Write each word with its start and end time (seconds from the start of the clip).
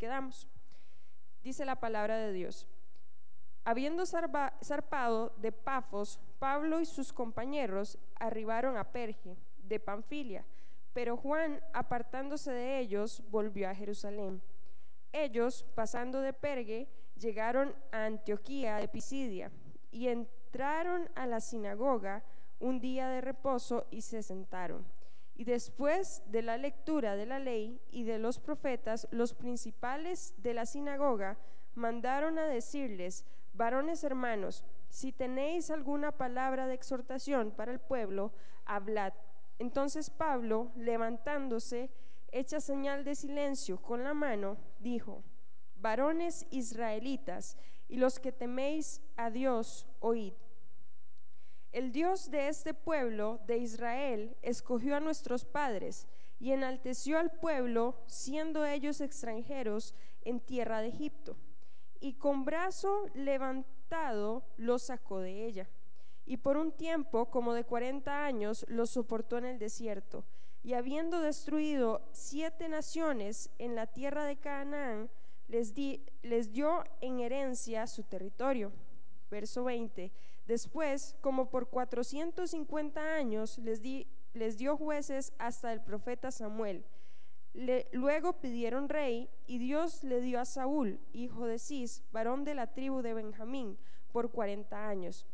quedamos. 0.00 0.48
Dice 1.44 1.64
la 1.64 1.76
palabra 1.76 2.16
de 2.16 2.32
Dios. 2.32 2.66
Habiendo 3.64 4.04
zarpado 4.06 5.32
de 5.36 5.52
Pafos, 5.52 6.18
Pablo 6.38 6.80
y 6.80 6.86
sus 6.86 7.12
compañeros 7.12 7.98
arribaron 8.18 8.78
a 8.78 8.90
Perge, 8.90 9.36
de 9.58 9.78
Panfilia, 9.78 10.44
pero 10.94 11.16
Juan, 11.16 11.60
apartándose 11.72 12.50
de 12.50 12.78
ellos, 12.80 13.22
volvió 13.30 13.68
a 13.68 13.74
Jerusalén. 13.74 14.42
Ellos, 15.12 15.66
pasando 15.74 16.20
de 16.20 16.32
Perge, 16.32 16.88
llegaron 17.16 17.76
a 17.92 18.06
Antioquía 18.06 18.76
de 18.76 18.88
Pisidia 18.88 19.52
y 19.92 20.08
entraron 20.08 21.10
a 21.14 21.26
la 21.26 21.40
sinagoga 21.40 22.24
un 22.58 22.80
día 22.80 23.08
de 23.08 23.20
reposo 23.20 23.86
y 23.90 24.00
se 24.00 24.22
sentaron. 24.22 24.84
Y 25.40 25.44
después 25.44 26.22
de 26.26 26.42
la 26.42 26.58
lectura 26.58 27.16
de 27.16 27.24
la 27.24 27.38
ley 27.38 27.80
y 27.90 28.02
de 28.04 28.18
los 28.18 28.38
profetas, 28.38 29.08
los 29.10 29.32
principales 29.32 30.34
de 30.36 30.52
la 30.52 30.66
sinagoga 30.66 31.38
mandaron 31.74 32.38
a 32.38 32.44
decirles, 32.44 33.24
varones 33.54 34.04
hermanos, 34.04 34.66
si 34.90 35.12
tenéis 35.12 35.70
alguna 35.70 36.12
palabra 36.12 36.66
de 36.66 36.74
exhortación 36.74 37.52
para 37.52 37.72
el 37.72 37.80
pueblo, 37.80 38.34
hablad. 38.66 39.14
Entonces 39.58 40.10
Pablo, 40.10 40.72
levantándose, 40.76 41.88
hecha 42.32 42.60
señal 42.60 43.02
de 43.04 43.14
silencio 43.14 43.80
con 43.80 44.04
la 44.04 44.12
mano, 44.12 44.58
dijo, 44.78 45.24
varones 45.76 46.46
israelitas, 46.50 47.56
y 47.88 47.96
los 47.96 48.20
que 48.20 48.30
teméis 48.30 49.00
a 49.16 49.30
Dios, 49.30 49.86
oíd. 50.00 50.34
El 51.72 51.92
Dios 51.92 52.32
de 52.32 52.48
este 52.48 52.74
pueblo, 52.74 53.40
de 53.46 53.58
Israel, 53.58 54.36
escogió 54.42 54.96
a 54.96 55.00
nuestros 55.00 55.44
padres 55.44 56.08
y 56.40 56.50
enalteció 56.50 57.18
al 57.18 57.30
pueblo, 57.30 58.02
siendo 58.06 58.64
ellos 58.66 59.00
extranjeros 59.00 59.94
en 60.22 60.40
tierra 60.40 60.80
de 60.80 60.88
Egipto, 60.88 61.36
y 62.00 62.14
con 62.14 62.44
brazo 62.44 63.06
levantado 63.14 64.42
los 64.56 64.82
sacó 64.82 65.20
de 65.20 65.46
ella. 65.46 65.68
Y 66.26 66.38
por 66.38 66.56
un 66.56 66.72
tiempo, 66.72 67.30
como 67.30 67.54
de 67.54 67.64
cuarenta 67.64 68.24
años, 68.24 68.64
los 68.68 68.90
soportó 68.90 69.38
en 69.38 69.44
el 69.44 69.58
desierto. 69.58 70.24
Y 70.62 70.74
habiendo 70.74 71.20
destruido 71.20 72.02
siete 72.12 72.68
naciones 72.68 73.50
en 73.58 73.74
la 73.74 73.86
tierra 73.86 74.24
de 74.24 74.36
Canaán, 74.36 75.10
les, 75.48 75.74
dio 76.52 76.84
en 77.00 77.20
herencia 77.20 77.86
su 77.86 78.02
territorio. 78.02 78.72
Verso 79.30 79.64
20 79.64 80.12
Después, 80.50 81.14
como 81.20 81.48
por 81.48 81.68
450 81.68 83.14
años, 83.14 83.56
les, 83.58 84.56
dio 84.58 84.76
jueces 84.76 85.32
hasta 85.38 85.72
el 85.72 85.80
profeta 85.80 86.32
Samuel. 86.32 86.84
luego 87.92 88.32
pidieron 88.40 88.88
rey 88.88 89.30
y 89.46 89.58
Dios 89.58 90.02
le 90.02 90.20
dio 90.20 90.40
a 90.40 90.44
Saúl, 90.44 90.98
hijo 91.12 91.46
de 91.46 91.60
Cis, 91.60 92.02
varón 92.10 92.42
de 92.42 92.54
la 92.54 92.66
tribu 92.66 93.00
de 93.00 93.14
Benjamín, 93.14 93.78
por 94.10 94.32
40 94.32 94.88
años. 94.88 95.24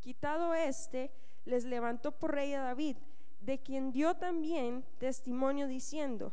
Quitado 0.00 0.54
este, 0.54 1.10
les 1.44 1.66
levantó 1.66 2.12
por 2.12 2.32
rey 2.32 2.54
a 2.54 2.62
David, 2.62 2.96
de 3.42 3.58
quien 3.58 3.92
dio 3.92 4.14
también 4.14 4.82
testimonio 4.96 5.66
diciendo, 5.66 6.32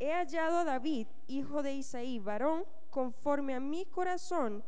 he 0.00 0.12
hallado 0.12 0.58
a 0.58 0.64
David, 0.64 1.06
hijo 1.28 1.62
de 1.62 1.74
Isaí, 1.74 2.18
varón 2.18 2.64
conforme 2.90 3.54
a 3.54 3.60
mi 3.60 3.86
corazón, 3.86 4.64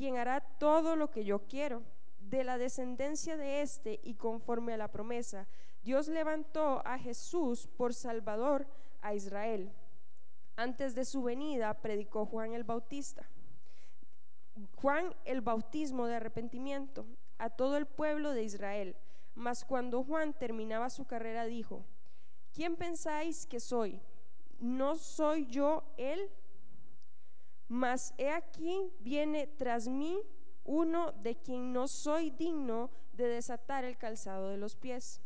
quien 0.00 0.16
hará 0.16 0.40
todo 0.40 0.96
lo 0.96 1.10
que 1.10 1.26
yo 1.26 1.40
quiero. 1.46 1.82
De 2.20 2.42
la 2.42 2.56
descendencia 2.56 3.36
de 3.36 3.60
éste 3.60 4.00
y 4.02 4.14
conforme 4.14 4.72
a 4.72 4.78
la 4.78 4.88
promesa, 4.88 5.46
Dios 5.82 6.08
levantó 6.08 6.80
a 6.86 6.98
Jesús 6.98 7.66
por 7.76 7.92
Salvador 7.92 8.66
a 9.02 9.12
Israel. 9.12 9.70
Antes 10.56 10.94
de 10.94 11.04
su 11.04 11.22
venida 11.22 11.74
predicó 11.82 12.24
Juan 12.24 12.54
el 12.54 12.64
Bautista. 12.64 13.28
Juan 14.76 15.14
el 15.26 15.42
bautismo 15.42 16.06
de 16.06 16.14
arrepentimiento 16.14 17.04
a 17.36 17.50
todo 17.50 17.76
el 17.76 17.84
pueblo 17.84 18.32
de 18.32 18.44
Israel. 18.44 18.96
Mas 19.34 19.66
cuando 19.66 20.02
Juan 20.02 20.32
terminaba 20.32 20.88
su 20.88 21.04
carrera 21.04 21.44
dijo, 21.44 21.84
¿quién 22.54 22.76
pensáis 22.76 23.44
que 23.44 23.60
soy? 23.60 24.00
¿No 24.60 24.96
soy 24.96 25.44
yo 25.44 25.84
él? 25.98 26.30
Mas 27.70 28.12
he 28.18 28.30
aquí 28.30 28.92
viene 28.98 29.46
tras 29.46 29.86
mí 29.86 30.20
uno 30.64 31.12
de 31.12 31.36
quien 31.36 31.72
no 31.72 31.86
soy 31.86 32.30
digno 32.30 32.90
de 33.12 33.28
desatar 33.28 33.84
el 33.84 33.96
calzado 33.96 34.48
de 34.48 34.56
los 34.56 34.74
pies. 34.74 35.20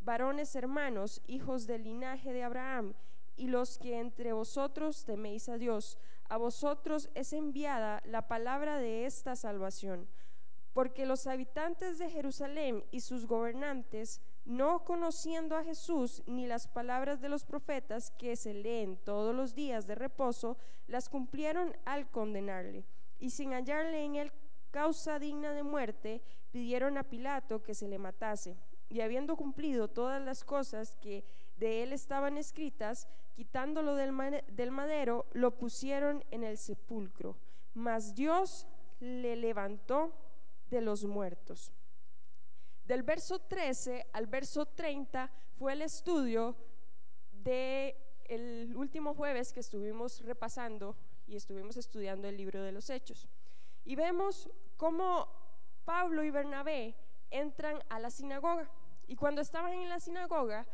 Varones 0.00 0.56
hermanos, 0.56 1.20
hijos 1.26 1.66
del 1.66 1.84
linaje 1.84 2.32
de 2.32 2.44
Abraham, 2.44 2.94
y 3.36 3.48
los 3.48 3.76
que 3.76 3.98
entre 3.98 4.32
vosotros 4.32 5.04
teméis 5.04 5.50
a 5.50 5.58
Dios, 5.58 5.98
a 6.30 6.38
vosotros 6.38 7.10
es 7.14 7.34
enviada 7.34 8.02
la 8.06 8.26
palabra 8.26 8.78
de 8.78 9.04
esta 9.04 9.36
salvación, 9.36 10.08
porque 10.72 11.04
los 11.04 11.26
habitantes 11.26 11.98
de 11.98 12.08
Jerusalén 12.08 12.86
y 12.90 13.00
sus 13.00 13.26
gobernantes 13.26 14.22
no 14.44 14.84
conociendo 14.84 15.56
a 15.56 15.64
Jesús 15.64 16.22
ni 16.26 16.46
las 16.46 16.66
palabras 16.66 17.20
de 17.20 17.28
los 17.28 17.44
profetas 17.44 18.10
que 18.18 18.36
se 18.36 18.54
leen 18.54 18.96
todos 18.96 19.34
los 19.34 19.54
días 19.54 19.86
de 19.86 19.94
reposo, 19.94 20.56
las 20.86 21.08
cumplieron 21.08 21.76
al 21.84 22.10
condenarle. 22.10 22.84
Y 23.18 23.30
sin 23.30 23.52
hallarle 23.52 24.04
en 24.04 24.16
él 24.16 24.32
causa 24.70 25.18
digna 25.18 25.52
de 25.52 25.62
muerte, 25.62 26.22
pidieron 26.50 26.98
a 26.98 27.04
Pilato 27.04 27.62
que 27.62 27.74
se 27.74 27.88
le 27.88 27.98
matase. 27.98 28.56
Y 28.88 29.00
habiendo 29.00 29.36
cumplido 29.36 29.88
todas 29.88 30.20
las 30.20 30.44
cosas 30.44 30.96
que 30.96 31.24
de 31.56 31.82
él 31.82 31.92
estaban 31.92 32.36
escritas, 32.36 33.08
quitándolo 33.34 33.94
del, 33.94 34.12
del 34.48 34.70
madero, 34.70 35.26
lo 35.32 35.56
pusieron 35.56 36.24
en 36.30 36.42
el 36.42 36.58
sepulcro. 36.58 37.36
Mas 37.74 38.14
Dios 38.14 38.66
le 39.00 39.36
levantó 39.36 40.12
de 40.70 40.80
los 40.80 41.04
muertos. 41.04 41.72
Del 42.84 43.02
verso 43.02 43.38
13 43.38 44.08
al 44.12 44.26
verso 44.26 44.66
30 44.66 45.30
fue 45.58 45.72
el 45.72 45.82
estudio 45.82 46.56
de 47.32 47.96
el 48.24 48.74
último 48.76 49.14
jueves 49.14 49.52
que 49.52 49.60
estuvimos 49.60 50.20
repasando 50.22 50.96
y 51.26 51.36
estuvimos 51.36 51.76
estudiando 51.76 52.28
el 52.28 52.36
libro 52.36 52.62
de 52.62 52.72
los 52.72 52.90
Hechos. 52.90 53.28
Y 53.84 53.94
vemos 53.94 54.50
cómo 54.76 55.28
Pablo 55.84 56.24
y 56.24 56.30
Bernabé 56.30 56.94
entran 57.30 57.82
a 57.88 57.98
la 57.98 58.10
sinagoga. 58.10 58.68
Y 59.06 59.16
cuando 59.16 59.40
estaban 59.40 59.72
en 59.74 59.88
la 59.88 60.00
sinagoga, 60.00 60.66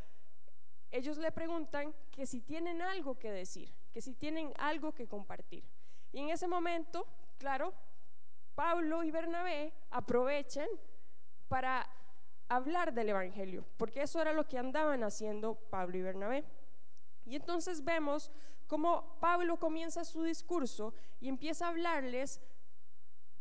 ellos 0.91 1.19
le 1.19 1.33
preguntan 1.33 1.95
que 2.11 2.27
si 2.27 2.41
tienen 2.41 2.83
algo 2.83 3.19
que 3.19 3.31
decir, 3.31 3.73
que 3.93 4.01
si 4.01 4.15
tienen 4.15 4.53
algo 4.59 4.93
que 4.93 5.07
compartir. 5.07 5.65
Y 6.13 6.21
en 6.21 6.31
ese 6.31 6.47
momento, 6.47 7.07
claro, 7.39 7.75
Pablo 8.55 9.05
y 9.05 9.11
Bernabé 9.11 9.73
aprovechan 9.91 10.69
para 11.49 11.89
hablar 12.49 12.93
del 12.93 13.11
Evangelio, 13.11 13.65
porque 13.77 14.03
eso 14.03 14.21
era 14.21 14.33
lo 14.33 14.47
que 14.47 14.59
andaban 14.59 15.03
haciendo 15.03 15.55
Pablo 15.71 15.99
y 15.99 16.03
Bernabé. 16.03 16.45
Y 17.25 17.37
entonces 17.37 17.85
vemos 17.85 18.31
cómo 18.67 19.17
Pablo 19.21 19.59
comienza 19.59 20.05
su 20.05 20.23
discurso 20.23 20.95
y 21.21 21.29
empieza 21.29 21.67
a 21.67 21.71
hablarles 21.71 22.41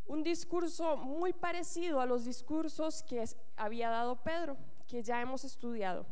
un 0.05 0.23
discurso 0.23 0.97
muy 0.97 1.33
parecido 1.33 1.99
a 1.99 2.05
los 2.05 2.23
discursos 2.23 3.03
que 3.03 3.23
había 3.55 3.89
dado 3.89 4.23
Pedro, 4.23 4.57
que 4.87 5.03
ya 5.03 5.21
hemos 5.21 5.43
estudiado. 5.43 6.05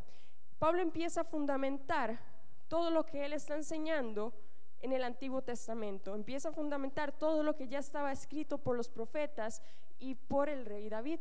Pablo 0.59 0.81
empieza 0.81 1.22
a 1.22 1.25
fundamentar 1.25 2.19
todo 2.67 2.89
lo 2.89 3.05
que 3.05 3.25
él 3.25 3.34
está 3.34 3.55
enseñando 3.55 4.34
en 4.81 4.91
el 4.91 5.03
Antiguo 5.03 5.41
Testamento, 5.41 6.13
empieza 6.13 6.50
a 6.50 6.51
fundamentar 6.51 7.11
todo 7.11 7.41
lo 7.41 7.55
que 7.55 7.67
ya 7.67 7.79
estaba 7.79 8.11
escrito 8.11 8.57
por 8.57 8.75
los 8.75 8.89
profetas 8.89 9.61
y 9.97 10.16
por 10.16 10.50
el 10.50 10.66
rey 10.66 10.89
David. 10.89 11.19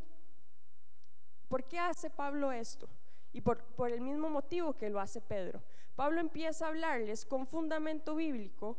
¿Por 1.48 1.64
qué 1.64 1.78
hace 1.78 2.10
Pablo 2.10 2.52
esto? 2.52 2.88
Y 3.32 3.40
por, 3.40 3.62
el 3.90 4.00
mismo 4.00 4.30
motivo 4.30 4.74
que 4.74 4.90
lo 4.90 5.00
hace 5.00 5.20
Pedro. 5.20 5.62
Pablo 5.96 6.20
empieza 6.20 6.66
a 6.66 6.68
hablarles 6.68 7.24
con 7.24 7.46
fundamento 7.46 8.14
bíblico, 8.14 8.78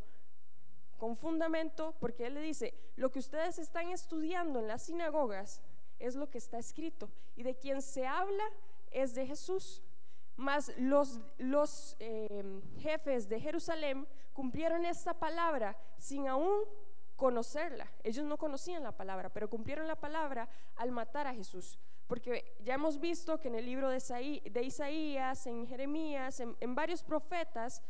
con 0.98 1.16
fundamento, 1.16 1.94
porque 2.00 2.28
él 2.28 2.36
le 2.36 2.42
dice, 2.42 2.74
lo 2.96 3.12
que 3.12 3.20
ustedes 3.20 3.60
están 3.60 3.90
estudiando 3.90 4.60
en 4.60 4.68
las 4.68 4.84
sinagogas 4.84 5.62
es 6.00 6.16
lo 6.16 6.30
que 6.30 6.38
está 6.38 6.58
escrito, 6.58 7.10
y 7.36 7.44
de 7.44 7.56
quien 7.56 7.82
se 7.82 8.08
habla 8.08 8.44
es 8.92 9.14
de 9.14 9.26
Jesús. 9.26 9.82
Mas 10.38 10.74
los, 10.78 11.22
los 11.38 11.96
em, 12.00 12.62
jefes 12.80 13.30
de 13.30 13.40
Jerusalén 13.40 14.06
cumplieron 14.34 14.86
esta 14.86 15.14
palabra 15.14 15.78
sin 15.98 16.28
aún 16.28 16.64
conocerla. 17.16 17.90
Ellos 18.04 18.26
no 18.26 18.38
conocían 18.38 18.84
la 18.84 18.92
palabra, 18.92 19.30
pero 19.30 19.50
cumplieron 19.50 19.88
la 19.88 19.96
palabra 19.96 20.50
al 20.76 20.92
matar 20.92 21.28
a 21.28 21.34
Jesús. 21.34 21.80
Porque 22.08 22.56
ya 22.64 22.76
hemos 22.76 23.00
visto 23.00 23.40
que 23.40 23.48
en 23.48 23.56
el 23.56 23.66
libro 23.66 23.90
de, 23.90 23.98
Isaías, 24.64 25.48
en 25.48 25.68
Jeremías, 25.68 26.40
en, 26.40 26.76
varios 26.76 27.04
profetas, 27.04 27.82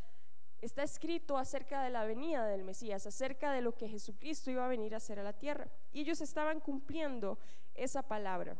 está 0.62 0.84
escrito 0.84 1.38
acerca 1.38 1.84
de 1.84 1.90
la 1.90 2.06
venida 2.06 2.46
del 2.46 2.64
Mesías, 2.64 3.06
acerca 3.06 3.52
de 3.52 3.62
lo 3.62 3.76
que 3.76 3.90
Jesucristo 3.90 4.50
iba 4.52 4.66
a 4.66 4.70
venir 4.70 4.94
a 4.94 4.98
hacer 4.98 5.20
a 5.20 5.24
la 5.24 5.34
tierra. 5.34 5.68
Y 5.92 6.02
ellos 6.02 6.22
estaban 6.22 6.62
cumpliendo 6.62 7.38
esa 7.74 8.04
palabra. 8.04 8.58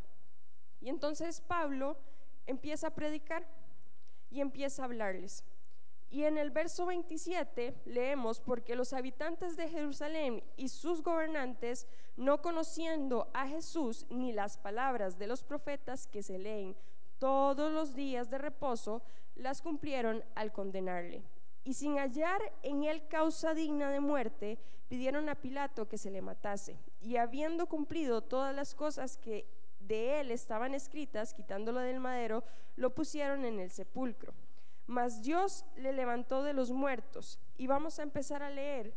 Y 0.82 0.90
entonces 0.90 1.40
Pablo 1.42 1.98
empieza 2.46 2.88
a 2.88 2.96
predicar 2.96 3.48
y 4.30 4.42
empieza 4.42 4.82
a 4.82 4.86
hablarles. 4.86 5.44
Y 6.16 6.24
en 6.24 6.38
el 6.38 6.50
verso 6.50 6.86
27 6.86 7.76
leemos, 7.84 8.40
porque 8.40 8.78
los 8.78 8.94
habitantes 8.94 9.58
de 9.58 9.68
Jerusalén 9.68 10.42
y 10.56 10.70
sus 10.70 11.04
gobernantes, 11.04 11.88
no 12.16 12.42
conociendo 12.42 13.30
a 13.34 13.50
Jesús 13.50 14.06
ni 14.10 14.32
las 14.32 14.58
palabras 14.58 15.20
de 15.20 15.28
los 15.28 15.44
profetas 15.44 16.08
que 16.08 16.24
se 16.24 16.40
leen 16.40 16.74
todos 17.20 17.70
los 17.70 17.96
días 17.96 18.30
de 18.30 18.38
reposo, 18.38 19.02
las 19.36 19.62
cumplieron 19.62 20.24
al 20.36 20.54
condenarle. 20.54 21.22
Y 21.66 21.74
sin 21.74 21.98
hallar 21.98 22.40
en 22.64 22.86
él 22.86 23.06
causa 23.10 23.54
digna 23.54 23.92
de 23.92 24.00
muerte, 24.00 24.58
pidieron 24.88 25.28
a 25.28 25.36
Pilato 25.36 25.90
que 25.90 25.98
se 25.98 26.12
le 26.12 26.22
matase. 26.22 26.80
Y 27.02 27.18
habiendo 27.18 27.68
cumplido 27.68 28.22
todas 28.22 28.56
las 28.56 28.74
cosas 28.74 29.18
que 29.18 29.50
de 29.82 30.22
él 30.22 30.32
estaban 30.32 30.76
escritas, 30.76 31.34
quitándolo 31.34 31.82
del 31.82 32.00
madero, 32.00 32.46
lo 32.78 32.96
pusieron 32.96 33.44
en 33.44 33.60
el 33.60 33.70
sepulcro. 33.70 34.34
Mas 34.88 35.22
Dios 35.22 35.66
le 35.76 35.94
levantó 35.94 36.44
de 36.44 36.54
los 36.54 36.72
muertos. 36.72 37.40
Y 37.58 37.68
vamos 37.68 38.00
a 38.00 38.04
empezar 38.04 38.44
a 38.44 38.50
leer 38.50 38.94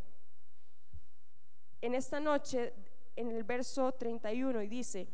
en 1.80 1.94
esta 1.94 2.20
noche 2.20 2.74
en 3.16 3.30
el 3.30 3.44
verso 3.44 3.92
31 3.92 4.62
y 4.62 4.68
dice, 4.68 5.08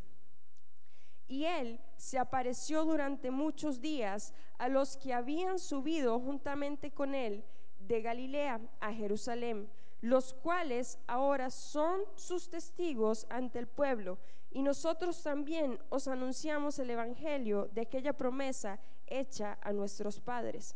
y 1.26 1.44
él 1.44 1.81
se 1.97 2.19
apareció 2.19 2.85
durante 2.85 3.31
muchos 3.31 3.81
días 3.81 4.35
a 4.59 4.69
los 4.69 4.97
que 4.97 5.15
habían 5.15 5.59
subido 5.59 6.21
juntamente 6.21 6.91
con 6.91 7.15
él 7.15 7.44
de 7.79 8.03
Galilea 8.03 8.61
a 8.81 8.93
Jerusalén, 8.93 9.71
los 10.00 10.35
cuales 10.35 10.99
ahora 11.06 11.50
son 11.50 12.03
sus 12.15 12.50
testigos 12.50 13.26
ante 13.31 13.59
el 13.59 13.67
pueblo. 13.67 14.19
Y 14.50 14.62
nosotros 14.62 15.23
también 15.23 15.79
os 15.88 16.09
anunciamos 16.09 16.79
el 16.79 16.91
Evangelio 16.91 17.69
de 17.73 17.81
aquella 17.82 18.12
promesa 18.12 18.79
hecha 19.19 19.58
a 19.62 19.72
nuestros 19.72 20.20
padres. 20.20 20.75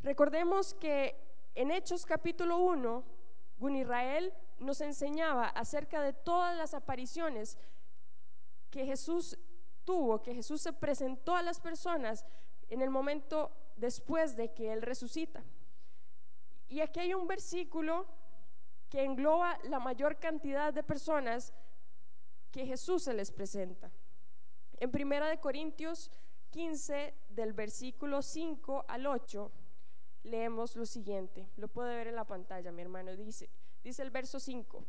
Recordemos 0.00 0.74
que 0.74 1.16
en 1.54 1.70
Hechos 1.70 2.04
capítulo 2.04 2.58
1, 2.58 3.04
Gunirael 3.58 4.32
nos 4.58 4.80
enseñaba 4.80 5.46
acerca 5.48 6.02
de 6.02 6.12
todas 6.12 6.56
las 6.56 6.74
apariciones 6.74 7.58
que 8.70 8.84
Jesús 8.84 9.38
tuvo, 9.84 10.22
que 10.22 10.34
Jesús 10.34 10.62
se 10.62 10.72
presentó 10.72 11.36
a 11.36 11.42
las 11.42 11.60
personas 11.60 12.24
en 12.68 12.82
el 12.82 12.90
momento 12.90 13.52
después 13.76 14.36
de 14.36 14.52
que 14.52 14.72
Él 14.72 14.82
resucita. 14.82 15.44
Y 16.68 16.80
aquí 16.80 17.00
hay 17.00 17.14
un 17.14 17.26
versículo 17.26 18.06
que 18.88 19.04
engloba 19.04 19.58
la 19.64 19.78
mayor 19.78 20.18
cantidad 20.18 20.72
de 20.72 20.82
personas 20.82 21.52
que 22.50 22.66
Jesús 22.66 23.04
se 23.04 23.14
les 23.14 23.30
presenta. 23.30 23.90
En 24.78 24.90
Primera 24.90 25.28
de 25.28 25.38
Corintios 25.38 26.10
15, 26.54 27.12
del 27.30 27.52
versículo 27.52 28.22
5 28.22 28.84
al 28.86 29.08
8, 29.08 29.50
leemos 30.22 30.76
lo 30.76 30.86
siguiente. 30.86 31.48
Lo 31.56 31.66
puede 31.66 31.96
ver 31.96 32.06
en 32.06 32.14
la 32.14 32.24
pantalla, 32.24 32.70
mi 32.70 32.80
hermano. 32.80 33.16
Dice, 33.16 33.50
dice 33.82 34.02
el 34.02 34.10
verso 34.10 34.38
5. 34.38 34.84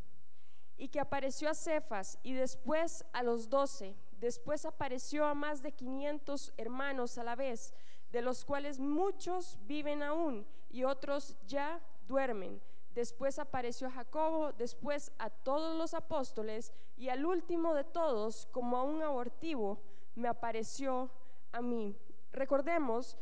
Y 0.77 0.89
que 0.89 1.00
apareció 1.00 1.50
a 1.50 1.56
Cefas 1.56 2.19
y 2.21 2.33
después 2.33 3.03
a 3.13 3.23
los 3.23 3.50
doce. 3.50 3.95
Después 4.19 4.63
apareció 4.63 5.25
a 5.25 5.33
más 5.33 5.63
de 5.63 5.71
500 5.71 6.53
hermanos 6.57 7.17
a 7.17 7.23
la 7.23 7.35
vez, 7.35 7.73
de 8.12 8.21
los 8.21 8.45
cuales 8.45 8.79
muchos 8.79 9.57
viven 9.65 10.03
aún 10.03 10.45
y 10.69 10.83
otros 10.83 11.35
ya 11.47 11.81
duermen. 12.07 12.62
Después 12.94 13.39
apareció 13.39 13.88
a 13.88 13.91
Jacobo, 13.91 14.53
después 14.53 15.12
a 15.17 15.31
todos 15.31 15.75
los 15.75 15.95
apóstoles 15.95 16.73
y 16.95 17.09
al 17.09 17.25
último 17.25 17.73
de 17.73 17.85
todos, 17.85 18.45
como 18.51 18.77
a 18.77 18.83
un 18.83 19.01
abortivo, 19.01 19.81
me 20.13 20.27
apareció 20.27 21.09
a 21.55 21.61
mí. 21.61 21.95
Recordemos 22.31 23.17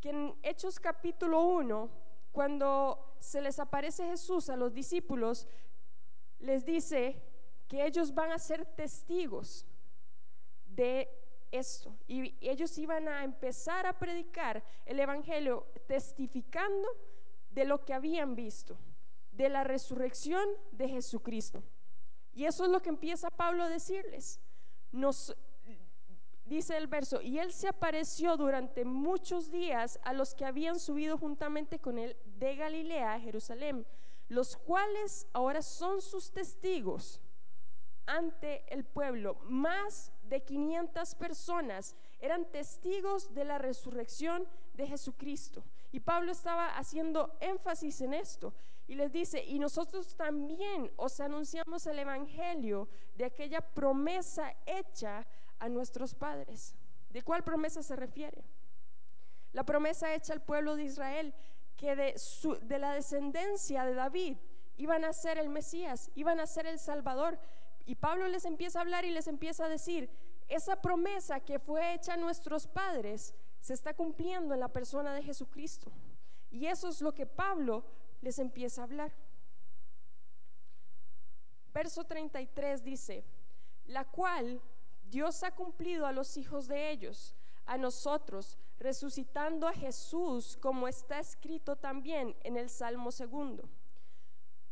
que 0.00 0.10
en 0.10 0.34
Hechos 0.42 0.80
capítulo 0.80 1.42
1, 1.42 1.90
cuando 2.32 3.16
se 3.20 3.42
les 3.42 3.58
aparece 3.58 4.06
Jesús 4.06 4.48
a 4.48 4.56
los 4.56 4.72
discípulos, 4.72 5.46
les 6.38 6.64
dice 6.64 7.22
que 7.68 7.84
ellos 7.84 8.14
van 8.14 8.32
a 8.32 8.38
ser 8.38 8.64
testigos 8.64 9.66
de 10.66 11.08
esto. 11.52 11.94
Y 12.08 12.34
ellos 12.40 12.76
iban 12.78 13.06
a 13.06 13.22
empezar 13.22 13.86
a 13.86 13.98
predicar 13.98 14.64
el 14.86 14.98
Evangelio 14.98 15.66
testificando 15.86 16.88
de 17.50 17.66
lo 17.66 17.84
que 17.84 17.92
habían 17.92 18.34
visto, 18.34 18.78
de 19.30 19.50
la 19.50 19.62
resurrección 19.62 20.48
de 20.72 20.88
Jesucristo. 20.88 21.62
Y 22.32 22.46
eso 22.46 22.64
es 22.64 22.70
lo 22.70 22.80
que 22.80 22.88
empieza 22.88 23.30
Pablo 23.30 23.62
a 23.62 23.68
decirles. 23.68 24.40
Nos, 24.90 25.36
dice 26.44 26.76
el 26.76 26.86
verso, 26.86 27.20
y 27.20 27.38
él 27.38 27.52
se 27.52 27.68
apareció 27.68 28.36
durante 28.36 28.84
muchos 28.84 29.50
días 29.50 29.98
a 30.02 30.12
los 30.12 30.34
que 30.34 30.44
habían 30.44 30.78
subido 30.78 31.18
juntamente 31.18 31.78
con 31.78 31.98
él 31.98 32.16
de 32.38 32.56
Galilea 32.56 33.14
a 33.14 33.20
Jerusalén, 33.20 33.86
los 34.28 34.56
cuales 34.56 35.26
ahora 35.32 35.62
son 35.62 36.00
sus 36.00 36.32
testigos 36.32 37.20
ante 38.06 38.64
el 38.72 38.84
pueblo. 38.84 39.36
Más 39.44 40.12
de 40.24 40.42
500 40.42 41.14
personas 41.14 41.96
eran 42.20 42.50
testigos 42.50 43.34
de 43.34 43.44
la 43.44 43.58
resurrección 43.58 44.48
de 44.74 44.86
Jesucristo. 44.86 45.64
Y 45.92 46.00
Pablo 46.00 46.32
estaba 46.32 46.76
haciendo 46.76 47.36
énfasis 47.40 48.00
en 48.00 48.14
esto. 48.14 48.54
Y 48.86 48.96
les 48.96 49.12
dice, 49.12 49.42
y 49.44 49.58
nosotros 49.58 50.14
también 50.14 50.90
os 50.96 51.20
anunciamos 51.20 51.86
el 51.86 51.98
Evangelio 51.98 52.88
de 53.16 53.24
aquella 53.24 53.60
promesa 53.60 54.54
hecha 54.66 55.26
a 55.58 55.68
nuestros 55.68 56.14
padres. 56.14 56.74
¿De 57.10 57.22
cuál 57.22 57.44
promesa 57.44 57.82
se 57.82 57.96
refiere? 57.96 58.44
La 59.52 59.64
promesa 59.64 60.14
hecha 60.14 60.32
al 60.32 60.42
pueblo 60.42 60.76
de 60.76 60.84
Israel, 60.84 61.34
que 61.76 61.94
de, 61.94 62.14
de 62.62 62.78
la 62.78 62.92
descendencia 62.92 63.84
de 63.84 63.94
David 63.94 64.36
iban 64.76 65.04
a 65.04 65.12
ser 65.12 65.38
el 65.38 65.48
Mesías, 65.48 66.10
iban 66.14 66.40
a 66.40 66.46
ser 66.46 66.66
el 66.66 66.78
Salvador. 66.78 67.38
Y 67.86 67.94
Pablo 67.94 68.28
les 68.28 68.44
empieza 68.44 68.78
a 68.78 68.82
hablar 68.82 69.04
y 69.04 69.10
les 69.10 69.28
empieza 69.28 69.66
a 69.66 69.68
decir, 69.68 70.10
esa 70.48 70.80
promesa 70.80 71.40
que 71.40 71.58
fue 71.58 71.94
hecha 71.94 72.14
a 72.14 72.16
nuestros 72.16 72.66
padres 72.66 73.34
se 73.60 73.74
está 73.74 73.94
cumpliendo 73.94 74.52
en 74.52 74.60
la 74.60 74.68
persona 74.68 75.14
de 75.14 75.22
Jesucristo. 75.22 75.90
Y 76.50 76.66
eso 76.66 76.88
es 76.88 77.00
lo 77.00 77.14
que 77.14 77.26
Pablo 77.26 77.84
les 78.20 78.38
empieza 78.38 78.80
a 78.80 78.84
hablar. 78.84 79.12
Verso 81.72 82.04
33 82.04 82.84
dice, 82.84 83.24
la 83.86 84.04
cual 84.04 84.60
Dios 85.14 85.44
ha 85.44 85.52
cumplido 85.52 86.06
a 86.06 86.12
los 86.12 86.36
hijos 86.36 86.66
de 86.66 86.90
ellos, 86.90 87.36
a 87.66 87.78
nosotros, 87.78 88.58
resucitando 88.80 89.68
a 89.68 89.72
Jesús, 89.72 90.58
como 90.60 90.88
está 90.88 91.20
escrito 91.20 91.76
también 91.76 92.34
en 92.42 92.56
el 92.56 92.68
Salmo 92.68 93.12
segundo. 93.12 93.68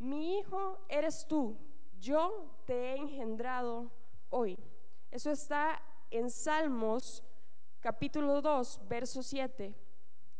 Mi 0.01 0.39
hijo 0.39 0.85
eres 0.89 1.29
tú, 1.29 1.57
yo 2.01 2.57
te 2.67 2.75
he 2.75 2.97
engendrado 2.97 3.93
hoy. 4.31 4.59
Eso 5.13 5.31
está 5.31 5.81
en 6.11 6.29
Salmos 6.29 7.23
capítulo 7.79 8.43
2, 8.43 8.81
verso 8.89 9.23
7. 9.23 9.73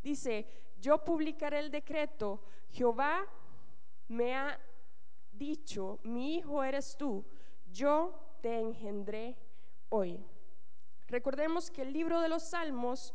Dice, 0.03 0.49
yo 0.81 1.05
publicaré 1.05 1.61
el 1.61 1.71
decreto, 1.71 2.43
Jehová 2.71 3.25
me 4.09 4.35
ha 4.35 4.59
dicho, 5.31 6.01
mi 6.03 6.39
hijo 6.39 6.65
eres 6.65 6.97
tú, 6.97 7.25
yo 7.71 8.19
te 8.41 8.59
engendré 8.59 9.39
hoy. 9.93 10.19
Recordemos 11.07 11.71
que 11.71 11.83
el 11.83 11.93
libro 11.93 12.21
de 12.21 12.29
los 12.29 12.43
Salmos 12.43 13.15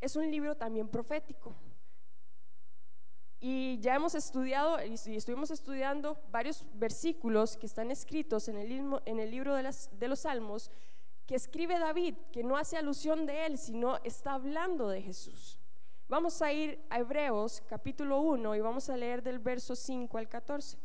es 0.00 0.16
un 0.16 0.30
libro 0.30 0.56
también 0.56 0.88
profético. 0.88 1.54
Y 3.38 3.78
ya 3.78 3.94
hemos 3.94 4.14
estudiado 4.14 4.78
y 4.84 5.16
estuvimos 5.16 5.50
estudiando 5.50 6.20
varios 6.30 6.66
versículos 6.74 7.56
que 7.56 7.66
están 7.66 7.90
escritos 7.90 8.48
en 8.48 8.56
el, 8.56 8.68
libro 9.30 9.54
de, 9.54 9.74
de 9.92 10.08
los 10.08 10.20
Salmos 10.20 10.70
que 11.26 11.36
escribe 11.36 11.78
David, 11.78 12.16
que 12.32 12.42
no 12.42 12.56
hace 12.56 12.76
alusión 12.76 13.26
de 13.26 13.46
él, 13.46 13.58
sino 13.58 13.98
está 14.04 14.34
hablando 14.34 14.88
de 14.88 15.02
Jesús. 15.02 15.60
Vamos 16.08 16.40
a 16.42 16.52
ir 16.52 16.84
a 16.90 16.98
Hebreos 16.98 17.62
capítulo 17.68 18.20
1 18.20 18.54
y 18.54 18.60
vamos 18.60 18.88
a 18.90 18.96
leer 18.96 19.22
del 19.22 19.38
verso 19.38 19.76
5 19.76 20.18
al 20.18 20.28
14. 20.28 20.78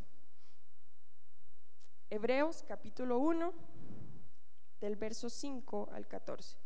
Hebreos 2.09 2.63
capítulo 2.67 3.19
1 3.19 3.70
del 4.81 4.95
verso 4.95 5.29
5 5.29 5.89
al 5.93 6.07
14. 6.07 6.57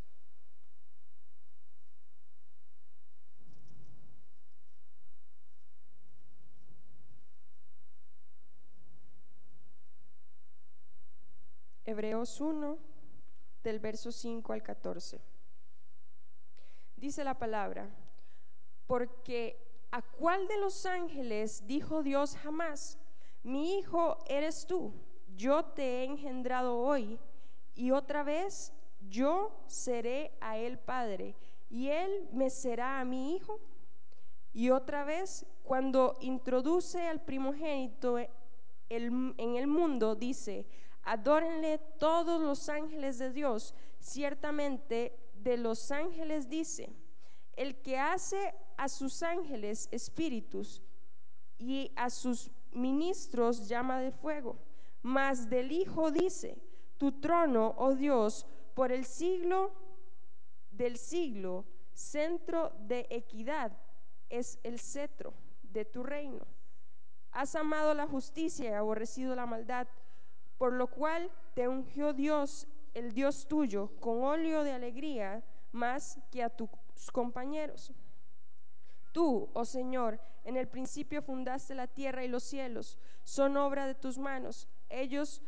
Hebreos 11.84 12.42
1 12.42 12.80
del 13.64 13.80
verso 13.80 14.12
5 14.12 14.54
al 14.54 14.64
14. 14.64 15.22
Dice 16.96 17.24
la 17.24 17.38
palabra, 17.38 17.90
porque 18.88 19.62
¿a 19.92 20.02
cuál 20.02 20.48
de 20.48 20.58
los 20.58 20.86
ángeles 20.86 21.68
dijo 21.68 22.02
Dios 22.02 22.38
jamás, 22.38 22.98
mi 23.44 23.78
hijo 23.78 24.18
eres 24.28 24.66
tú, 24.66 24.94
yo 25.36 25.66
te 25.66 25.84
he 25.84 26.06
engendrado 26.06 26.80
hoy? 26.80 27.20
Y 27.76 27.92
otra 27.92 28.24
vez 28.24 28.74
yo 29.10 29.52
seré 29.68 30.32
a 30.42 30.58
él 30.58 30.80
padre 30.80 31.36
y 31.70 31.90
él 31.90 32.28
me 32.32 32.50
será 32.50 33.00
a 33.00 33.06
mi 33.06 33.36
hijo. 33.36 33.60
Y 34.54 34.70
otra 34.70 35.04
vez, 35.04 35.46
cuando 35.64 36.16
introduce 36.22 37.06
al 37.08 37.22
primogénito 37.22 38.18
en 38.90 39.36
el 39.38 39.68
mundo, 39.68 40.16
dice, 40.16 40.66
adórenle 41.04 41.78
todos 42.00 42.42
los 42.42 42.70
ángeles 42.70 43.18
de 43.18 43.32
Dios. 43.32 43.76
Ciertamente 44.00 45.18
de 45.34 45.58
los 45.58 45.92
ángeles 45.92 46.50
dice, 46.50 46.94
el 47.58 47.82
que 47.82 47.98
hace 47.98 48.54
a 48.78 48.88
sus 48.88 49.22
ángeles 49.24 49.90
espíritus 49.92 50.82
y 51.58 51.92
a 51.96 52.10
sus 52.10 52.52
ministros 52.72 53.68
llama 53.68 54.00
de 54.00 54.12
fuego. 54.12 54.58
Mas 55.02 55.50
del 55.50 55.72
Hijo 55.72 56.12
dice, 56.12 56.58
tu 56.98 57.20
trono, 57.20 57.76
oh 57.78 57.96
Dios, 57.96 58.46
por 58.74 58.92
el 58.92 59.06
siglo 59.06 59.72
del 60.72 60.98
siglo, 60.98 61.66
centro 61.94 62.74
de 62.80 63.08
equidad, 63.10 63.72
es 64.30 64.60
el 64.64 64.80
cetro 64.80 65.34
de 65.64 65.86
tu 65.86 66.04
reino. 66.04 66.46
Has 67.32 67.56
amado 67.56 67.94
la 67.94 68.08
justicia 68.08 68.70
y 68.70 68.74
aborrecido 68.74 69.36
la 69.36 69.46
maldad, 69.46 69.88
por 70.58 70.74
lo 70.74 70.88
cual 70.88 71.32
te 71.54 71.68
ungió 71.68 72.14
Dios, 72.14 72.68
el 72.94 73.14
Dios 73.14 73.48
tuyo, 73.48 73.92
con 74.00 74.24
óleo 74.24 74.64
de 74.64 74.72
alegría 74.72 75.44
más 75.72 76.18
que 76.32 76.44
a 76.44 76.50
tus 76.50 76.70
compañeros. 77.12 77.94
Tú, 79.12 79.50
oh 79.54 79.66
Señor, 79.66 80.20
en 80.44 80.58
el 80.58 80.68
principio 80.68 81.22
fundaste 81.22 81.76
la 81.76 81.88
tierra 81.88 82.24
y 82.24 82.28
los 82.28 82.44
cielos, 82.44 82.98
son 83.24 83.58
obra 83.58 83.88
de 83.88 83.96
tus 83.96 84.18
manos. 84.18 84.68
Ellos 84.90 85.42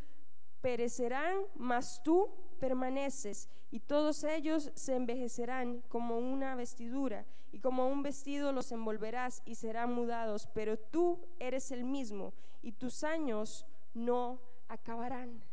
perecerán, 0.61 1.37
mas 1.55 2.01
tú 2.03 2.29
permaneces, 2.59 3.49
y 3.69 3.79
todos 3.79 4.23
ellos 4.23 4.71
se 4.75 4.95
envejecerán 4.95 5.81
como 5.89 6.17
una 6.17 6.55
vestidura, 6.55 7.25
y 7.51 7.59
como 7.59 7.87
un 7.87 8.03
vestido 8.03 8.51
los 8.51 8.71
envolverás 8.71 9.41
y 9.45 9.55
serán 9.55 9.93
mudados, 9.93 10.47
pero 10.53 10.77
tú 10.77 11.19
eres 11.39 11.71
el 11.71 11.83
mismo, 11.83 12.33
y 12.61 12.73
tus 12.73 13.03
años 13.03 13.65
no 13.93 14.41
acabarán. 14.67 15.43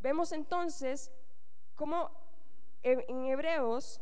Vemos 0.00 0.32
entonces 0.32 1.10
cómo 1.74 2.10
en 2.82 3.26
Hebreos 3.26 4.00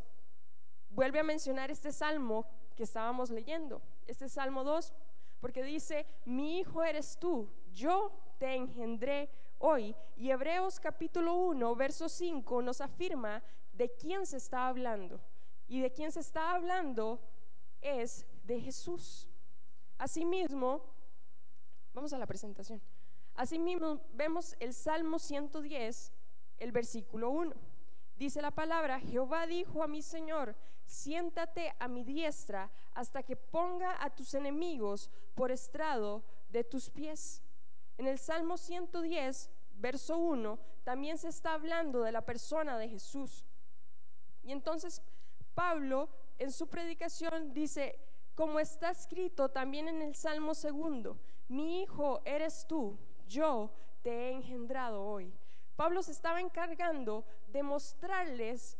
vuelve 0.90 1.20
a 1.20 1.24
mencionar 1.24 1.70
este 1.70 1.92
salmo 1.92 2.46
que 2.76 2.82
estábamos 2.82 3.30
leyendo, 3.30 3.80
este 4.06 4.28
salmo 4.28 4.62
2, 4.64 4.92
porque 5.40 5.62
dice, 5.62 6.06
mi 6.24 6.58
hijo 6.58 6.82
eres 6.82 7.18
tú, 7.18 7.48
yo 7.72 8.12
te 8.38 8.54
engendré 8.54 9.30
hoy. 9.64 9.96
Y 10.16 10.30
Hebreos 10.30 10.78
capítulo 10.78 11.34
1, 11.34 11.74
verso 11.74 12.08
5 12.08 12.60
nos 12.60 12.80
afirma 12.82 13.42
de 13.72 13.90
quién 13.90 14.26
se 14.26 14.36
está 14.36 14.68
hablando. 14.68 15.20
Y 15.66 15.80
de 15.80 15.90
quién 15.90 16.12
se 16.12 16.20
está 16.20 16.54
hablando 16.54 17.18
es 17.80 18.26
de 18.44 18.60
Jesús. 18.60 19.26
Asimismo, 19.96 20.84
vamos 21.94 22.12
a 22.12 22.18
la 22.18 22.26
presentación. 22.26 22.82
Asimismo, 23.34 24.00
vemos 24.12 24.54
el 24.60 24.74
Salmo 24.74 25.18
110, 25.18 26.12
el 26.58 26.70
versículo 26.70 27.30
1. 27.30 27.54
Dice 28.16 28.42
la 28.42 28.50
palabra, 28.50 29.00
Jehová 29.00 29.46
dijo 29.46 29.82
a 29.82 29.88
mi 29.88 30.02
Señor, 30.02 30.54
siéntate 30.84 31.74
a 31.78 31.88
mi 31.88 32.04
diestra 32.04 32.70
hasta 32.92 33.22
que 33.22 33.34
ponga 33.34 33.96
a 34.04 34.14
tus 34.14 34.34
enemigos 34.34 35.10
por 35.34 35.50
estrado 35.50 36.22
de 36.50 36.62
tus 36.64 36.90
pies. 36.90 37.43
En 37.98 38.06
el 38.06 38.18
Salmo 38.18 38.56
110, 38.56 39.50
verso 39.76 40.18
1, 40.18 40.58
también 40.84 41.18
se 41.18 41.28
está 41.28 41.54
hablando 41.54 42.02
de 42.02 42.12
la 42.12 42.22
persona 42.22 42.78
de 42.78 42.88
Jesús. 42.88 43.44
Y 44.42 44.52
entonces 44.52 45.02
Pablo 45.54 46.08
en 46.38 46.52
su 46.52 46.68
predicación 46.68 47.54
dice, 47.54 47.98
como 48.34 48.58
está 48.58 48.90
escrito 48.90 49.48
también 49.48 49.88
en 49.88 50.02
el 50.02 50.14
Salmo 50.14 50.54
segundo, 50.54 51.18
mi 51.48 51.82
hijo 51.82 52.20
eres 52.24 52.66
tú, 52.66 52.98
yo 53.26 53.70
te 54.02 54.10
he 54.10 54.32
engendrado 54.32 55.04
hoy. 55.04 55.32
Pablo 55.76 56.02
se 56.02 56.12
estaba 56.12 56.40
encargando 56.40 57.24
de 57.48 57.62
mostrarles 57.62 58.76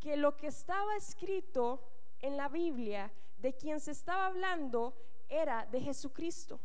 que 0.00 0.16
lo 0.16 0.36
que 0.36 0.48
estaba 0.48 0.96
escrito 0.96 1.82
en 2.20 2.36
la 2.36 2.48
Biblia, 2.48 3.12
de 3.38 3.54
quien 3.54 3.80
se 3.80 3.92
estaba 3.92 4.26
hablando, 4.26 4.94
era 5.28 5.66
de 5.66 5.80
Jesucristo. 5.80 6.60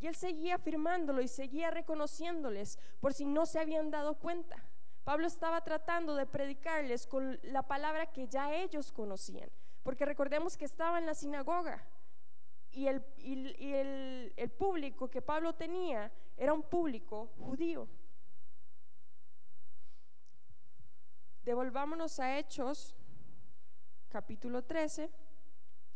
Y 0.00 0.06
él 0.06 0.14
seguía 0.14 0.56
afirmándolo 0.56 1.20
y 1.20 1.28
seguía 1.28 1.70
reconociéndoles 1.70 2.78
por 3.00 3.12
si 3.12 3.24
no 3.24 3.46
se 3.46 3.58
habían 3.58 3.90
dado 3.90 4.14
cuenta. 4.14 4.64
Pablo 5.04 5.26
estaba 5.26 5.62
tratando 5.62 6.14
de 6.14 6.26
predicarles 6.26 7.06
con 7.06 7.38
la 7.42 7.62
palabra 7.62 8.12
que 8.12 8.28
ya 8.28 8.54
ellos 8.54 8.92
conocían, 8.92 9.50
porque 9.82 10.04
recordemos 10.04 10.56
que 10.56 10.66
estaba 10.66 10.98
en 10.98 11.06
la 11.06 11.14
sinagoga 11.14 11.82
y 12.70 12.86
el, 12.86 14.34
el 14.36 14.50
público 14.50 15.08
que 15.08 15.22
Pablo 15.22 15.54
tenía 15.54 16.12
era 16.36 16.52
un 16.52 16.62
público 16.62 17.30
judío. 17.38 17.88
Devolvámonos 21.42 22.20
a 22.20 22.38
Hechos, 22.38 22.94
capítulo 24.10 24.62
13, 24.62 25.10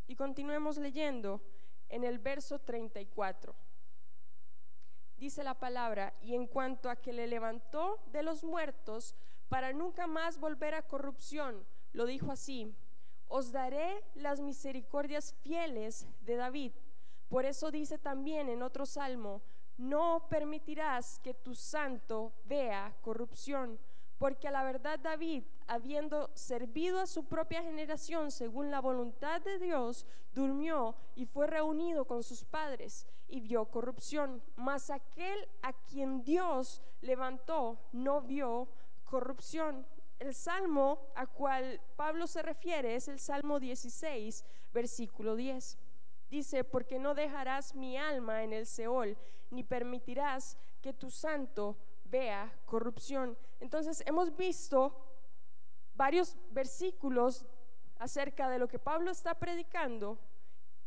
y 0.06 0.16
continuemos 0.16 0.78
leyendo 0.78 1.42
en 1.90 2.04
el 2.04 2.18
verso 2.18 2.58
34 2.58 3.54
dice 5.22 5.44
la 5.44 5.54
palabra, 5.54 6.12
y 6.20 6.34
en 6.34 6.48
cuanto 6.48 6.90
a 6.90 6.96
que 6.96 7.12
le 7.12 7.28
levantó 7.28 8.00
de 8.10 8.24
los 8.24 8.42
muertos 8.42 9.14
para 9.48 9.72
nunca 9.72 10.08
más 10.08 10.40
volver 10.40 10.74
a 10.74 10.82
corrupción, 10.82 11.64
lo 11.92 12.06
dijo 12.06 12.32
así, 12.32 12.74
os 13.28 13.52
daré 13.52 14.02
las 14.16 14.40
misericordias 14.40 15.34
fieles 15.44 16.08
de 16.22 16.34
David. 16.34 16.72
Por 17.28 17.44
eso 17.44 17.70
dice 17.70 17.98
también 17.98 18.48
en 18.48 18.62
otro 18.62 18.84
salmo, 18.84 19.42
no 19.78 20.26
permitirás 20.28 21.20
que 21.20 21.34
tu 21.34 21.54
santo 21.54 22.32
vea 22.44 22.92
corrupción 23.00 23.78
porque 24.22 24.46
a 24.46 24.52
la 24.52 24.62
verdad 24.62 25.00
David, 25.00 25.42
habiendo 25.66 26.30
servido 26.34 27.00
a 27.00 27.08
su 27.08 27.24
propia 27.24 27.60
generación 27.60 28.30
según 28.30 28.70
la 28.70 28.80
voluntad 28.80 29.40
de 29.40 29.58
Dios, 29.58 30.06
durmió 30.32 30.94
y 31.16 31.26
fue 31.26 31.48
reunido 31.48 32.04
con 32.04 32.22
sus 32.22 32.44
padres 32.44 33.04
y 33.32 33.40
vio 33.40 33.64
corrupción. 33.64 34.42
Mas 34.56 34.90
aquel 34.90 35.48
a 35.62 35.72
quien 35.72 36.22
Dios 36.22 36.82
levantó 37.00 37.80
no 37.92 38.20
vio 38.20 38.68
corrupción. 39.04 39.86
El 40.18 40.34
salmo 40.34 41.00
a 41.16 41.26
cual 41.26 41.80
Pablo 41.96 42.26
se 42.26 42.42
refiere 42.42 42.94
es 42.94 43.08
el 43.08 43.18
Salmo 43.18 43.58
16, 43.58 44.44
versículo 44.74 45.34
10. 45.34 45.78
Dice, 46.28 46.62
porque 46.62 46.98
no 46.98 47.14
dejarás 47.14 47.74
mi 47.74 47.96
alma 47.96 48.42
en 48.42 48.52
el 48.52 48.66
Seol, 48.66 49.16
ni 49.50 49.64
permitirás 49.64 50.58
que 50.82 50.92
tu 50.92 51.10
santo 51.10 51.78
vea 52.04 52.52
corrupción. 52.66 53.38
Entonces 53.60 54.02
hemos 54.06 54.36
visto 54.36 54.94
varios 55.94 56.36
versículos 56.50 57.46
acerca 57.98 58.50
de 58.50 58.58
lo 58.58 58.68
que 58.68 58.78
Pablo 58.78 59.10
está 59.10 59.34
predicando 59.34 60.18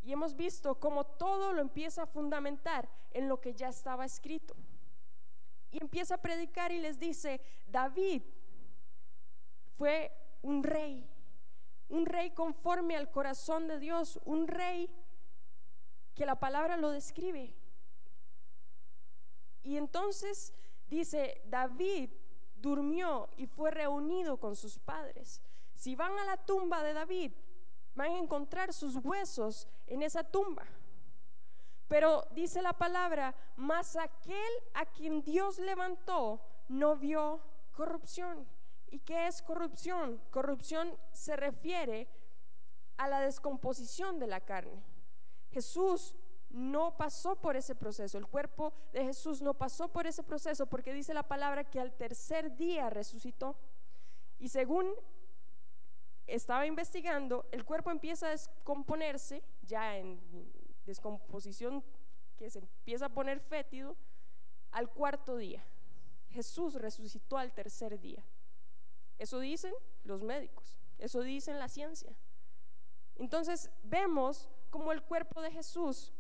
y 0.05 0.13
hemos 0.13 0.35
visto 0.35 0.79
cómo 0.79 1.05
todo 1.05 1.51
lo 1.51 1.61
empieza 1.61 2.03
a 2.03 2.07
fundamentar 2.07 2.87
en 3.11 3.27
lo 3.27 3.41
que 3.41 3.53
ya 3.53 3.69
estaba 3.69 4.05
escrito. 4.05 4.55
Y 5.71 5.81
empieza 5.81 6.15
a 6.15 6.21
predicar 6.21 6.71
y 6.71 6.79
les 6.79 6.99
dice, 6.99 7.41
David 7.67 8.21
fue 9.75 10.15
un 10.41 10.63
rey, 10.63 11.09
un 11.89 12.05
rey 12.05 12.31
conforme 12.31 12.95
al 12.95 13.11
corazón 13.11 13.67
de 13.67 13.79
Dios, 13.79 14.19
un 14.23 14.47
rey 14.47 14.89
que 16.13 16.25
la 16.25 16.39
palabra 16.39 16.77
lo 16.77 16.91
describe. 16.91 17.53
Y 19.63 19.75
entonces 19.77 20.53
Dice, 20.87 21.41
David 21.45 22.11
durmió 22.55 23.29
y 23.37 23.47
fue 23.47 23.71
reunido 23.71 24.37
con 24.37 24.55
sus 24.55 24.77
padres. 24.77 25.41
Si 25.73 25.95
van 25.95 26.17
a 26.19 26.25
la 26.25 26.37
tumba 26.37 26.83
de 26.83 26.93
David, 26.93 27.31
van 27.95 28.11
a 28.11 28.19
encontrar 28.19 28.73
sus 28.73 28.97
huesos 28.97 29.67
en 29.87 30.03
esa 30.03 30.23
tumba. 30.23 30.65
Pero 31.87 32.27
dice 32.31 32.61
la 32.61 32.73
palabra, 32.73 33.35
mas 33.55 33.95
aquel 33.95 34.51
a 34.73 34.85
quien 34.85 35.21
Dios 35.21 35.59
levantó 35.59 36.41
no 36.67 36.95
vio 36.95 37.41
corrupción. 37.73 38.47
¿Y 38.89 38.99
qué 38.99 39.27
es 39.27 39.41
corrupción? 39.41 40.21
Corrupción 40.31 40.97
se 41.11 41.35
refiere 41.35 42.07
a 42.97 43.07
la 43.07 43.21
descomposición 43.21 44.19
de 44.19 44.27
la 44.27 44.41
carne. 44.41 44.83
Jesús 45.51 46.15
no 46.49 46.95
pasó 46.95 47.35
por 47.35 47.57
ese 47.57 47.75
proceso, 47.75 48.17
el 48.17 48.27
cuerpo 48.27 48.73
de 48.93 49.03
Jesús 49.03 49.41
no 49.41 49.53
pasó 49.53 49.89
por 49.89 50.07
ese 50.07 50.23
proceso 50.23 50.67
porque 50.67 50.93
dice 50.93 51.13
la 51.13 51.27
palabra 51.27 51.65
que 51.65 51.81
al 51.81 51.93
tercer 51.93 52.55
día 52.55 52.89
resucitó. 52.89 53.57
Y 54.39 54.49
según 54.49 54.87
estaba 56.27 56.65
investigando, 56.65 57.47
el 57.51 57.65
cuerpo 57.65 57.91
empieza 57.91 58.27
a 58.27 58.31
descomponerse, 58.31 59.43
ya 59.61 59.97
en 59.97 60.19
descomposición 60.85 61.83
que 62.37 62.49
se 62.49 62.59
empieza 62.59 63.07
a 63.07 63.09
poner 63.09 63.39
fétido, 63.39 63.95
al 64.71 64.89
cuarto 64.89 65.37
día. 65.37 65.63
Jesús 66.29 66.75
resucitó 66.75 67.37
al 67.37 67.53
tercer 67.53 67.99
día. 67.99 68.25
Eso 69.17 69.39
dicen 69.39 69.73
los 70.03 70.23
médicos, 70.23 70.81
eso 70.97 71.21
dicen 71.21 71.59
la 71.59 71.69
ciencia. 71.69 72.13
Entonces 73.15 73.69
vemos 73.83 74.49
como 74.69 74.91
el 74.91 75.01
cuerpo 75.01 75.41
de 75.41 75.51
Jesús 75.51 76.11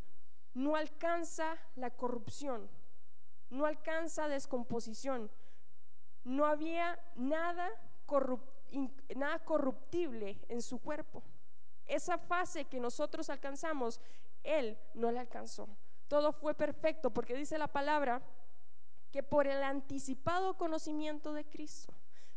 no 0.53 0.77
alcanza 0.77 1.57
la 1.75 1.89
corrupción, 1.89 2.69
no 3.49 3.65
alcanza 3.65 4.29
descomposición. 4.29 5.29
No 6.23 6.45
había 6.45 6.97
nada, 7.15 7.69
nada 9.15 9.39
corruptible 9.39 10.39
en 10.49 10.61
su 10.61 10.79
cuerpo. 10.79 11.23
Esa 11.85 12.17
fase 12.17 12.65
que 12.65 12.79
nosotros 12.79 13.29
alcanzamos, 13.29 14.01
Él 14.43 14.77
no 14.93 15.11
la 15.11 15.21
alcanzó. 15.21 15.67
Todo 16.07 16.31
fue 16.31 16.53
perfecto 16.53 17.11
porque 17.11 17.35
dice 17.35 17.57
la 17.57 17.67
palabra 17.67 18.21
que 19.11 19.23
por 19.23 19.47
el 19.47 19.63
anticipado 19.63 20.57
conocimiento 20.57 21.33
de 21.33 21.45
Cristo, 21.45 21.93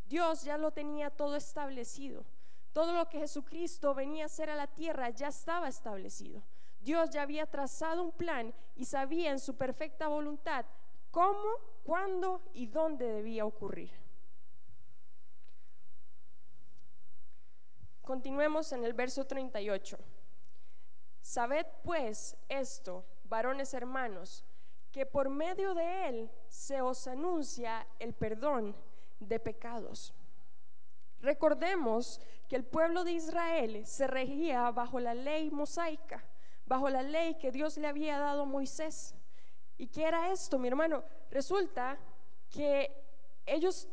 Dios 0.06 0.42
ya 0.42 0.56
lo 0.56 0.70
tenía 0.70 1.10
todo 1.10 1.36
establecido. 1.36 2.24
Todo 2.72 2.92
lo 2.92 3.08
que 3.08 3.18
Jesucristo 3.18 3.94
venía 3.94 4.24
a 4.24 4.26
hacer 4.26 4.50
a 4.50 4.56
la 4.56 4.66
tierra 4.68 5.10
ya 5.10 5.28
estaba 5.28 5.68
establecido. 5.68 6.42
Dios 6.80 7.10
ya 7.10 7.22
había 7.22 7.46
trazado 7.46 8.02
un 8.02 8.12
plan 8.12 8.54
y 8.76 8.84
sabía 8.84 9.32
en 9.32 9.40
su 9.40 9.56
perfecta 9.56 10.08
voluntad 10.08 10.64
cómo, 11.10 11.48
cuándo 11.84 12.42
y 12.54 12.66
dónde 12.66 13.06
debía 13.06 13.44
ocurrir. 13.44 13.90
Continuemos 18.08 18.72
en 18.72 18.84
el 18.84 18.94
verso 18.94 19.26
38. 19.26 19.98
Sabed 21.20 21.66
pues 21.84 22.38
esto, 22.48 23.04
varones 23.24 23.74
hermanos, 23.74 24.46
que 24.90 25.04
por 25.04 25.28
medio 25.28 25.74
de 25.74 26.08
él 26.08 26.30
se 26.48 26.80
os 26.80 27.06
anuncia 27.06 27.86
el 27.98 28.14
perdón 28.14 28.74
de 29.20 29.38
pecados. 29.38 30.14
Recordemos 31.20 32.18
que 32.48 32.56
el 32.56 32.64
pueblo 32.64 33.04
de 33.04 33.12
Israel 33.12 33.84
se 33.84 34.06
regía 34.06 34.70
bajo 34.70 35.00
la 35.00 35.12
ley 35.12 35.50
mosaica, 35.50 36.24
bajo 36.64 36.88
la 36.88 37.02
ley 37.02 37.34
que 37.34 37.52
Dios 37.52 37.76
le 37.76 37.88
había 37.88 38.18
dado 38.18 38.44
a 38.44 38.46
Moisés. 38.46 39.14
¿Y 39.76 39.86
qué 39.88 40.04
era 40.04 40.32
esto, 40.32 40.58
mi 40.58 40.68
hermano? 40.68 41.04
Resulta 41.30 41.98
que 42.48 42.90
ellos 43.44 43.86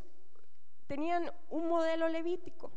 tenían 0.88 1.30
un 1.50 1.68
modelo 1.68 2.08
levítico, 2.08 2.72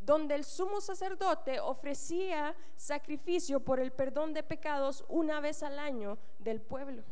donde 0.00 0.34
el 0.34 0.44
sumo 0.44 0.80
sacerdote 0.80 1.60
ofrecía 1.60 2.56
sacrificio 2.74 3.60
por 3.60 3.80
el 3.80 3.92
perdón 3.92 4.32
de 4.32 4.42
pecados 4.42 5.04
una 5.08 5.40
vez 5.40 5.62
al 5.62 5.78
año 5.78 6.18
del 6.38 6.60
pueblo. 6.60 7.04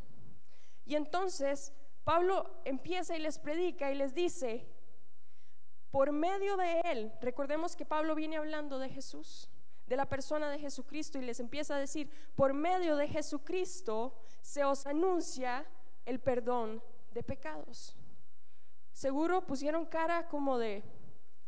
Y 0.87 0.97
entonces 0.97 1.73
Pablo 2.05 2.51
empieza 2.65 3.15
y 3.15 3.21
les 3.21 3.39
predica 3.39 3.93
y 3.93 3.95
les 3.95 4.15
dice, 4.15 4.67
por 5.91 6.13
medio 6.13 6.57
de 6.57 6.81
él, 6.81 7.13
recordemos 7.21 7.77
que 7.77 7.85
Pablo 7.85 8.15
viene 8.15 8.39
hablando 8.39 8.79
de 8.79 8.89
Jesús, 8.89 9.51
de 9.87 9.97
la 9.97 10.07
persona 10.07 10.51
de 10.51 10.59
Jesucristo 10.59 11.19
y 11.19 11.23
les 11.23 11.41
empieza 11.41 11.77
a 11.77 11.79
decir, 11.79 12.11
por 12.35 12.55
medio 12.55 12.97
de 12.97 13.09
Jesucristo 13.09 14.15
se 14.41 14.65
os 14.65 14.87
anuncia 14.87 15.67
el 16.07 16.21
perdón 16.21 16.83
de 17.13 17.23
pecados. 17.23 17.95
Seguro 18.93 19.47
pusieron 19.47 19.87
cara 19.87 20.29
como 20.29 20.59
de, 20.59 20.83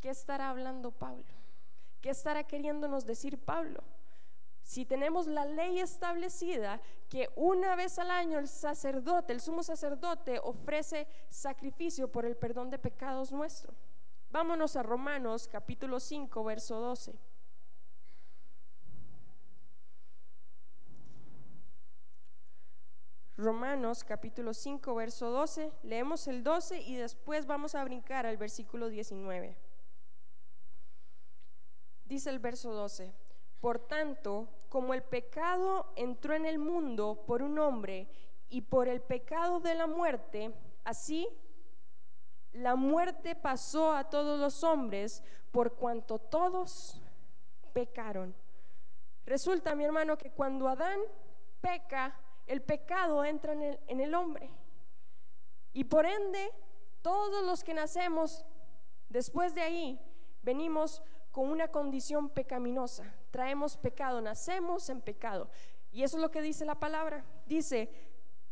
¿qué 0.00 0.10
estará 0.10 0.50
hablando 0.50 0.90
Pablo? 0.90 1.24
¿Qué 2.00 2.10
estará 2.10 2.44
queriéndonos 2.44 3.04
decir 3.04 3.38
Pablo? 3.38 3.82
Si 4.62 4.84
tenemos 4.84 5.26
la 5.26 5.44
ley 5.44 5.80
establecida 5.80 6.80
que 7.08 7.28
una 7.36 7.74
vez 7.76 7.98
al 7.98 8.10
año 8.10 8.38
el 8.38 8.48
sacerdote, 8.48 9.32
el 9.32 9.40
sumo 9.40 9.62
sacerdote, 9.62 10.38
ofrece 10.42 11.06
sacrificio 11.28 12.10
por 12.10 12.24
el 12.24 12.36
perdón 12.36 12.70
de 12.70 12.78
pecados 12.78 13.32
nuestros. 13.32 13.74
Vámonos 14.30 14.76
a 14.76 14.82
Romanos 14.82 15.48
capítulo 15.48 15.98
5, 15.98 16.44
verso 16.44 16.78
12. 16.78 17.18
Romanos 23.36 24.04
capítulo 24.04 24.54
5, 24.54 24.94
verso 24.94 25.30
12. 25.30 25.72
Leemos 25.82 26.28
el 26.28 26.44
12 26.44 26.80
y 26.82 26.94
después 26.94 27.46
vamos 27.46 27.74
a 27.74 27.82
brincar 27.82 28.26
al 28.26 28.36
versículo 28.36 28.88
19. 28.88 29.56
Dice 32.10 32.28
el 32.30 32.40
verso 32.40 32.72
12. 32.72 33.14
Por 33.60 33.78
tanto, 33.78 34.48
como 34.68 34.94
el 34.94 35.02
pecado 35.04 35.92
entró 35.94 36.34
en 36.34 36.44
el 36.44 36.58
mundo 36.58 37.22
por 37.24 37.40
un 37.40 37.56
hombre 37.60 38.08
y 38.48 38.62
por 38.62 38.88
el 38.88 39.00
pecado 39.00 39.60
de 39.60 39.76
la 39.76 39.86
muerte, 39.86 40.52
así 40.82 41.28
la 42.52 42.74
muerte 42.74 43.36
pasó 43.36 43.92
a 43.92 44.10
todos 44.10 44.40
los 44.40 44.64
hombres 44.64 45.22
por 45.52 45.74
cuanto 45.74 46.18
todos 46.18 47.00
pecaron. 47.72 48.34
Resulta, 49.24 49.76
mi 49.76 49.84
hermano, 49.84 50.18
que 50.18 50.32
cuando 50.32 50.66
Adán 50.66 50.98
peca, 51.60 52.18
el 52.48 52.60
pecado 52.60 53.24
entra 53.24 53.52
en 53.52 54.00
el, 54.00 54.14
hombre. 54.16 54.50
Y 55.72 55.84
por 55.84 56.06
ende, 56.06 56.50
todos 57.02 57.44
los 57.44 57.62
que 57.62 57.72
nacemos 57.72 58.44
después 59.08 59.54
de 59.54 59.60
ahí, 59.60 60.00
venimos 60.42 61.04
con 61.30 61.48
una 61.48 61.68
condición 61.68 62.28
pecaminosa. 62.30 63.14
Traemos 63.30 63.76
pecado, 63.76 64.20
nacemos 64.20 64.88
en 64.90 65.00
pecado. 65.00 65.48
Y 65.92 66.02
eso 66.02 66.16
es 66.16 66.22
lo 66.22 66.30
que 66.30 66.42
dice 66.42 66.64
la 66.64 66.78
palabra. 66.78 67.24
Dice, 67.46 67.90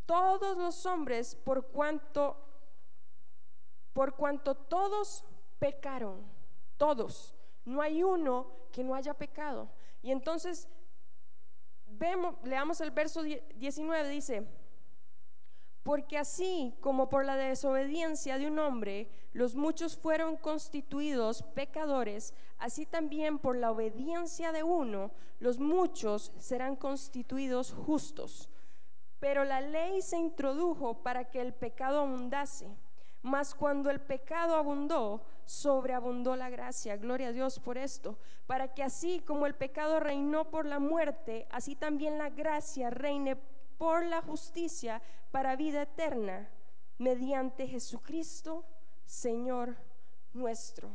todos 0.06 0.56
los 0.56 0.86
hombres 0.86 1.34
por 1.36 1.68
cuanto 1.68 2.44
por 3.98 4.14
cuanto 4.14 4.54
todos 4.54 5.24
pecaron, 5.58 6.24
todos, 6.76 7.34
no 7.64 7.82
hay 7.82 8.04
uno 8.04 8.46
que 8.70 8.84
no 8.84 8.94
haya 8.94 9.12
pecado. 9.12 9.68
Y 10.02 10.12
entonces, 10.12 10.68
vemos, 11.84 12.36
leamos 12.44 12.80
el 12.80 12.92
verso 12.92 13.22
19, 13.22 14.08
dice, 14.08 14.46
porque 15.88 16.18
así 16.18 16.74
como 16.82 17.08
por 17.08 17.24
la 17.24 17.34
desobediencia 17.34 18.36
de 18.36 18.46
un 18.46 18.58
hombre 18.58 19.08
los 19.32 19.54
muchos 19.54 19.96
fueron 19.96 20.36
constituidos 20.36 21.42
pecadores, 21.54 22.34
así 22.58 22.84
también 22.84 23.38
por 23.38 23.56
la 23.56 23.70
obediencia 23.70 24.52
de 24.52 24.62
uno 24.62 25.12
los 25.40 25.58
muchos 25.58 26.30
serán 26.36 26.76
constituidos 26.76 27.72
justos. 27.72 28.50
Pero 29.18 29.44
la 29.44 29.62
ley 29.62 30.02
se 30.02 30.18
introdujo 30.18 31.02
para 31.02 31.30
que 31.30 31.40
el 31.40 31.54
pecado 31.54 32.00
abundase 32.00 32.68
mas 33.22 33.54
cuando 33.54 33.90
el 33.90 34.00
pecado 34.00 34.54
abundó, 34.56 35.22
sobreabundó 35.44 36.36
la 36.36 36.50
gracia. 36.50 36.96
Gloria 36.96 37.28
a 37.28 37.32
Dios 37.32 37.58
por 37.58 37.76
esto. 37.76 38.16
Para 38.46 38.74
que 38.74 38.82
así 38.82 39.20
como 39.20 39.46
el 39.46 39.54
pecado 39.54 39.98
reinó 39.98 40.50
por 40.50 40.66
la 40.66 40.78
muerte, 40.78 41.48
así 41.50 41.74
también 41.74 42.16
la 42.16 42.30
gracia 42.30 42.90
reine 42.90 43.34
por 43.36 43.57
la 43.78 44.22
justicia 44.22 45.00
para 45.30 45.56
vida 45.56 45.82
eterna, 45.82 46.48
mediante 46.98 47.66
Jesucristo, 47.66 48.64
Señor 49.04 49.76
nuestro. 50.32 50.90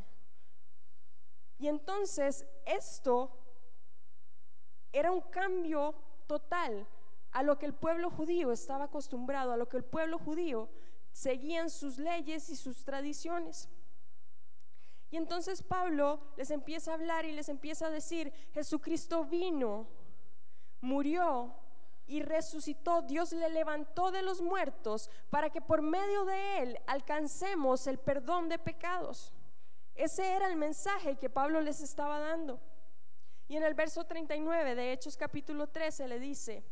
Y 1.60 1.68
entonces 1.68 2.46
esto 2.66 3.32
era 4.92 5.12
un 5.12 5.22
cambio 5.22 5.96
total 6.28 6.88
a 7.32 7.42
lo 7.42 7.58
que 7.58 7.66
el 7.66 7.74
pueblo 7.74 8.10
judío 8.10 8.52
estaba 8.52 8.86
acostumbrado, 8.86 9.54
a 9.54 9.58
lo 9.58 9.70
que 9.70 9.78
el 9.78 9.84
pueblo 9.84 10.20
judío 10.20 10.70
seguían 11.12 11.70
sus 11.70 11.98
leyes 11.98 12.50
y 12.50 12.56
sus 12.56 12.84
tradiciones. 12.84 13.70
Y 15.10 15.18
entonces 15.18 15.64
Pablo 15.64 16.20
les 16.38 16.52
empieza 16.52 16.92
a 16.92 16.96
hablar 16.96 17.26
y 17.26 17.32
les 17.32 17.48
empieza 17.48 17.88
a 17.88 17.92
decir, 17.92 18.34
Jesucristo 18.52 19.26
vino, 19.26 19.88
murió 20.82 21.56
y 22.14 22.22
resucitó. 22.22 23.02
Dios 23.02 23.32
le 23.32 23.50
levantó 23.50 24.12
de 24.12 24.22
los 24.22 24.40
muertos 24.40 25.10
para 25.32 25.50
que 25.50 25.62
por 25.62 25.82
medio 25.82 26.26
de 26.26 26.60
él 26.60 26.80
alcancemos 26.86 27.88
el 27.88 27.98
perdón 27.98 28.50
de 28.50 28.60
pecados. 28.60 29.34
Ese 29.96 30.34
era 30.36 30.48
el 30.48 30.56
mensaje 30.56 31.16
que 31.16 31.32
Pablo 31.32 31.60
les 31.60 31.82
estaba 31.82 32.20
dando. 32.20 32.60
Y 33.48 33.58
en 33.58 33.64
el 33.64 33.74
verso 33.74 34.04
39 34.04 34.76
de 34.76 34.94
Hechos 34.94 35.18
capítulo 35.18 35.68
13 35.68 36.08
le 36.08 36.20
dice, 36.20 36.64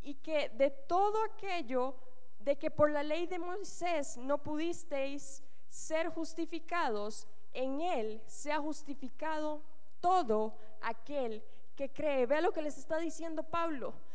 y 0.00 0.14
que 0.14 0.48
de 0.48 0.70
todo 0.70 1.22
aquello 1.24 1.94
de 2.38 2.56
que 2.56 2.70
por 2.70 2.90
la 2.90 3.02
ley 3.02 3.26
de 3.26 3.38
Moisés 3.38 4.16
no 4.16 4.42
pudisteis 4.42 5.42
ser 5.68 6.08
justificados, 6.08 7.26
en 7.52 7.82
él 7.82 8.22
se 8.26 8.52
ha 8.52 8.58
justificado 8.58 9.60
todo 10.00 10.56
aquel 10.80 11.44
que 11.76 11.90
cree. 11.90 12.24
Vea 12.24 12.40
lo 12.40 12.52
que 12.52 12.62
les 12.62 12.78
está 12.78 12.96
diciendo 12.96 13.42
Pablo. 13.42 14.07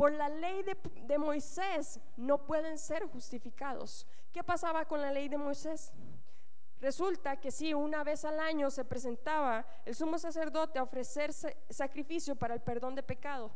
Por 0.00 0.12
la 0.12 0.30
ley 0.30 0.62
de, 0.62 1.18
Moisés 1.18 2.00
no 2.16 2.46
pueden 2.46 2.78
ser 2.78 3.04
justificados. 3.04 4.06
¿Qué 4.32 4.42
pasaba 4.42 4.86
con 4.86 5.02
la 5.02 5.12
ley 5.12 5.28
de 5.28 5.36
Moisés? 5.36 5.92
Resulta 6.80 7.38
que 7.38 7.50
si 7.50 7.74
una 7.74 8.02
vez 8.02 8.24
al 8.24 8.40
año 8.40 8.70
se 8.70 8.86
presentaba 8.86 9.66
el 9.84 9.94
sumo 9.94 10.18
sacerdote 10.18 10.78
a 10.78 10.84
ofrecer 10.84 11.34
sacrificio 11.68 12.34
para 12.34 12.54
el 12.54 12.62
perdón 12.62 12.94
de 12.94 13.02
pecado, 13.02 13.50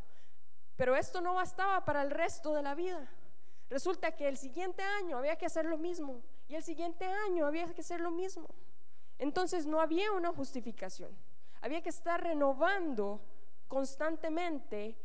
pero 0.77 0.95
esto 0.95 1.23
no 1.23 1.33
bastaba 1.33 1.83
para 1.87 2.03
el 2.03 2.11
resto 2.11 2.53
de 2.53 2.61
la 2.61 2.75
vida. 2.75 3.11
Resulta 3.71 4.13
que 4.13 4.29
el 4.29 4.37
siguiente 4.37 4.83
año 4.83 5.17
había 5.17 5.37
que 5.37 5.47
hacer 5.47 5.65
lo 5.65 5.79
mismo 5.79 6.21
y 6.47 6.57
el 6.57 6.63
siguiente 6.63 7.07
año 7.07 7.47
había 7.47 7.73
que 7.73 7.81
hacer 7.81 8.03
lo 8.03 8.11
mismo. 8.11 8.51
Entonces 9.19 9.65
no 9.65 9.81
había 9.81 10.13
una 10.13 10.31
justificación. 10.31 11.17
Había 11.63 11.81
que 11.81 11.89
estar 11.89 12.23
renovando 12.23 13.23
constantemente 13.67 14.99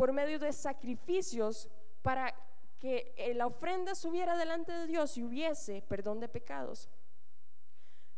por 0.00 0.14
medio 0.14 0.38
de 0.38 0.50
sacrificios 0.54 1.68
para 2.00 2.34
que 2.78 3.12
eh, 3.18 3.34
la 3.34 3.46
ofrenda 3.46 3.94
subiera 3.94 4.34
delante 4.34 4.72
de 4.72 4.86
Dios 4.86 5.18
y 5.18 5.22
hubiese 5.22 5.82
perdón 5.82 6.20
de 6.20 6.28
pecados. 6.30 6.88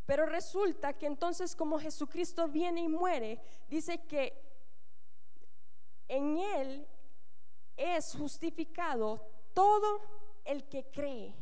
Pero 0.07 0.25
resulta 0.27 0.93
que 0.93 1.07
entonces 1.07 1.57
como 1.57 1.81
Jesucristo 1.81 2.47
viene 2.47 2.83
y 2.83 2.89
muere, 2.89 3.41
dice 3.69 3.99
que 4.07 4.33
en 6.07 6.39
Él 6.39 6.87
es 7.77 8.15
justificado 8.15 9.27
todo 9.53 10.03
el 10.45 10.63
que 10.69 10.85
cree. 10.85 11.35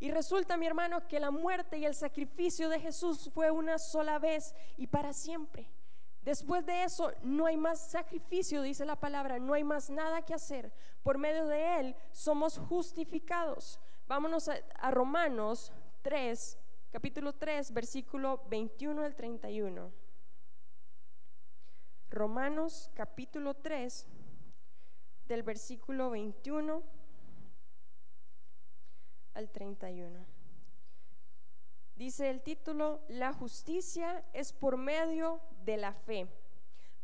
Y 0.00 0.10
resulta, 0.10 0.56
mi 0.56 0.66
hermano, 0.66 1.06
que 1.06 1.20
la 1.20 1.30
muerte 1.30 1.76
y 1.76 1.84
el 1.84 1.94
sacrificio 1.94 2.70
de 2.70 2.80
Jesús 2.80 3.28
fue 3.30 3.50
una 3.50 3.78
sola 3.78 4.18
vez 4.18 4.54
y 4.78 4.86
para 4.86 5.12
siempre. 5.12 5.68
Después 6.26 6.66
de 6.66 6.82
eso 6.82 7.12
no 7.22 7.46
hay 7.46 7.56
más 7.56 7.78
sacrificio, 7.78 8.60
dice 8.60 8.84
la 8.84 8.96
palabra, 8.96 9.38
no 9.38 9.54
hay 9.54 9.62
más 9.62 9.90
nada 9.90 10.22
que 10.22 10.34
hacer. 10.34 10.72
Por 11.04 11.18
medio 11.18 11.46
de 11.46 11.78
Él 11.78 11.96
somos 12.10 12.58
justificados. 12.58 13.78
Vámonos 14.08 14.48
a, 14.48 14.90
Romanos 14.90 15.72
3, 16.02 16.58
capítulo 16.90 17.32
3, 17.32 17.72
versículo 17.72 18.42
21 18.50 19.04
al 19.04 19.14
31. 19.14 19.92
Romanos 22.10 22.90
capítulo 22.94 23.54
3, 23.54 24.08
del 25.28 25.44
versículo 25.44 26.10
21 26.10 26.82
al 29.34 29.48
31. 29.48 30.35
Dice 31.96 32.28
el 32.28 32.42
título, 32.42 33.00
la 33.08 33.32
justicia 33.32 34.22
es 34.34 34.52
por 34.52 34.76
medio 34.76 35.40
de 35.64 35.78
la 35.78 35.94
fe. 35.94 36.28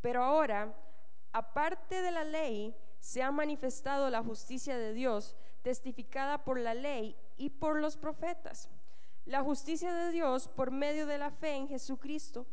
Pero 0.03 0.23
ahora, 0.23 0.77
aparte 1.33 2.03
de 2.03 2.11
la 2.11 2.25
ley, 2.25 2.77
se 3.01 3.23
ha 3.23 3.31
manifestado 3.31 4.11
la 4.11 4.23
justicia 4.23 4.77
de 4.77 4.93
Dios, 4.93 5.35
testificada 5.63 6.45
por 6.45 6.59
la 6.59 6.75
ley 6.75 7.17
y 7.39 7.49
por 7.49 7.81
los 7.81 7.97
profetas. 7.97 8.69
La 9.25 9.43
justicia 9.43 9.95
de 9.95 10.13
Dios 10.13 10.49
por 10.49 10.71
medio 10.71 11.07
de 11.07 11.17
la 11.17 11.31
fe 11.31 11.55
en 11.55 11.69
Jesucristo, 11.69 12.47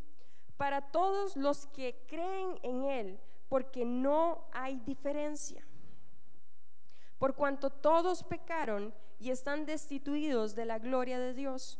para 0.55 0.91
todos 0.91 1.35
los 1.35 1.67
que 1.67 2.05
creen 2.07 2.57
en 2.63 2.85
Él, 2.85 3.19
porque 3.49 3.83
no 3.83 4.45
hay 4.53 4.79
diferencia. 4.79 5.65
Por 7.17 7.35
cuanto 7.35 7.69
todos 7.69 8.23
pecaron 8.23 8.93
y 9.19 9.31
están 9.31 9.65
destituidos 9.65 10.55
de 10.55 10.65
la 10.65 10.79
gloria 10.79 11.19
de 11.19 11.33
Dios 11.33 11.79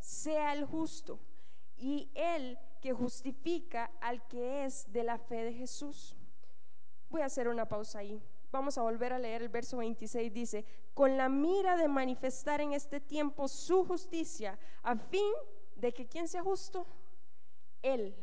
sea 0.00 0.52
el 0.52 0.64
justo 0.64 1.20
y 1.76 2.10
el 2.14 2.58
que 2.80 2.92
justifica 2.92 3.90
al 4.00 4.26
que 4.26 4.64
es 4.64 4.90
de 4.92 5.04
la 5.04 5.18
fe 5.18 5.44
de 5.44 5.52
Jesús. 5.52 6.16
Voy 7.08 7.22
a 7.22 7.26
hacer 7.26 7.48
una 7.48 7.68
pausa 7.68 8.00
ahí. 8.00 8.22
Vamos 8.50 8.78
a 8.78 8.82
volver 8.82 9.12
a 9.12 9.18
leer 9.18 9.42
el 9.42 9.48
verso 9.48 9.76
26. 9.76 10.32
Dice, 10.32 10.64
con 10.94 11.16
la 11.16 11.28
mira 11.28 11.76
de 11.76 11.88
manifestar 11.88 12.60
en 12.60 12.72
este 12.72 13.00
tiempo 13.00 13.46
su 13.48 13.84
justicia, 13.84 14.58
a 14.82 14.96
fin 14.96 15.32
de 15.76 15.92
que 15.92 16.08
quien 16.08 16.28
sea 16.28 16.42
justo, 16.42 16.86
Él. 17.82 18.16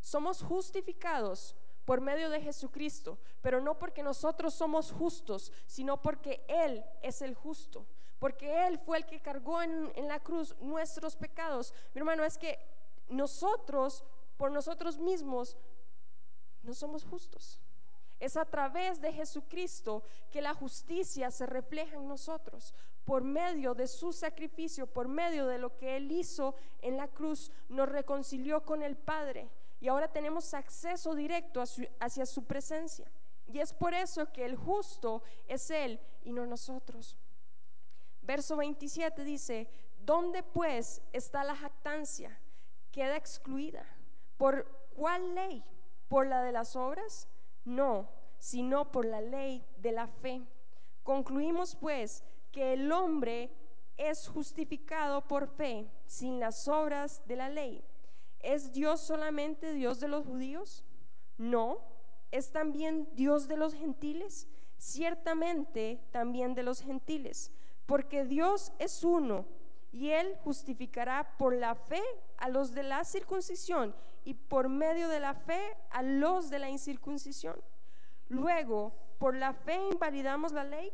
Somos 0.00 0.42
justificados 0.42 1.56
por 1.84 2.00
medio 2.00 2.30
de 2.30 2.40
Jesucristo, 2.40 3.18
pero 3.40 3.60
no 3.60 3.78
porque 3.78 4.02
nosotros 4.02 4.54
somos 4.54 4.92
justos, 4.92 5.52
sino 5.66 6.00
porque 6.02 6.44
Él 6.48 6.84
es 7.02 7.22
el 7.22 7.34
justo 7.34 7.86
porque 8.18 8.66
Él 8.66 8.78
fue 8.78 8.98
el 8.98 9.06
que 9.06 9.20
cargó 9.20 9.62
en, 9.62 9.92
la 10.08 10.20
cruz 10.20 10.54
nuestros 10.60 11.16
pecados. 11.16 11.72
Mi 11.94 12.00
hermano, 12.00 12.24
es 12.24 12.36
que 12.36 12.58
nosotros, 13.08 14.04
por 14.36 14.50
nosotros 14.50 14.98
mismos, 14.98 15.56
no 16.62 16.74
somos 16.74 17.04
justos. 17.04 17.60
Es 18.18 18.36
a 18.36 18.44
través 18.44 19.00
de 19.00 19.12
Jesucristo 19.12 20.02
que 20.32 20.42
la 20.42 20.54
justicia 20.54 21.30
se 21.30 21.46
refleja 21.46 21.96
en 21.96 22.08
nosotros. 22.08 22.74
Por 23.04 23.22
medio 23.22 23.74
de 23.74 23.86
su 23.86 24.12
sacrificio, 24.12 24.86
por 24.86 25.08
medio 25.08 25.46
de 25.46 25.58
lo 25.58 25.76
que 25.76 25.96
Él 25.96 26.10
hizo 26.10 26.54
en 26.82 26.96
la 26.96 27.08
cruz, 27.08 27.52
nos 27.68 27.88
reconcilió 27.88 28.64
con 28.64 28.82
el 28.82 28.96
Padre. 28.96 29.48
Y 29.80 29.86
ahora 29.86 30.08
tenemos 30.08 30.52
acceso 30.54 31.14
directo 31.14 31.62
hacia 32.00 32.26
su 32.26 32.44
presencia. 32.44 33.08
Y 33.46 33.60
es 33.60 33.72
por 33.72 33.94
eso 33.94 34.30
que 34.32 34.44
el 34.44 34.56
justo 34.56 35.22
es 35.46 35.70
Él 35.70 36.00
y 36.24 36.32
no 36.32 36.44
nosotros. 36.44 37.16
Verso 38.28 38.58
27 38.58 39.24
dice, 39.24 39.70
¿dónde 40.04 40.42
pues 40.42 41.00
está 41.14 41.44
la 41.44 41.56
jactancia? 41.56 42.38
Queda 42.92 43.16
excluida. 43.16 43.86
¿Por 44.36 44.66
cuál 44.94 45.34
ley? 45.34 45.64
¿Por 46.08 46.26
la 46.26 46.42
de 46.42 46.52
las 46.52 46.76
obras? 46.76 47.26
No, 47.64 48.10
sino 48.38 48.92
por 48.92 49.06
la 49.06 49.22
ley 49.22 49.64
de 49.78 49.92
la 49.92 50.08
fe. 50.08 50.46
Concluimos 51.04 51.74
pues 51.74 52.22
que 52.52 52.74
el 52.74 52.92
hombre 52.92 53.50
es 53.96 54.28
justificado 54.28 55.26
por 55.26 55.48
fe 55.48 55.90
sin 56.04 56.38
las 56.38 56.68
obras 56.68 57.26
de 57.26 57.36
la 57.36 57.48
ley. 57.48 57.82
¿Es 58.40 58.74
Dios 58.74 59.00
solamente 59.00 59.72
Dios 59.72 60.00
de 60.00 60.08
los 60.08 60.26
judíos? 60.26 60.84
No. 61.38 61.78
¿Es 62.30 62.52
también 62.52 63.08
Dios 63.14 63.48
de 63.48 63.56
los 63.56 63.72
gentiles? 63.72 64.48
Ciertamente 64.76 66.06
también 66.12 66.54
de 66.54 66.62
los 66.62 66.82
gentiles 66.82 67.52
porque 67.88 68.26
Dios 68.26 68.70
es 68.78 69.02
uno 69.02 69.46
y 69.92 70.10
Él 70.10 70.36
justificará 70.44 71.38
por 71.38 71.54
la 71.54 71.74
fe 71.74 72.02
a 72.36 72.50
los 72.50 72.74
de 72.74 72.82
la 72.82 73.02
circuncisión 73.02 73.94
y 74.24 74.34
por 74.34 74.68
medio 74.68 75.08
de 75.08 75.20
la 75.20 75.32
fe 75.32 75.58
a 75.90 76.02
los 76.02 76.50
de 76.50 76.58
la 76.58 76.68
incircuncisión. 76.68 77.56
Luego, 78.28 78.92
por 79.18 79.34
la 79.34 79.54
fe 79.54 79.80
invalidamos 79.90 80.52
la 80.52 80.64
ley 80.64 80.92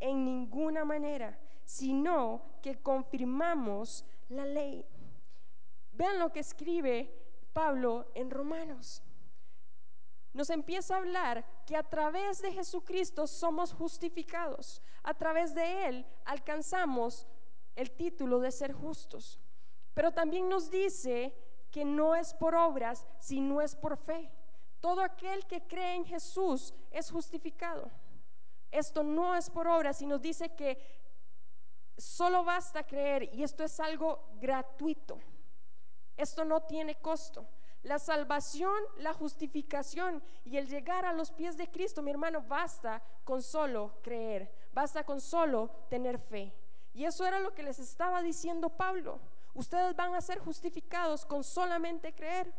en 0.00 0.24
ninguna 0.24 0.82
manera, 0.86 1.38
sino 1.66 2.40
que 2.62 2.80
confirmamos 2.80 4.06
la 4.30 4.46
ley. 4.46 4.86
Vean 5.92 6.18
lo 6.18 6.32
que 6.32 6.40
escribe 6.40 7.14
Pablo 7.52 8.06
en 8.14 8.30
Romanos 8.30 9.02
nos 10.32 10.50
empieza 10.50 10.94
a 10.94 10.98
hablar 10.98 11.44
que 11.66 11.76
a 11.76 11.82
través 11.82 12.40
de 12.40 12.52
Jesucristo 12.52 13.26
somos 13.26 13.72
justificados. 13.72 14.82
A 15.02 15.14
través 15.14 15.54
de 15.54 15.88
Él 15.88 16.06
alcanzamos 16.24 17.26
el 17.74 17.90
título 17.90 18.40
de 18.40 18.52
ser 18.52 18.72
justos. 18.72 19.40
Pero 19.94 20.12
también 20.12 20.48
nos 20.48 20.70
dice 20.70 21.34
que 21.70 21.84
no 21.84 22.14
es 22.14 22.34
por 22.34 22.54
obras, 22.54 23.06
sino 23.18 23.60
es 23.60 23.74
por 23.74 23.96
fe. 23.96 24.30
Todo 24.80 25.02
aquel 25.02 25.46
que 25.46 25.66
cree 25.66 25.94
en 25.94 26.04
Jesús 26.04 26.74
es 26.90 27.10
justificado. 27.10 27.90
Esto 28.70 29.02
no 29.02 29.34
es 29.34 29.50
por 29.50 29.66
obras, 29.66 30.00
y 30.00 30.06
nos 30.06 30.22
dice 30.22 30.54
que 30.54 30.78
solo 31.98 32.44
basta 32.44 32.86
creer 32.86 33.30
y 33.34 33.42
esto 33.42 33.64
es 33.64 33.78
algo 33.78 34.30
gratuito. 34.40 35.18
Esto 36.16 36.44
no 36.44 36.62
tiene 36.62 36.96
costo. 36.96 37.46
La 37.82 37.98
salvación, 37.98 38.74
la 38.98 39.14
justificación 39.14 40.22
y 40.44 40.58
el 40.58 40.68
llegar 40.68 41.06
a 41.06 41.14
los 41.14 41.32
pies 41.32 41.56
de 41.56 41.70
Cristo, 41.70 42.02
mi 42.02 42.10
hermano, 42.10 42.42
basta 42.42 43.02
con 43.24 43.42
solo 43.42 43.94
creer, 44.02 44.52
basta 44.72 45.04
con 45.04 45.20
solo 45.20 45.70
tener 45.88 46.18
fe. 46.18 46.54
Y 46.92 47.04
eso 47.04 47.24
era 47.24 47.40
lo 47.40 47.54
que 47.54 47.62
les 47.62 47.78
estaba 47.78 48.22
diciendo 48.22 48.68
Pablo. 48.68 49.20
Ustedes 49.54 49.96
van 49.96 50.14
a 50.14 50.20
ser 50.20 50.38
justificados 50.40 51.24
con 51.24 51.42
solamente 51.42 52.14
creer, 52.14 52.52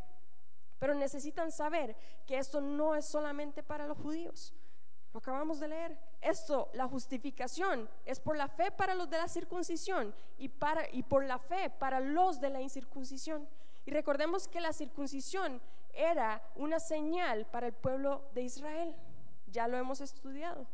pero 0.79 0.95
necesitan 0.95 1.51
saber 1.51 1.95
que 2.25 2.37
esto 2.37 2.59
no 2.59 2.95
es 2.95 3.05
solamente 3.05 3.61
para 3.61 3.85
los 3.85 3.99
judíos. 3.99 4.53
Lo 5.13 5.19
acabamos 5.19 5.59
de 5.59 5.67
leer. 5.67 5.99
Esto, 6.21 6.69
la 6.73 6.87
justificación, 6.87 7.89
es 8.05 8.19
por 8.19 8.37
la 8.37 8.47
fe 8.47 8.71
para 8.71 8.95
los 8.95 9.09
de 9.09 9.17
la 9.17 9.27
circuncisión 9.27 10.15
y, 10.37 10.51
y 10.93 11.03
por 11.03 11.25
la 11.25 11.37
fe 11.37 11.69
para 11.69 11.99
los 11.99 12.39
de 12.39 12.49
la 12.49 12.61
incircuncisión. 12.61 13.47
Y 13.85 13.91
recordemos 13.91 14.47
que 14.47 14.61
la 14.61 14.73
circuncisión 14.73 15.61
era 15.93 16.41
una 16.55 16.79
señal 16.79 17.45
para 17.47 17.67
el 17.67 17.73
pueblo 17.73 18.29
de 18.33 18.43
Israel. 18.43 18.95
Ya 19.47 19.67
lo 19.67 19.77
hemos 19.77 20.01
estudiado. 20.01 20.67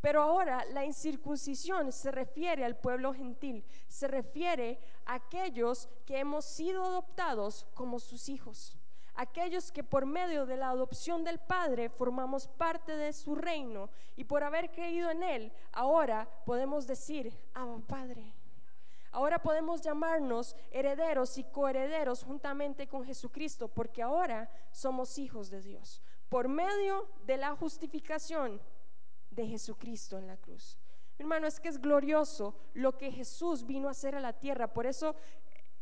Pero 0.00 0.22
ahora 0.22 0.64
la 0.66 0.84
incircuncisión 0.84 1.90
se 1.90 2.12
refiere 2.12 2.64
al 2.64 2.76
pueblo 2.76 3.12
gentil, 3.12 3.64
se 3.88 4.06
refiere 4.06 4.78
a 5.04 5.14
aquellos 5.14 5.88
que 6.06 6.18
hemos 6.18 6.44
sido 6.44 6.84
adoptados 6.84 7.66
como 7.74 7.98
sus 7.98 8.28
hijos, 8.28 8.78
aquellos 9.14 9.72
que 9.72 9.82
por 9.82 10.06
medio 10.06 10.46
de 10.46 10.56
la 10.56 10.68
adopción 10.68 11.24
del 11.24 11.40
Padre 11.40 11.90
formamos 11.90 12.46
parte 12.46 12.96
de 12.96 13.12
su 13.12 13.34
reino 13.34 13.90
y 14.14 14.22
por 14.22 14.44
haber 14.44 14.70
creído 14.70 15.10
en 15.10 15.24
Él, 15.24 15.52
ahora 15.72 16.28
podemos 16.46 16.86
decir, 16.86 17.36
Abba 17.52 17.80
Padre. 17.80 18.37
Ahora 19.10 19.40
podemos 19.40 19.80
llamarnos 19.80 20.56
herederos 20.70 21.38
y 21.38 21.44
coherederos 21.44 22.22
juntamente 22.22 22.86
con 22.86 23.04
Jesucristo, 23.04 23.68
porque 23.68 24.02
ahora 24.02 24.50
somos 24.70 25.18
hijos 25.18 25.50
de 25.50 25.62
Dios, 25.62 26.02
por 26.28 26.48
medio 26.48 27.08
de 27.24 27.36
la 27.36 27.56
justificación 27.56 28.60
de 29.30 29.46
Jesucristo 29.46 30.18
en 30.18 30.26
la 30.26 30.36
cruz. 30.36 30.78
Hermano, 31.18 31.46
es 31.46 31.58
que 31.58 31.68
es 31.68 31.80
glorioso 31.80 32.54
lo 32.74 32.96
que 32.96 33.10
Jesús 33.10 33.66
vino 33.66 33.88
a 33.88 33.92
hacer 33.92 34.14
a 34.14 34.20
la 34.20 34.34
tierra. 34.34 34.72
Por 34.72 34.86
eso 34.86 35.16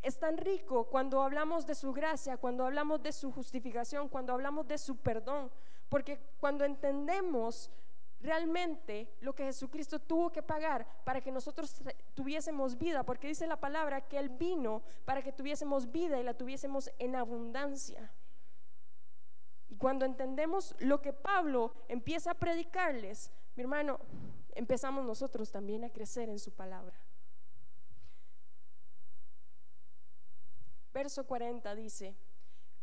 es 0.01 0.17
tan 0.17 0.37
rico 0.37 0.85
cuando 0.85 1.21
hablamos 1.21 1.65
de 1.65 1.75
su 1.75 1.93
gracia, 1.93 2.37
cuando 2.37 2.65
hablamos 2.65 3.03
de 3.03 3.11
su 3.11 3.31
justificación, 3.31 4.09
cuando 4.09 4.33
hablamos 4.33 4.67
de 4.67 4.77
su 4.77 4.97
perdón. 4.97 5.51
Porque 5.89 6.19
cuando 6.39 6.65
entendemos 6.65 7.69
realmente 8.21 9.09
lo 9.21 9.33
que 9.33 9.45
Jesucristo 9.45 9.99
tuvo 9.99 10.31
que 10.31 10.41
pagar 10.41 10.87
para 11.03 11.21
que 11.21 11.31
nosotros 11.31 11.81
tuviésemos 12.15 12.77
vida, 12.77 13.03
porque 13.03 13.27
dice 13.27 13.47
la 13.47 13.59
palabra 13.59 14.01
que 14.01 14.17
Él 14.17 14.29
vino 14.29 14.81
para 15.05 15.21
que 15.21 15.31
tuviésemos 15.31 15.91
vida 15.91 16.19
y 16.19 16.23
la 16.23 16.33
tuviésemos 16.33 16.91
en 16.99 17.15
abundancia. 17.15 18.11
Y 19.69 19.75
cuando 19.75 20.05
entendemos 20.05 20.75
lo 20.79 21.01
que 21.01 21.13
Pablo 21.13 21.73
empieza 21.87 22.31
a 22.31 22.35
predicarles, 22.35 23.31
mi 23.55 23.63
hermano, 23.63 23.99
empezamos 24.55 25.05
nosotros 25.05 25.51
también 25.51 25.83
a 25.83 25.89
crecer 25.89 26.29
en 26.29 26.39
su 26.39 26.51
palabra. 26.51 26.97
Verso 30.93 31.27
40 31.27 31.75
dice, 31.75 32.15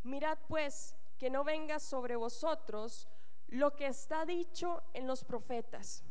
mirad 0.05 0.39
pues 0.47 0.95
que 1.19 1.31
no 1.31 1.43
venga 1.43 1.81
sobre 1.81 2.15
vosotros 2.15 3.09
lo 3.55 3.77
que 3.77 3.87
está 3.87 4.27
dicho 4.27 4.83
en 4.95 5.07
los 5.07 5.23
profetas. 5.23 6.03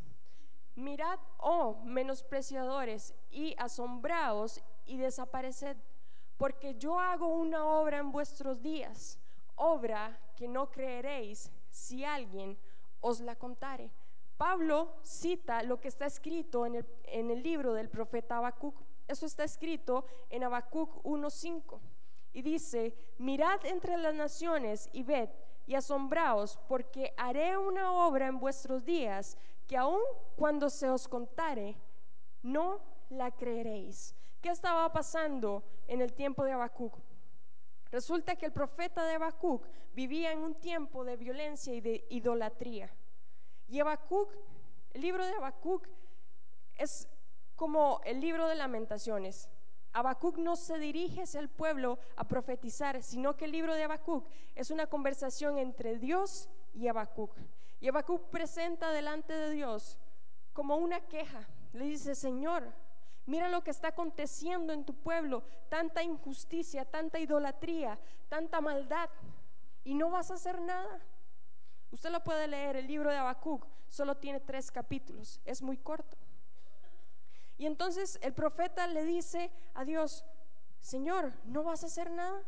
Mirad, 0.76 1.20
oh 1.40 1.82
menospreciadores, 1.84 3.14
y 3.30 3.54
asombraos 3.58 4.64
y 4.86 4.98
desapareced, 4.98 5.76
porque 6.38 6.76
yo 6.76 7.00
hago 7.00 7.28
una 7.28 7.66
obra 7.66 7.98
en 7.98 8.14
vuestros 8.14 8.62
días, 8.62 9.20
obra 9.56 10.20
que 10.38 10.48
no 10.48 10.72
creeréis 10.72 11.52
si 11.70 12.06
alguien 12.06 12.58
os 13.02 13.20
la 13.20 13.36
contare. 13.36 13.92
Pablo 14.38 14.94
cita 15.04 15.64
lo 15.64 15.82
que 15.82 15.90
está 15.90 16.06
escrito 16.06 16.66
en 16.66 16.76
el, 16.76 16.88
en 17.04 17.30
el 17.30 17.44
libro 17.44 17.74
del 17.74 17.90
profeta 17.90 18.38
Habacuc. 18.38 18.82
Eso 19.06 19.26
está 19.26 19.44
escrito 19.44 20.06
en 20.30 20.46
Habacuc 20.46 21.04
1.5. 21.04 21.80
Y 22.32 22.42
dice, 22.42 22.98
mirad 23.18 23.66
entre 23.66 23.98
las 23.98 24.16
naciones 24.16 24.90
y 24.94 25.04
ved 25.04 25.30
y 25.66 25.76
asombraos, 25.76 26.60
porque 26.68 27.14
haré 27.18 27.58
una 27.58 27.92
obra 27.92 28.28
en 28.28 28.40
vuestros 28.40 28.84
días 28.84 29.38
que 29.68 29.78
aun 29.78 30.02
cuando 30.36 30.70
se 30.70 30.90
os 30.90 31.08
contare, 31.08 31.78
no 32.42 32.82
la 33.10 33.32
creeréis. 33.32 34.16
¿Qué 34.42 34.50
estaba 34.50 34.92
pasando 34.92 35.64
en 35.88 36.02
el 36.02 36.14
tiempo 36.14 36.44
de 36.44 36.52
Habacuc? 36.52 37.00
Resulta 37.92 38.36
que 38.36 38.48
el 38.48 38.52
profeta 38.52 39.06
de 39.06 39.16
Habacuc 39.16 39.66
vivía 39.94 40.32
en 40.32 40.40
un 40.40 40.56
tiempo 40.56 41.06
de 41.06 41.16
violencia 41.16 41.74
y 41.74 41.80
de 41.80 42.06
idolatría. 42.10 42.90
Y 43.68 43.80
Habacuc, 43.80 44.30
el 44.92 45.02
libro 45.02 45.26
de 45.26 45.34
Habacuc 45.34 45.88
es 46.78 47.08
como 47.56 48.02
el 48.04 48.20
libro 48.20 48.48
de 48.48 48.56
lamentaciones. 48.56 49.48
Habacuc 49.94 50.38
no 50.38 50.56
se 50.56 50.80
dirige 50.80 51.22
hacia 51.22 51.40
el 51.40 51.50
pueblo 51.50 52.00
a 52.16 52.28
profetizar, 52.28 53.02
sino 53.04 53.38
que 53.38 53.46
el 53.46 53.52
libro 53.52 53.76
de 53.76 53.84
Habacuc 53.84 54.28
es 54.56 54.72
una 54.72 54.88
conversación 54.88 55.60
entre 55.60 56.00
Dios 56.00 56.50
y 56.74 56.88
Habacuc. 56.88 57.32
Y 57.80 57.90
Habacuc 57.90 58.30
presenta 58.30 58.92
delante 58.92 59.34
de 59.34 59.52
Dios 59.52 60.00
como 60.52 60.78
una 60.78 61.00
queja. 61.02 61.48
Le 61.74 61.86
dice, 61.86 62.16
Señor, 62.16 62.64
mira 63.28 63.50
lo 63.50 63.64
que 63.64 63.70
está 63.70 63.90
aconteciendo 63.90 64.74
en 64.74 64.84
tu 64.84 64.96
pueblo, 64.96 65.44
tanta 65.70 66.02
injusticia, 66.02 66.86
tanta 66.86 67.20
idolatría, 67.20 68.00
tanta 68.30 68.62
maldad, 68.62 69.10
y 69.84 69.94
no 69.94 70.10
vas 70.10 70.32
a 70.32 70.36
hacer 70.36 70.60
nada. 70.62 71.02
Usted 71.92 72.10
lo 72.10 72.24
puede 72.24 72.48
leer, 72.48 72.78
el 72.78 72.88
libro 72.88 73.12
de 73.12 73.18
Habacuc 73.18 73.68
solo 73.88 74.16
tiene 74.18 74.40
tres 74.40 74.72
capítulos, 74.72 75.40
es 75.46 75.62
muy 75.62 75.78
corto. 75.78 76.18
Y 77.64 77.66
entonces 77.66 78.20
el 78.22 78.34
profeta 78.34 78.88
le 78.88 79.06
dice 79.06 79.50
a 79.74 79.86
Dios, 79.86 80.26
Señor, 80.82 81.32
¿no 81.46 81.64
vas 81.64 81.82
a 81.82 81.86
hacer 81.86 82.12
nada? 82.12 82.44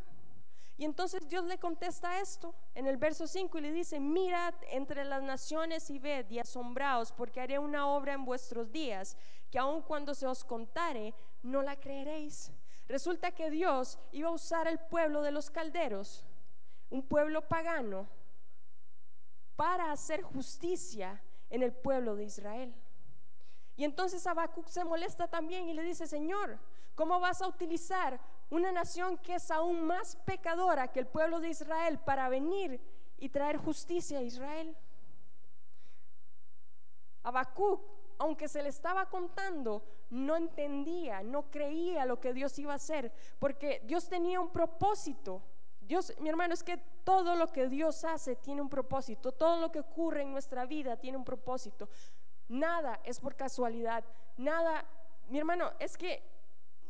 Y 0.76 0.84
entonces 0.84 1.26
Dios 1.26 1.46
le 1.46 1.56
contesta 1.56 2.20
esto 2.20 2.54
en 2.74 2.86
el 2.86 2.98
verso 2.98 3.26
5 3.26 3.56
y 3.56 3.60
le 3.62 3.72
dice, 3.72 3.98
mirad 3.98 4.52
entre 4.72 5.06
las 5.06 5.22
naciones 5.22 5.88
y 5.88 5.98
ved 5.98 6.28
y 6.28 6.38
asombraos, 6.38 7.12
porque 7.12 7.40
haré 7.40 7.58
una 7.58 7.88
obra 7.88 8.12
en 8.12 8.26
vuestros 8.26 8.70
días, 8.70 9.16
que 9.50 9.58
aun 9.58 9.80
cuando 9.80 10.14
se 10.14 10.26
os 10.26 10.44
contare, 10.44 11.14
no 11.42 11.62
la 11.62 11.80
creeréis. 11.80 12.52
Resulta 12.86 13.30
que 13.30 13.48
Dios 13.48 13.98
iba 14.12 14.28
a 14.28 14.32
usar 14.32 14.68
el 14.68 14.78
pueblo 14.78 15.22
de 15.22 15.30
los 15.30 15.48
calderos, 15.48 16.26
un 16.90 17.02
pueblo 17.02 17.48
pagano, 17.48 18.06
para 19.56 19.92
hacer 19.92 20.20
justicia 20.20 21.22
en 21.48 21.62
el 21.62 21.72
pueblo 21.72 22.16
de 22.16 22.24
Israel. 22.24 22.74
Y 23.76 23.84
entonces 23.84 24.26
Habacuc 24.26 24.68
se 24.68 24.84
molesta 24.84 25.28
también 25.28 25.68
y 25.68 25.74
le 25.74 25.82
dice, 25.82 26.06
Señor, 26.06 26.58
¿cómo 26.94 27.20
vas 27.20 27.42
a 27.42 27.48
utilizar 27.48 28.18
una 28.50 28.72
nación 28.72 29.18
que 29.18 29.34
es 29.34 29.50
aún 29.50 29.84
más 29.84 30.16
pecadora 30.24 30.88
que 30.88 31.00
el 31.00 31.06
pueblo 31.06 31.40
de 31.40 31.50
Israel 31.50 31.98
para 31.98 32.28
venir 32.28 32.80
y 33.18 33.28
traer 33.28 33.58
justicia 33.58 34.18
a 34.18 34.22
Israel? 34.22 34.76
Habacuc, 37.22 37.82
aunque 38.18 38.48
se 38.48 38.62
le 38.62 38.70
estaba 38.70 39.10
contando, 39.10 39.82
no 40.10 40.36
entendía, 40.36 41.22
no 41.22 41.50
creía 41.50 42.06
lo 42.06 42.20
que 42.20 42.32
Dios 42.32 42.58
iba 42.58 42.72
a 42.72 42.76
hacer, 42.76 43.12
porque 43.38 43.82
Dios 43.84 44.08
tenía 44.08 44.40
un 44.40 44.50
propósito. 44.50 45.42
Dios, 45.80 46.12
mi 46.20 46.28
hermano, 46.28 46.54
es 46.54 46.62
que 46.62 46.78
todo 47.04 47.36
lo 47.36 47.52
que 47.52 47.68
Dios 47.68 48.04
hace 48.04 48.36
tiene 48.36 48.62
un 48.62 48.68
propósito, 48.68 49.32
todo 49.32 49.60
lo 49.60 49.70
que 49.70 49.80
ocurre 49.80 50.22
en 50.22 50.32
nuestra 50.32 50.66
vida 50.66 50.96
tiene 50.96 51.18
un 51.18 51.24
propósito. 51.24 51.88
Nada 52.48 53.00
es 53.04 53.20
por 53.20 53.34
casualidad. 53.34 54.04
Nada, 54.36 54.84
mi 55.28 55.38
hermano, 55.38 55.72
es 55.78 55.96
que 55.96 56.22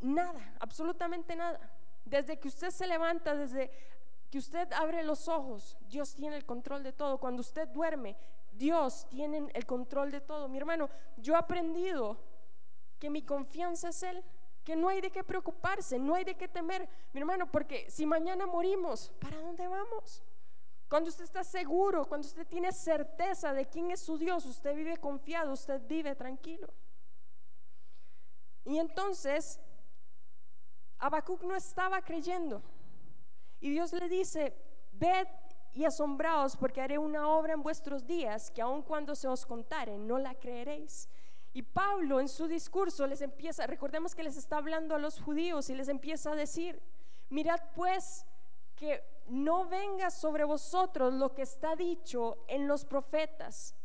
nada, 0.01 0.55
absolutamente 0.59 1.35
nada. 1.35 1.59
Desde 2.05 2.39
que 2.39 2.47
usted 2.47 2.69
se 2.69 2.87
levanta, 2.87 3.35
desde 3.35 3.71
que 4.29 4.37
usted 4.37 4.71
abre 4.73 5.03
los 5.03 5.27
ojos, 5.27 5.77
Dios 5.81 6.13
tiene 6.15 6.37
el 6.37 6.45
control 6.45 6.83
de 6.83 6.93
todo. 6.93 7.17
Cuando 7.17 7.41
usted 7.41 7.67
duerme, 7.69 8.15
Dios 8.53 9.07
tiene 9.09 9.49
el 9.53 9.65
control 9.65 10.11
de 10.11 10.21
todo. 10.21 10.47
Mi 10.47 10.57
hermano, 10.57 10.89
yo 11.17 11.33
he 11.33 11.37
aprendido 11.37 12.17
que 12.99 13.09
mi 13.09 13.21
confianza 13.21 13.89
es 13.89 14.03
Él, 14.03 14.23
que 14.63 14.75
no 14.75 14.89
hay 14.89 14.99
de 14.99 15.11
qué 15.11 15.23
preocuparse, 15.23 15.97
no 15.97 16.15
hay 16.15 16.25
de 16.25 16.35
qué 16.35 16.47
temer, 16.47 16.89
mi 17.13 17.21
hermano, 17.21 17.49
porque 17.49 17.89
si 17.89 18.05
mañana 18.05 18.45
morimos, 18.45 19.11
¿para 19.19 19.39
dónde 19.39 19.67
vamos? 19.67 20.23
Cuando 20.89 21.09
usted 21.09 21.25
está 21.25 21.43
seguro, 21.43 22.05
cuando 22.05 22.27
usted 22.27 22.47
tiene 22.47 22.71
certeza 22.71 23.53
de 23.53 23.65
quién 23.65 23.91
es 23.91 23.99
su 23.99 24.17
Dios, 24.17 24.45
usted 24.45 24.73
vive 24.75 24.97
confiado, 24.97 25.51
usted 25.51 25.81
vive 25.85 26.15
tranquilo. 26.15 26.73
Y 28.63 28.77
entonces, 28.77 29.59
Habacuc 30.99 31.43
no 31.43 31.55
estaba 31.55 32.01
creyendo. 32.01 32.61
Y 33.59 33.71
Dios 33.71 33.91
le 33.93 34.07
dice, 34.07 34.55
ved 34.93 35.27
y 35.73 35.85
asombraos 35.85 36.57
porque 36.57 36.81
haré 36.81 36.97
una 36.97 37.27
obra 37.29 37.53
en 37.53 37.61
vuestros 37.61 38.05
días 38.05 38.49
que 38.51 38.61
aun 38.61 38.81
cuando 38.81 39.13
se 39.13 39.27
os 39.27 39.45
contare 39.45 39.97
no 39.97 40.17
la 40.17 40.35
creeréis. 40.35 41.07
Y 41.53 41.63
Pablo 41.63 42.19
en 42.19 42.29
su 42.29 42.47
discurso 42.47 43.07
les 43.07 43.21
empieza, 43.21 43.67
recordemos 43.67 44.15
que 44.15 44.23
les 44.23 44.37
está 44.37 44.57
hablando 44.57 44.95
a 44.95 44.99
los 44.99 45.19
judíos 45.19 45.69
y 45.69 45.75
les 45.75 45.87
empieza 45.87 46.31
a 46.31 46.35
decir, 46.35 46.81
mirad 47.29 47.59
pues 47.75 48.25
que 48.75 49.03
no 49.27 49.65
venga 49.65 50.09
sobre 50.09 50.43
vosotros 50.43 51.13
lo 51.13 51.33
que 51.33 51.43
está 51.43 51.75
dicho 51.75 52.37
en 52.47 52.67
los 52.67 52.85
profetas. 52.85 53.75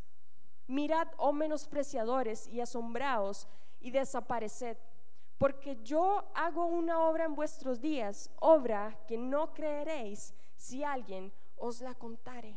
Mirad, 0.67 1.09
oh 1.17 1.33
menospreciadores, 1.33 2.47
y 2.49 2.61
asombraos 2.61 3.49
y 3.81 3.91
desapareced, 3.91 4.77
porque 5.39 5.77
yo 5.83 6.25
hago 6.35 6.67
una 6.67 7.01
obra 7.01 7.25
en 7.25 7.35
vuestros 7.35 7.81
días, 7.81 8.31
obra 8.41 8.99
que 9.07 9.19
no 9.19 9.53
creeréis 9.53 10.35
si 10.57 10.85
alguien 10.85 11.33
os 11.57 11.81
la 11.81 11.95
contare. 11.95 12.57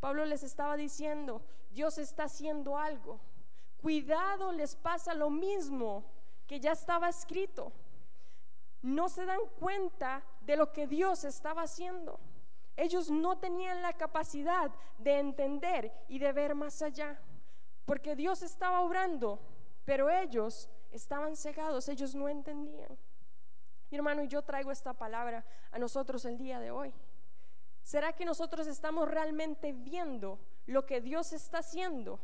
Pablo 0.00 0.24
les 0.24 0.42
estaba 0.42 0.76
diciendo, 0.76 1.42
Dios 1.70 1.98
está 1.98 2.24
haciendo 2.24 2.76
algo. 2.76 3.20
Cuidado, 3.80 4.52
les 4.52 4.74
pasa 4.74 5.14
lo 5.14 5.30
mismo 5.30 6.04
que 6.46 6.60
ya 6.60 6.72
estaba 6.72 7.08
escrito 7.08 7.72
no 8.82 9.08
se 9.08 9.24
dan 9.24 9.40
cuenta 9.58 10.22
de 10.44 10.56
lo 10.56 10.72
que 10.72 10.86
Dios 10.86 11.24
estaba 11.24 11.62
haciendo. 11.62 12.18
Ellos 12.76 13.10
no 13.10 13.38
tenían 13.38 13.82
la 13.82 13.92
capacidad 13.92 14.70
de 14.98 15.18
entender 15.18 15.92
y 16.08 16.18
de 16.18 16.32
ver 16.32 16.54
más 16.54 16.80
allá, 16.82 17.20
porque 17.84 18.16
Dios 18.16 18.42
estaba 18.42 18.80
obrando, 18.80 19.38
pero 19.84 20.08
ellos 20.08 20.68
estaban 20.90 21.36
cegados, 21.36 21.88
ellos 21.88 22.14
no 22.14 22.28
entendían. 22.28 22.96
Mi 23.90 23.96
hermano, 23.98 24.22
y 24.22 24.28
yo 24.28 24.42
traigo 24.42 24.70
esta 24.70 24.94
palabra 24.94 25.44
a 25.70 25.78
nosotros 25.78 26.24
el 26.24 26.38
día 26.38 26.60
de 26.60 26.70
hoy. 26.70 26.94
¿Será 27.82 28.12
que 28.12 28.24
nosotros 28.24 28.66
estamos 28.66 29.08
realmente 29.08 29.72
viendo 29.72 30.38
lo 30.66 30.86
que 30.86 31.00
Dios 31.00 31.32
está 31.32 31.58
haciendo? 31.58 32.18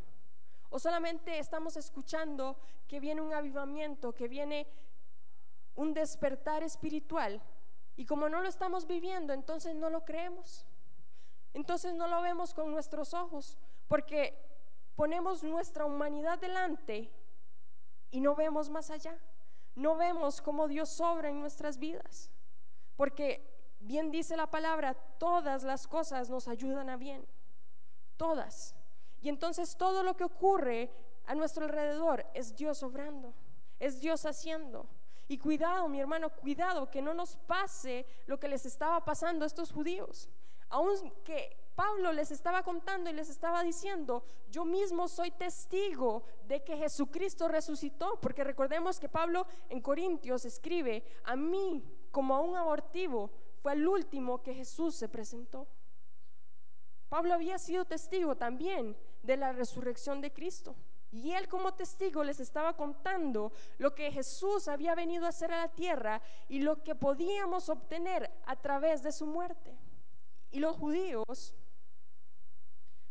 ¿O 0.70 0.78
solamente 0.78 1.38
estamos 1.38 1.76
escuchando 1.76 2.58
que 2.86 3.00
viene 3.00 3.20
un 3.20 3.34
avivamiento, 3.34 4.14
que 4.14 4.28
viene 4.28 4.66
un 5.74 5.92
despertar 5.92 6.62
espiritual? 6.62 7.42
Y 7.98 8.06
como 8.06 8.28
no 8.28 8.40
lo 8.40 8.48
estamos 8.48 8.86
viviendo, 8.86 9.32
entonces 9.32 9.74
no 9.74 9.90
lo 9.90 10.04
creemos. 10.04 10.64
Entonces 11.52 11.94
no 11.94 12.06
lo 12.06 12.22
vemos 12.22 12.54
con 12.54 12.70
nuestros 12.70 13.12
ojos, 13.12 13.58
porque 13.88 14.38
ponemos 14.94 15.42
nuestra 15.42 15.84
humanidad 15.84 16.38
delante 16.38 17.10
y 18.12 18.20
no 18.20 18.36
vemos 18.36 18.70
más 18.70 18.90
allá. 18.90 19.18
No 19.74 19.96
vemos 19.96 20.40
cómo 20.40 20.68
Dios 20.68 21.00
obra 21.00 21.28
en 21.28 21.40
nuestras 21.40 21.78
vidas. 21.78 22.30
Porque 22.94 23.74
bien 23.80 24.12
dice 24.12 24.36
la 24.36 24.48
palabra, 24.48 24.94
todas 24.94 25.64
las 25.64 25.88
cosas 25.88 26.30
nos 26.30 26.46
ayudan 26.46 26.90
a 26.90 26.96
bien. 26.96 27.26
Todas. 28.16 28.76
Y 29.20 29.28
entonces 29.28 29.76
todo 29.76 30.04
lo 30.04 30.16
que 30.16 30.22
ocurre 30.22 30.92
a 31.26 31.34
nuestro 31.34 31.64
alrededor 31.64 32.24
es 32.32 32.54
Dios 32.54 32.84
obrando, 32.84 33.34
es 33.80 34.00
Dios 34.00 34.24
haciendo. 34.24 34.86
Y 35.28 35.38
cuidado, 35.38 35.88
mi 35.88 36.00
hermano, 36.00 36.30
cuidado 36.30 36.90
que 36.90 37.02
no 37.02 37.12
nos 37.12 37.36
pase 37.36 38.06
lo 38.26 38.40
que 38.40 38.48
les 38.48 38.64
estaba 38.64 39.04
pasando 39.04 39.44
a 39.44 39.46
estos 39.46 39.70
judíos. 39.70 40.28
Aunque 40.70 41.56
Pablo 41.74 42.12
les 42.12 42.30
estaba 42.30 42.62
contando 42.62 43.08
y 43.08 43.12
les 43.12 43.28
estaba 43.28 43.62
diciendo, 43.62 44.24
yo 44.50 44.64
mismo 44.64 45.06
soy 45.06 45.30
testigo 45.30 46.24
de 46.46 46.64
que 46.64 46.76
Jesucristo 46.76 47.46
resucitó, 47.46 48.18
porque 48.20 48.42
recordemos 48.42 48.98
que 48.98 49.08
Pablo 49.08 49.46
en 49.68 49.80
Corintios 49.80 50.44
escribe, 50.44 51.04
a 51.24 51.36
mí 51.36 51.84
como 52.10 52.34
a 52.34 52.40
un 52.40 52.56
abortivo 52.56 53.30
fue 53.62 53.74
el 53.74 53.86
último 53.86 54.42
que 54.42 54.54
Jesús 54.54 54.96
se 54.96 55.08
presentó. 55.08 55.68
Pablo 57.08 57.34
había 57.34 57.58
sido 57.58 57.84
testigo 57.84 58.36
también 58.36 58.96
de 59.22 59.36
la 59.36 59.52
resurrección 59.52 60.20
de 60.20 60.32
Cristo. 60.32 60.74
Y 61.10 61.32
él 61.32 61.48
como 61.48 61.74
testigo 61.74 62.22
les 62.22 62.40
estaba 62.40 62.76
contando 62.76 63.52
lo 63.78 63.94
que 63.94 64.12
Jesús 64.12 64.68
había 64.68 64.94
venido 64.94 65.24
a 65.24 65.30
hacer 65.30 65.52
a 65.52 65.62
la 65.62 65.68
tierra 65.68 66.20
y 66.48 66.60
lo 66.60 66.82
que 66.82 66.94
podíamos 66.94 67.68
obtener 67.68 68.30
a 68.46 68.56
través 68.56 69.02
de 69.02 69.12
su 69.12 69.26
muerte. 69.26 69.78
Y 70.50 70.60
los 70.60 70.76
judíos, 70.76 71.54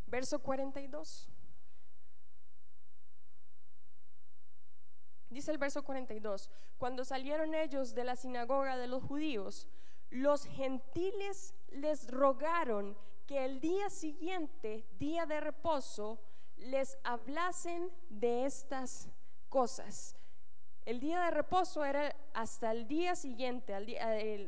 verso 0.05 0.39
42, 0.39 1.31
dice 5.29 5.51
el 5.51 5.57
verso 5.57 5.83
42, 5.83 6.49
cuando 6.77 7.03
salieron 7.03 7.53
ellos 7.53 7.93
de 7.93 8.03
la 8.03 8.15
sinagoga 8.15 8.77
de 8.77 8.87
los 8.87 9.03
judíos, 9.03 9.67
los 10.09 10.45
gentiles 10.45 11.53
les 11.69 12.09
rogaron 12.09 12.97
que 13.25 13.43
el 13.43 13.59
día 13.59 13.89
siguiente, 13.89 14.85
día 14.97 15.25
de 15.25 15.41
reposo, 15.41 16.19
les 16.57 16.97
hablasen 17.03 17.91
de 18.09 18.45
estas 18.45 19.09
cosas. 19.49 20.15
El 20.85 20.99
día 20.99 21.21
de 21.21 21.31
reposo 21.31 21.83
era 21.83 22.15
hasta 22.33 22.71
el 22.71 22.87
día 22.87 23.15
siguiente, 23.15 23.75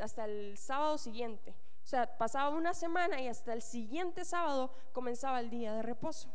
hasta 0.01 0.25
el 0.25 0.57
sábado 0.57 0.97
siguiente. 0.97 1.55
O 1.83 1.87
sea, 1.87 2.17
pasaba 2.17 2.55
una 2.55 2.73
semana 2.73 3.19
y 3.19 3.27
hasta 3.27 3.53
el 3.53 3.61
siguiente 3.61 4.23
sábado 4.23 4.73
comenzaba 4.93 5.39
el 5.39 5.49
día 5.49 5.73
de 5.73 5.81
reposo. 5.81 6.29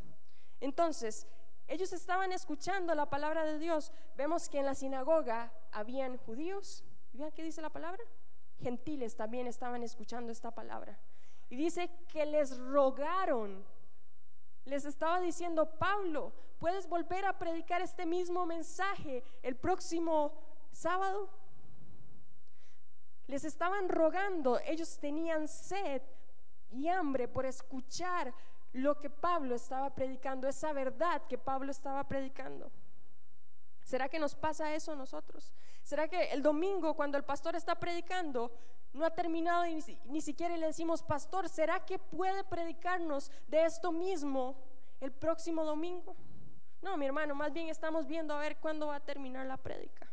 Entonces, 0.60 1.26
ellos 1.68 1.92
estaban 1.92 2.32
escuchando 2.32 2.94
la 2.94 3.08
palabra 3.08 3.44
de 3.44 3.58
Dios. 3.58 3.92
Vemos 4.16 4.48
que 4.48 4.58
en 4.58 4.66
la 4.66 4.74
sinagoga 4.74 5.52
habían 5.72 6.18
judíos. 6.18 6.84
¿Vean 7.12 7.32
qué 7.32 7.42
dice 7.42 7.62
la 7.62 7.70
palabra? 7.70 8.02
Gentiles 8.60 9.16
también 9.16 9.46
estaban 9.46 9.82
escuchando 9.82 10.32
esta 10.32 10.50
palabra. 10.50 10.98
Y 11.48 11.56
dice 11.56 11.90
que 12.08 12.26
les 12.26 12.58
rogaron 12.58 13.64
les 14.64 14.84
estaba 14.84 15.20
diciendo, 15.20 15.66
Pablo, 15.78 16.32
¿puedes 16.58 16.88
volver 16.88 17.24
a 17.26 17.38
predicar 17.38 17.82
este 17.82 18.06
mismo 18.06 18.46
mensaje 18.46 19.22
el 19.42 19.56
próximo 19.56 20.32
sábado? 20.72 21.28
Les 23.26 23.44
estaban 23.44 23.88
rogando, 23.88 24.58
ellos 24.60 24.98
tenían 24.98 25.48
sed 25.48 26.02
y 26.70 26.88
hambre 26.88 27.28
por 27.28 27.46
escuchar 27.46 28.34
lo 28.72 28.98
que 29.00 29.08
Pablo 29.08 29.54
estaba 29.54 29.94
predicando, 29.94 30.48
esa 30.48 30.72
verdad 30.72 31.22
que 31.28 31.38
Pablo 31.38 31.70
estaba 31.70 32.04
predicando. 32.04 32.70
¿Será 33.84 34.08
que 34.08 34.18
nos 34.18 34.34
pasa 34.34 34.74
eso 34.74 34.92
a 34.92 34.96
nosotros? 34.96 35.52
¿Será 35.82 36.08
que 36.08 36.32
el 36.32 36.42
domingo 36.42 36.94
cuando 36.94 37.18
el 37.18 37.24
pastor 37.24 37.54
está 37.54 37.74
predicando 37.74 38.50
no 38.94 39.04
ha 39.04 39.10
terminado 39.10 39.66
y 39.66 39.82
ni, 40.06 40.20
siquiera 40.20 40.56
le 40.56 40.66
decimos, 40.66 41.02
pastor, 41.02 41.48
¿será 41.48 41.84
que 41.84 41.98
puede 41.98 42.44
predicarnos 42.44 43.30
de 43.48 43.64
esto 43.64 43.90
mismo 43.90 44.56
el 45.00 45.12
próximo 45.12 45.64
domingo? 45.64 46.16
No, 46.80 46.96
mi 46.96 47.06
hermano, 47.06 47.34
más 47.34 47.52
bien 47.52 47.68
estamos 47.68 48.06
viendo 48.06 48.34
a 48.34 48.38
ver 48.38 48.56
cuándo 48.58 48.86
va 48.86 48.96
a 48.96 49.00
terminar 49.00 49.46
la 49.46 49.56
prédica. 49.56 50.08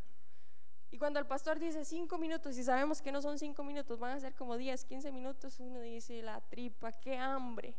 Y 0.89 0.98
cuando 0.98 1.20
el 1.20 1.28
pastor 1.28 1.60
dice 1.60 1.86
cinco 1.86 2.17
minutos 2.17 2.58
y 2.58 2.63
sabemos 2.63 3.02
que 3.02 3.12
no 3.12 3.22
son 3.22 3.38
cinco 3.38 3.63
minutos, 3.63 4.00
van 4.00 4.13
a 4.13 4.20
ser 4.20 4.34
como 4.34 4.58
10, 4.58 4.84
15 4.84 5.12
minutos, 5.12 5.60
uno 5.60 5.80
dice, 5.80 6.22
la 6.22 6.41
tripa, 6.41 6.91
qué 6.91 7.17
hambre. 7.17 7.76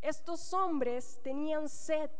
Estos 0.00 0.52
hombres 0.54 1.20
tenían 1.22 1.68
sed 1.68 2.10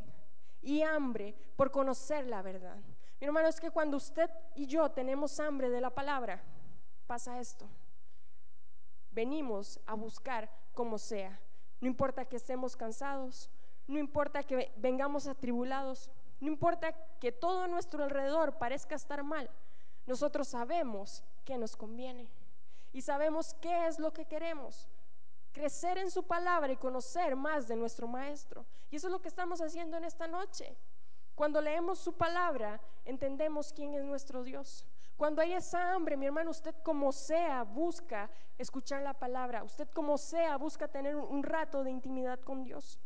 y 0.60 0.82
hambre 0.82 1.34
por 1.56 1.70
conocer 1.70 2.26
la 2.26 2.42
verdad. 2.42 2.76
Mi 3.20 3.26
hermano, 3.26 3.48
es 3.48 3.58
que 3.58 3.70
cuando 3.70 3.96
usted 3.96 4.30
y 4.54 4.66
yo 4.66 4.90
tenemos 4.90 5.40
hambre 5.40 5.70
de 5.70 5.80
la 5.80 5.90
palabra, 5.90 6.42
pasa 7.04 7.40
esto. 7.40 7.68
Venimos 9.12 9.80
a 9.86 9.94
buscar 9.94 10.50
como 10.74 10.98
sea. 10.98 11.38
No 11.80 11.86
importa 11.86 12.24
que 12.24 12.36
estemos 12.36 12.76
cansados, 12.76 13.50
no 13.86 13.98
importa 13.98 14.42
que 14.42 14.72
vengamos 14.76 15.26
atribulados, 15.26 16.10
no 16.40 16.48
importa 16.48 16.92
que 17.20 17.32
todo 17.32 17.68
nuestro 17.68 18.04
alrededor 18.04 18.58
parezca 18.58 18.94
estar 18.94 19.22
mal. 19.22 19.50
Nosotros 20.06 20.48
sabemos 20.48 21.22
que 21.44 21.56
nos 21.58 21.76
conviene 21.76 22.28
y 22.92 23.02
sabemos 23.02 23.54
qué 23.60 23.86
es 23.86 23.98
lo 23.98 24.12
que 24.12 24.24
queremos. 24.24 24.88
Crecer 25.52 25.98
en 25.98 26.10
su 26.10 26.24
palabra 26.24 26.72
y 26.72 26.76
conocer 26.76 27.36
más 27.36 27.68
de 27.68 27.76
nuestro 27.76 28.08
Maestro. 28.08 28.66
Y 28.90 28.96
eso 28.96 29.06
es 29.08 29.12
lo 29.12 29.22
que 29.22 29.28
estamos 29.28 29.60
haciendo 29.60 29.96
en 29.96 30.04
esta 30.04 30.26
noche. 30.26 30.76
Cuando 31.34 31.60
leemos 31.60 31.98
su 31.98 32.12
palabra, 32.14 32.80
entendemos 33.04 33.72
quién 33.72 33.94
es 33.94 34.04
nuestro 34.04 34.42
Dios. 34.42 34.84
Cuando 35.16 35.40
hay 35.42 35.52
esa 35.52 35.92
hambre, 35.92 36.16
mi 36.16 36.26
hermano, 36.26 36.50
usted 36.50 36.74
como 36.82 37.12
sea 37.12 37.62
busca 37.62 38.28
escuchar 38.58 39.02
la 39.02 39.14
palabra, 39.14 39.62
usted 39.62 39.88
como 39.90 40.18
sea 40.18 40.56
busca 40.56 40.88
tener 40.88 41.14
un 41.14 41.42
rato 41.42 41.84
de 41.84 41.90
intimidad 41.90 42.40
con 42.40 42.64
Dios, 42.64 42.98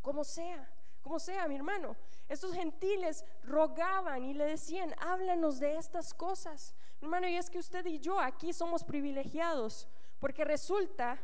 como 0.00 0.24
sea, 0.24 0.70
como 1.02 1.18
sea, 1.18 1.46
mi 1.48 1.56
hermano. 1.56 1.94
Estos 2.28 2.54
gentiles 2.54 3.24
rogaban 3.42 4.24
y 4.24 4.32
le 4.32 4.46
decían, 4.46 4.94
háblanos 4.98 5.58
de 5.58 5.76
estas 5.76 6.14
cosas. 6.14 6.74
Hermano, 7.02 7.28
y 7.28 7.36
es 7.36 7.50
que 7.50 7.58
usted 7.58 7.84
y 7.84 7.98
yo 7.98 8.18
aquí 8.18 8.54
somos 8.54 8.82
privilegiados, 8.82 9.88
porque 10.20 10.44
resulta 10.44 11.18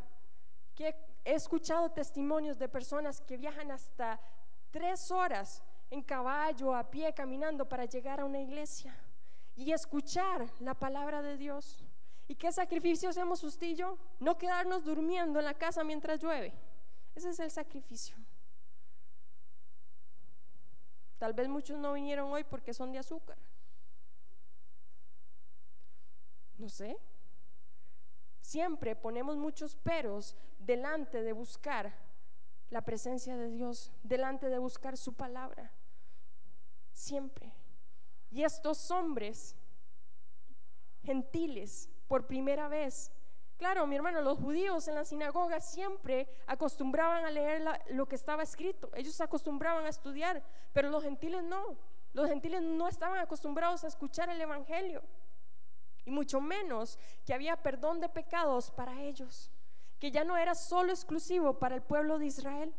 que 0.74 0.94
he 1.24 1.34
escuchado 1.34 1.90
testimonios 1.90 2.58
de 2.58 2.68
personas 2.68 3.22
que 3.22 3.38
viajan 3.38 3.70
hasta 3.70 4.20
tres 4.70 5.10
horas 5.10 5.62
en 5.90 6.02
caballo, 6.02 6.74
a 6.74 6.90
pie, 6.90 7.14
caminando 7.14 7.66
para 7.66 7.86
llegar 7.86 8.20
a 8.20 8.26
una 8.26 8.40
iglesia 8.40 8.94
y 9.58 9.72
escuchar 9.72 10.46
la 10.60 10.74
palabra 10.74 11.20
de 11.20 11.36
Dios. 11.36 11.84
¿Y 12.28 12.36
qué 12.36 12.52
sacrificio 12.52 13.08
hacemos 13.08 13.42
usted 13.42 13.66
y 13.66 13.74
yo? 13.74 13.98
No 14.20 14.38
quedarnos 14.38 14.84
durmiendo 14.84 15.40
en 15.40 15.44
la 15.44 15.54
casa 15.54 15.82
mientras 15.82 16.20
llueve. 16.20 16.54
Ese 17.16 17.30
es 17.30 17.40
el 17.40 17.50
sacrificio. 17.50 18.16
Tal 21.18 21.32
vez 21.32 21.48
muchos 21.48 21.76
no 21.76 21.94
vinieron 21.94 22.30
hoy 22.30 22.44
porque 22.44 22.72
son 22.72 22.92
de 22.92 23.00
azúcar. 23.00 23.36
No 26.56 26.68
sé. 26.68 26.96
Siempre 28.40 28.94
ponemos 28.94 29.36
muchos 29.36 29.74
peros 29.74 30.36
delante 30.60 31.22
de 31.22 31.32
buscar 31.32 31.92
la 32.70 32.82
presencia 32.82 33.36
de 33.36 33.50
Dios, 33.50 33.90
delante 34.04 34.48
de 34.48 34.59
buscar 34.59 34.96
su 34.96 35.14
palabra. 35.14 35.72
Siempre. 36.92 37.57
Y 38.31 38.45
estos 38.45 38.91
hombres 38.91 39.57
gentiles, 41.03 41.89
por 42.07 42.26
primera 42.26 42.68
vez, 42.68 43.11
claro, 43.57 43.87
mi 43.87 43.97
hermano, 43.97 44.20
los 44.20 44.39
judíos 44.39 44.87
en 44.89 44.95
la 44.95 45.05
sinagoga 45.05 45.61
siempre 45.61 46.29
acostumbraban 46.47 47.24
a 47.24 47.31
leer 47.31 47.62
lo 47.91 48.07
que 48.07 48.16
estaba 48.16 48.43
escrito, 48.43 48.91
ellos 48.95 49.20
acostumbraban 49.20 49.85
a 49.87 49.89
estudiar, 49.89 50.43
pero 50.72 50.91
los 50.91 51.03
gentiles 51.03 51.43
no, 51.43 51.79
los 52.12 52.29
gentiles 52.29 52.62
no 52.62 52.89
estaban 52.89 53.18
acostumbrados 53.18 53.85
a 53.85 53.89
escuchar 53.89 54.29
el 54.29 54.41
Evangelio, 54.41 55.03
y 56.05 56.11
mucho 56.11 56.41
menos 56.41 56.99
que 57.26 57.35
había 57.35 57.57
perdón 57.62 58.01
de 58.01 58.09
pecados 58.09 58.70
para 58.70 59.03
ellos, 59.03 59.51
que 59.99 60.11
ya 60.11 60.24
no 60.24 60.37
era 60.37 60.55
solo 60.55 60.93
exclusivo 60.93 61.59
para 61.59 61.74
el 61.74 61.83
pueblo 61.83 62.18
de 62.18 62.26
Israel. 62.26 62.74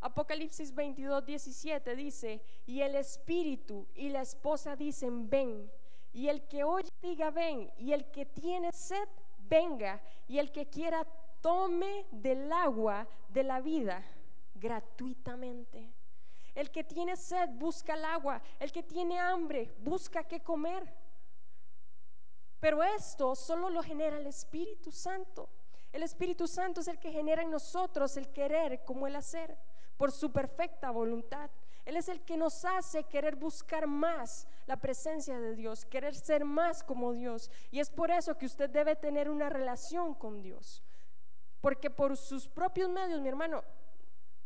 Apocalipsis 0.00 0.74
22, 0.74 1.26
17 1.26 1.96
dice, 1.96 2.40
y 2.66 2.82
el 2.82 2.94
espíritu 2.94 3.86
y 3.94 4.10
la 4.10 4.22
esposa 4.22 4.76
dicen, 4.76 5.28
ven. 5.28 5.70
Y 6.12 6.28
el 6.28 6.46
que 6.46 6.64
oye 6.64 6.88
diga, 7.02 7.30
ven. 7.30 7.70
Y 7.78 7.92
el 7.92 8.10
que 8.10 8.24
tiene 8.26 8.72
sed, 8.72 9.08
venga. 9.38 10.00
Y 10.28 10.38
el 10.38 10.52
que 10.52 10.68
quiera 10.68 11.06
tome 11.40 12.06
del 12.10 12.52
agua 12.52 13.08
de 13.28 13.42
la 13.42 13.60
vida 13.60 14.04
gratuitamente. 14.54 15.92
El 16.54 16.70
que 16.70 16.82
tiene 16.82 17.16
sed 17.16 17.50
busca 17.50 17.94
el 17.94 18.04
agua, 18.04 18.42
el 18.58 18.72
que 18.72 18.82
tiene 18.82 19.18
hambre 19.18 19.72
busca 19.78 20.24
qué 20.24 20.40
comer. 20.40 20.92
Pero 22.60 22.82
esto 22.82 23.36
solo 23.36 23.70
lo 23.70 23.82
genera 23.82 24.18
el 24.18 24.26
Espíritu 24.26 24.90
Santo. 24.90 25.48
El 25.92 26.02
Espíritu 26.02 26.46
Santo 26.46 26.80
es 26.80 26.88
el 26.88 26.98
que 26.98 27.12
genera 27.12 27.42
en 27.42 27.50
nosotros 27.50 28.16
el 28.16 28.30
querer 28.30 28.84
como 28.84 29.06
el 29.06 29.16
hacer, 29.16 29.56
por 29.98 30.10
su 30.10 30.32
perfecta 30.32 30.90
voluntad. 30.90 31.50
Él 31.84 31.96
es 31.96 32.08
el 32.08 32.22
que 32.22 32.38
nos 32.38 32.64
hace 32.64 33.04
querer 33.04 33.36
buscar 33.36 33.86
más 33.86 34.46
la 34.66 34.76
presencia 34.76 35.38
de 35.38 35.54
Dios, 35.54 35.84
querer 35.84 36.14
ser 36.14 36.44
más 36.44 36.82
como 36.82 37.12
Dios. 37.12 37.50
Y 37.70 37.80
es 37.80 37.90
por 37.90 38.10
eso 38.10 38.38
que 38.38 38.46
usted 38.46 38.70
debe 38.70 38.96
tener 38.96 39.28
una 39.28 39.50
relación 39.50 40.14
con 40.14 40.40
Dios. 40.40 40.82
Porque 41.60 41.90
por 41.90 42.16
sus 42.16 42.48
propios 42.48 42.88
medios, 42.88 43.20
mi 43.20 43.28
hermano, 43.28 43.62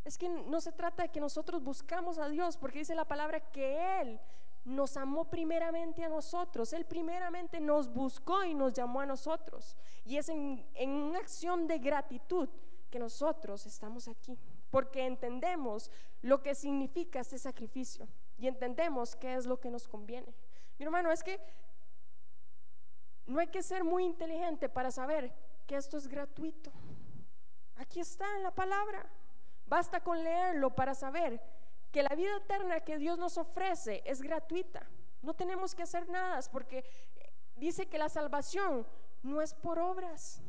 es 0.05 0.19
que 0.19 0.29
no 0.29 0.61
se 0.61 0.73
trata 0.73 1.05
de 1.05 1.11
que 1.11 1.21
nosotros 1.21 1.63
buscamos 1.63 2.19
a 2.19 2.29
Dios, 2.29 2.57
porque 2.57 2.81
dice 2.81 2.95
la 2.95 3.05
palabra 3.05 3.39
que 3.53 4.01
Él 4.01 4.21
nos 4.65 4.97
amó 4.97 5.25
primeramente 5.25 6.05
a 6.05 6.09
nosotros. 6.09 6.73
Él 6.73 6.85
primeramente 6.85 7.61
nos 7.61 7.93
buscó 7.93 8.45
y 8.45 8.55
nos 8.55 8.73
llamó 8.73 9.01
a 9.01 9.07
nosotros. 9.07 9.77
Y 10.05 10.17
es 10.17 10.29
en, 10.29 10.65
una 10.89 11.19
acción 11.19 11.67
de 11.67 11.79
gratitud 11.79 12.49
que 12.91 12.99
nosotros 12.99 13.65
estamos 13.67 14.09
aquí, 14.09 14.39
porque 14.73 15.05
entendemos 15.05 15.91
lo 16.23 16.43
que 16.43 16.55
significa 16.55 17.21
este 17.21 17.39
sacrificio 17.39 18.09
y 18.39 18.49
entendemos 18.49 19.15
qué 19.15 19.35
es 19.35 19.45
lo 19.45 19.61
que 19.61 19.71
nos 19.71 19.87
conviene. 19.87 20.35
Mi 20.79 20.87
hermano, 20.87 21.13
es 21.13 21.23
que 21.23 21.39
no 23.27 23.39
hay 23.39 23.49
que 23.49 23.63
ser 23.63 23.85
muy 23.85 24.05
inteligente 24.05 24.71
para 24.71 24.91
saber 24.91 25.31
que 25.67 25.77
esto 25.77 25.99
es 25.99 26.09
gratuito. 26.09 26.73
Aquí 27.77 28.01
está 28.01 28.25
en 28.37 28.43
la 28.43 28.51
palabra. 28.51 29.05
Basta 29.67 30.01
con 30.01 30.25
leerlo 30.25 30.75
para 30.75 30.95
saber 30.95 31.39
que 31.93 32.03
la 32.03 32.17
vida 32.17 32.35
eterna 32.39 32.81
que 32.81 32.97
Dios 32.97 33.19
nos 33.19 33.37
ofrece 33.37 34.03
es 34.07 34.23
gratuita. 34.23 34.89
No 35.21 35.35
tenemos 35.35 35.75
que 35.75 35.83
hacer 35.83 36.09
nada 36.09 36.41
porque 36.51 36.83
dice 37.57 37.91
que 37.91 37.99
la 37.99 38.09
salvación 38.09 38.87
no 39.23 39.43
es 39.43 39.53
por 39.53 39.79
obras. 39.79 40.41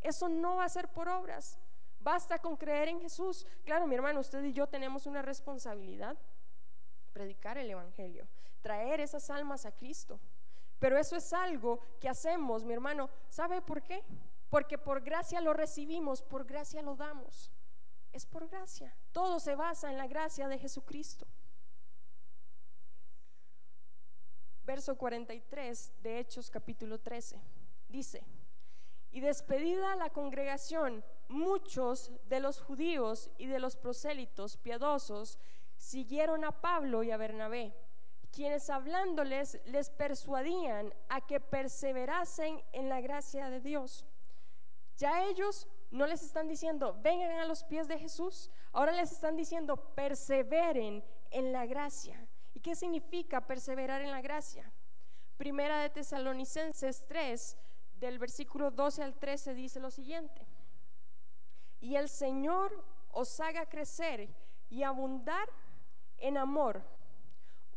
Eso 0.00 0.28
no 0.28 0.56
va 0.56 0.64
a 0.64 0.68
ser 0.68 0.88
por 0.88 1.08
obras. 1.08 1.56
Basta 2.00 2.38
con 2.38 2.56
creer 2.56 2.88
en 2.88 3.00
Jesús. 3.00 3.46
Claro, 3.64 3.86
mi 3.86 3.94
hermano, 3.94 4.20
usted 4.20 4.42
y 4.44 4.52
yo 4.52 4.66
tenemos 4.66 5.06
una 5.06 5.22
responsabilidad. 5.22 6.16
Predicar 7.12 7.58
el 7.58 7.70
Evangelio, 7.70 8.26
traer 8.62 9.00
esas 9.00 9.28
almas 9.30 9.66
a 9.66 9.72
Cristo. 9.72 10.18
Pero 10.78 10.96
eso 10.96 11.14
es 11.16 11.32
algo 11.32 11.78
que 12.00 12.08
hacemos, 12.08 12.64
mi 12.64 12.72
hermano. 12.72 13.10
¿Sabe 13.28 13.60
por 13.60 13.82
qué? 13.82 14.02
Porque 14.48 14.78
por 14.78 15.02
gracia 15.02 15.40
lo 15.40 15.52
recibimos, 15.52 16.22
por 16.22 16.46
gracia 16.46 16.80
lo 16.80 16.96
damos. 16.96 17.52
Es 18.12 18.24
por 18.24 18.48
gracia. 18.48 18.96
Todo 19.12 19.38
se 19.38 19.54
basa 19.54 19.90
en 19.90 19.98
la 19.98 20.06
gracia 20.06 20.48
de 20.48 20.58
Jesucristo. 20.58 21.26
Verso 24.64 24.96
43 24.96 25.92
de 26.02 26.18
Hechos 26.18 26.50
capítulo 26.50 26.98
13. 26.98 27.40
Dice, 27.88 28.24
y 29.12 29.20
despedida 29.20 29.96
la 29.96 30.10
congregación, 30.10 31.04
muchos 31.30 32.12
de 32.28 32.40
los 32.40 32.60
judíos 32.60 33.30
y 33.38 33.46
de 33.46 33.60
los 33.60 33.76
prosélitos 33.76 34.56
piadosos 34.56 35.38
siguieron 35.76 36.44
a 36.44 36.60
Pablo 36.60 37.02
y 37.02 37.10
a 37.10 37.16
Bernabé, 37.16 37.74
quienes 38.32 38.68
hablándoles 38.68 39.60
les 39.64 39.90
persuadían 39.90 40.92
a 41.08 41.20
que 41.20 41.40
perseverasen 41.40 42.62
en 42.72 42.88
la 42.88 43.00
gracia 43.00 43.48
de 43.48 43.60
Dios. 43.60 44.06
Ya 44.96 45.24
ellos 45.24 45.66
no 45.90 46.06
les 46.06 46.22
están 46.22 46.46
diciendo, 46.46 46.98
vengan 47.02 47.38
a 47.38 47.46
los 47.46 47.64
pies 47.64 47.88
de 47.88 47.98
Jesús, 47.98 48.50
ahora 48.72 48.92
les 48.92 49.12
están 49.12 49.36
diciendo, 49.36 49.76
perseveren 49.94 51.02
en 51.30 51.52
la 51.52 51.64
gracia. 51.66 52.28
¿Y 52.54 52.60
qué 52.60 52.74
significa 52.74 53.46
perseverar 53.46 54.02
en 54.02 54.10
la 54.10 54.20
gracia? 54.20 54.70
Primera 55.36 55.80
de 55.80 55.90
Tesalonicenses 55.90 57.06
3, 57.06 57.56
del 57.94 58.18
versículo 58.18 58.70
12 58.70 59.02
al 59.02 59.14
13, 59.14 59.54
dice 59.54 59.80
lo 59.80 59.90
siguiente. 59.90 60.49
Y 61.80 61.96
el 61.96 62.08
Señor 62.08 62.72
os 63.12 63.40
haga 63.40 63.66
crecer 63.66 64.28
y 64.68 64.82
abundar 64.82 65.48
en 66.18 66.36
amor, 66.36 66.82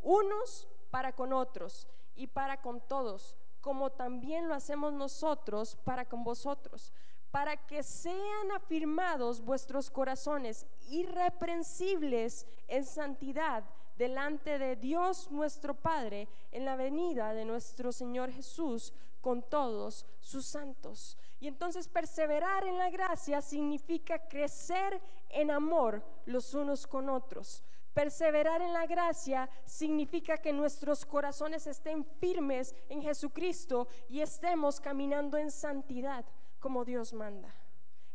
unos 0.01 0.67
para 0.91 1.13
con 1.13 1.33
otros 1.33 1.87
y 2.15 2.27
para 2.27 2.61
con 2.61 2.81
todos, 2.81 3.35
como 3.61 3.89
también 3.91 4.47
lo 4.47 4.53
hacemos 4.53 4.93
nosotros 4.93 5.77
para 5.83 6.05
con 6.05 6.23
vosotros 6.23 6.93
para 7.33 7.57
que 7.57 7.81
sean 7.81 8.51
afirmados 8.55 9.41
vuestros 9.41 9.89
corazones 9.89 10.67
irreprensibles 10.87 12.45
en 12.67 12.85
santidad 12.85 13.63
delante 13.97 14.59
de 14.59 14.75
Dios 14.75 15.31
nuestro 15.31 15.73
Padre 15.73 16.27
en 16.51 16.63
la 16.63 16.75
venida 16.75 17.33
de 17.33 17.43
nuestro 17.43 17.91
Señor 17.91 18.31
Jesús 18.31 18.93
con 19.19 19.41
todos 19.41 20.05
sus 20.19 20.45
santos. 20.45 21.17
Y 21.43 21.47
entonces 21.49 21.89
perseverar 21.89 22.63
en 22.63 22.77
la 22.77 22.89
gracia 22.89 23.41
significa 23.41 24.29
crecer 24.29 25.01
en 25.27 25.51
amor 25.51 26.01
los 26.25 26.53
unos 26.53 26.87
con 26.87 27.09
otros. 27.09 27.65
Perseverar 27.93 28.61
en 28.61 28.71
la 28.71 28.85
gracia 28.85 29.49
significa 29.65 30.37
que 30.37 30.53
nuestros 30.53 31.05
corazones 31.05 31.67
estén 31.67 32.05
firmes 32.05 32.73
en 32.87 33.01
Jesucristo 33.01 33.89
y 34.07 34.21
estemos 34.21 34.79
caminando 34.79 35.37
en 35.37 35.51
santidad 35.51 36.23
como 36.61 36.85
Dios 36.85 37.11
manda. 37.11 37.53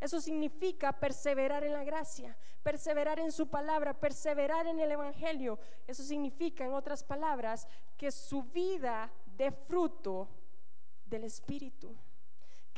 Eso 0.01 0.23
significa 0.23 0.99
perseverar 0.99 1.65
en 1.65 1.75
la 1.75 1.85
gracia, 1.85 2.35
perseverar 2.63 3.19
en 3.19 3.31
su 3.31 3.49
palabra, 3.49 3.93
perseverar 3.93 4.67
en 4.67 4.81
el 4.81 4.91
Evangelio. 4.91 5.59
Eso 5.87 6.03
significa, 6.03 6.65
en 6.65 6.73
otras 6.73 7.05
palabras, 7.05 7.69
que 7.99 8.11
su 8.11 8.45
vida 8.45 9.13
dé 9.37 9.53
fruto 9.53 10.31
del 11.05 11.25
Espíritu, 11.25 11.95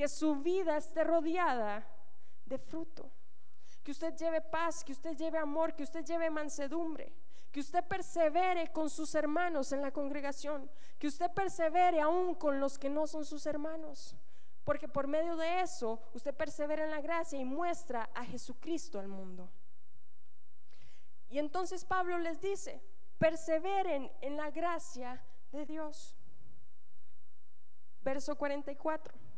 que 0.01 0.09
su 0.09 0.37
vida 0.37 0.79
esté 0.79 1.05
rodeada 1.05 1.87
de 2.47 2.57
fruto, 2.57 3.11
que 3.83 3.91
usted 3.91 4.17
lleve 4.17 4.41
paz, 4.41 4.83
que 4.83 4.93
usted 4.93 5.15
lleve 5.15 5.37
amor, 5.37 5.77
que 5.77 5.83
usted 5.83 6.03
lleve 6.07 6.31
mansedumbre, 6.31 7.13
que 7.53 7.61
usted 7.61 7.85
persevere 7.85 8.73
con 8.73 8.89
sus 8.89 9.15
hermanos 9.15 9.73
en 9.73 9.83
la 9.83 9.91
congregación, 9.91 10.71
que 10.99 11.07
usted 11.07 11.31
persevere 11.33 12.01
aún 12.01 12.35
con 12.35 12.61
los 12.61 12.79
que 12.79 12.89
no 12.89 13.07
son 13.07 13.27
sus 13.27 13.45
hermanos 13.45 14.17
porque 14.65 14.89
por 14.89 15.07
medio 15.07 15.37
de 15.37 15.61
eso 15.61 16.01
usted 16.15 16.35
persevera 16.35 16.83
en 16.85 16.91
la 16.91 17.03
gracia 17.03 17.39
y 17.39 17.45
muestra 17.45 18.09
a 18.15 18.25
Jesucristo 18.25 18.99
al 18.99 19.09
mundo. 19.09 19.51
Y 21.29 21.39
entonces 21.39 21.85
Pablo 21.85 22.17
les 22.19 22.41
dice, 22.41 22.83
perseveren 23.19 24.11
en 24.23 24.39
la 24.39 24.51
gracia 24.51 25.23
de 25.53 25.67
Dios. 25.67 26.17
Verso 28.03 28.37
44. 28.37 29.30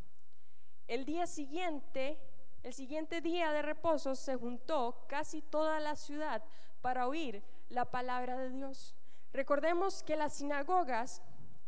El 0.89 1.05
día 1.05 1.27
siguiente, 1.27 2.19
el 2.63 2.73
siguiente 2.73 3.21
día 3.21 3.53
de 3.53 3.63
reposo, 3.63 4.15
se 4.15 4.37
juntó 4.37 5.05
casi 5.09 5.43
toda 5.43 5.81
la 5.81 5.97
ciudad 5.97 6.43
para 6.81 7.07
oír 7.07 7.43
la 7.69 7.87
palabra 7.87 8.39
de 8.39 8.51
Dios. 8.51 8.95
Recordemos 9.33 10.03
que 10.03 10.17
las 10.17 10.35
sinagogas 10.35 11.23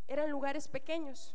eran 0.07 0.31
lugares 0.31 0.69
pequeños. 0.69 1.35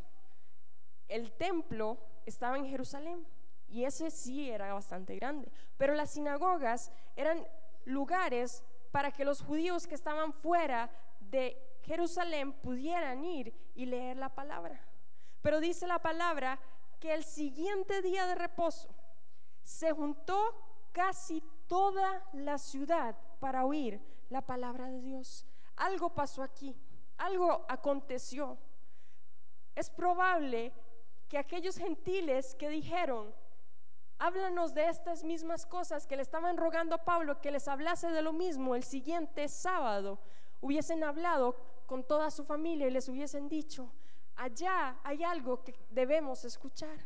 El 1.07 1.31
templo 1.31 1.97
estaba 2.25 2.57
en 2.57 2.67
Jerusalén 2.67 3.25
y 3.67 3.85
ese 3.85 4.11
sí 4.11 4.49
era 4.49 4.73
bastante 4.73 5.15
grande. 5.15 5.51
Pero 5.77 5.95
las 5.95 6.11
sinagogas 6.11 6.91
eran 7.15 7.47
lugares 7.85 8.63
para 8.91 9.11
que 9.11 9.25
los 9.25 9.41
judíos 9.41 9.87
que 9.87 9.95
estaban 9.95 10.33
fuera 10.33 10.89
de 11.19 11.57
Jerusalén 11.83 12.53
pudieran 12.53 13.23
ir 13.23 13.53
y 13.75 13.85
leer 13.85 14.17
la 14.17 14.29
palabra. 14.29 14.79
Pero 15.41 15.59
dice 15.59 15.87
la 15.87 15.99
palabra 15.99 16.59
que 16.99 17.13
el 17.13 17.23
siguiente 17.23 18.01
día 18.01 18.25
de 18.27 18.35
reposo 18.35 18.89
se 19.63 19.91
juntó 19.91 20.37
casi 20.91 21.41
toda 21.67 22.23
la 22.33 22.57
ciudad 22.57 23.15
para 23.39 23.65
oír 23.65 24.01
la 24.29 24.41
palabra 24.41 24.87
de 24.87 25.01
Dios. 25.01 25.45
Algo 25.75 26.13
pasó 26.13 26.43
aquí, 26.43 26.75
algo 27.17 27.65
aconteció. 27.69 28.57
Es 29.75 29.89
probable 29.89 30.73
que 31.29 31.37
aquellos 31.37 31.77
gentiles 31.77 32.55
que 32.55 32.69
dijeron, 32.69 33.33
háblanos 34.17 34.73
de 34.73 34.89
estas 34.89 35.23
mismas 35.23 35.65
cosas 35.65 36.05
que 36.05 36.15
le 36.15 36.21
estaban 36.21 36.57
rogando 36.57 36.95
a 36.95 37.05
Pablo 37.05 37.39
que 37.39 37.51
les 37.51 37.67
hablase 37.67 38.09
de 38.09 38.21
lo 38.21 38.33
mismo 38.33 38.75
el 38.75 38.83
siguiente 38.83 39.47
sábado, 39.47 40.19
hubiesen 40.59 41.03
hablado 41.03 41.55
con 41.85 42.03
toda 42.03 42.29
su 42.29 42.43
familia 42.43 42.87
y 42.87 42.91
les 42.91 43.07
hubiesen 43.07 43.47
dicho, 43.47 43.91
allá 44.39 44.97
hay 45.03 45.23
algo 45.23 45.63
que 45.63 45.75
debemos 45.89 46.45
escuchar. 46.45 46.97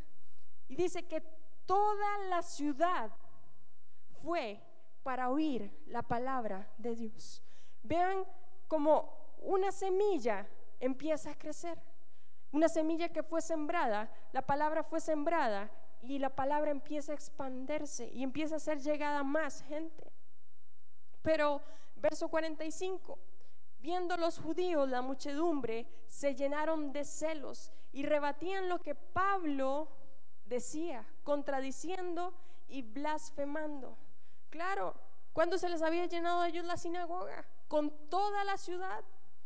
Y 0.68 0.76
dice 0.76 1.08
que 1.08 1.22
toda 1.66 2.18
la 2.30 2.42
ciudad 2.42 3.12
fue 4.22 4.62
para 5.02 5.30
oír 5.30 5.72
la 5.88 6.04
palabra 6.04 6.72
de 6.78 6.96
Dios. 6.96 7.44
Vean 7.82 8.24
como 8.68 9.36
una 9.40 9.72
semilla 9.72 10.48
empieza 10.80 11.32
a 11.32 11.38
crecer. 11.38 11.82
Una 12.52 12.70
semilla 12.70 13.10
que 13.10 13.24
fue 13.24 13.42
sembrada, 13.42 14.12
la 14.32 14.44
palabra 14.44 14.84
fue 14.84 15.02
sembrada 15.02 15.72
y 16.04 16.20
la 16.20 16.30
palabra 16.30 16.70
empieza 16.70 17.12
a 17.12 17.16
expandirse 17.16 18.10
y 18.14 18.22
empieza 18.22 18.58
a 18.58 18.60
ser 18.60 18.80
llegada 18.80 19.20
a 19.20 19.24
más 19.24 19.64
gente. 19.64 20.12
Pero 21.24 21.62
verso 21.96 22.28
45, 22.28 23.18
viendo 23.84 24.16
los 24.16 24.40
judíos 24.40 24.90
la 24.90 25.02
muchedumbre, 25.02 25.86
se 26.08 26.36
llenaron 26.36 26.94
de 26.94 27.04
celos 27.04 27.74
y 27.92 28.04
rebatían 28.06 28.70
lo 28.70 28.80
que 28.80 28.96
Pablo 28.96 29.90
decía, 30.46 31.06
contradiciendo 31.24 32.34
y 32.70 32.82
blasfemando. 32.82 33.98
Claro, 34.50 34.96
cuando 35.34 35.58
se 35.58 35.68
les 35.68 35.82
había 35.82 36.06
llenado 36.06 36.40
a 36.40 36.48
ellos 36.48 36.64
la 36.66 36.78
sinagoga, 36.78 37.46
con 37.68 37.92
toda 38.10 38.46
la 38.46 38.58
ciudad. 38.58 39.04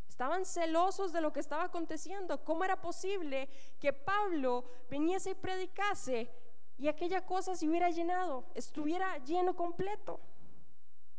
Estaban 0.07 0.45
celosos 0.45 1.11
de 1.11 1.21
lo 1.21 1.33
que 1.33 1.39
estaba 1.39 1.63
aconteciendo. 1.63 2.43
¿Cómo 2.43 2.63
era 2.63 2.79
posible 2.79 3.49
que 3.79 3.91
Pablo 3.91 4.65
viniese 4.89 5.31
y 5.31 5.35
predicase 5.35 6.29
y 6.77 6.87
aquella 6.87 7.25
cosa 7.25 7.55
se 7.55 7.67
hubiera 7.67 7.89
llenado, 7.89 8.45
estuviera 8.53 9.17
lleno 9.19 9.55
completo? 9.55 10.19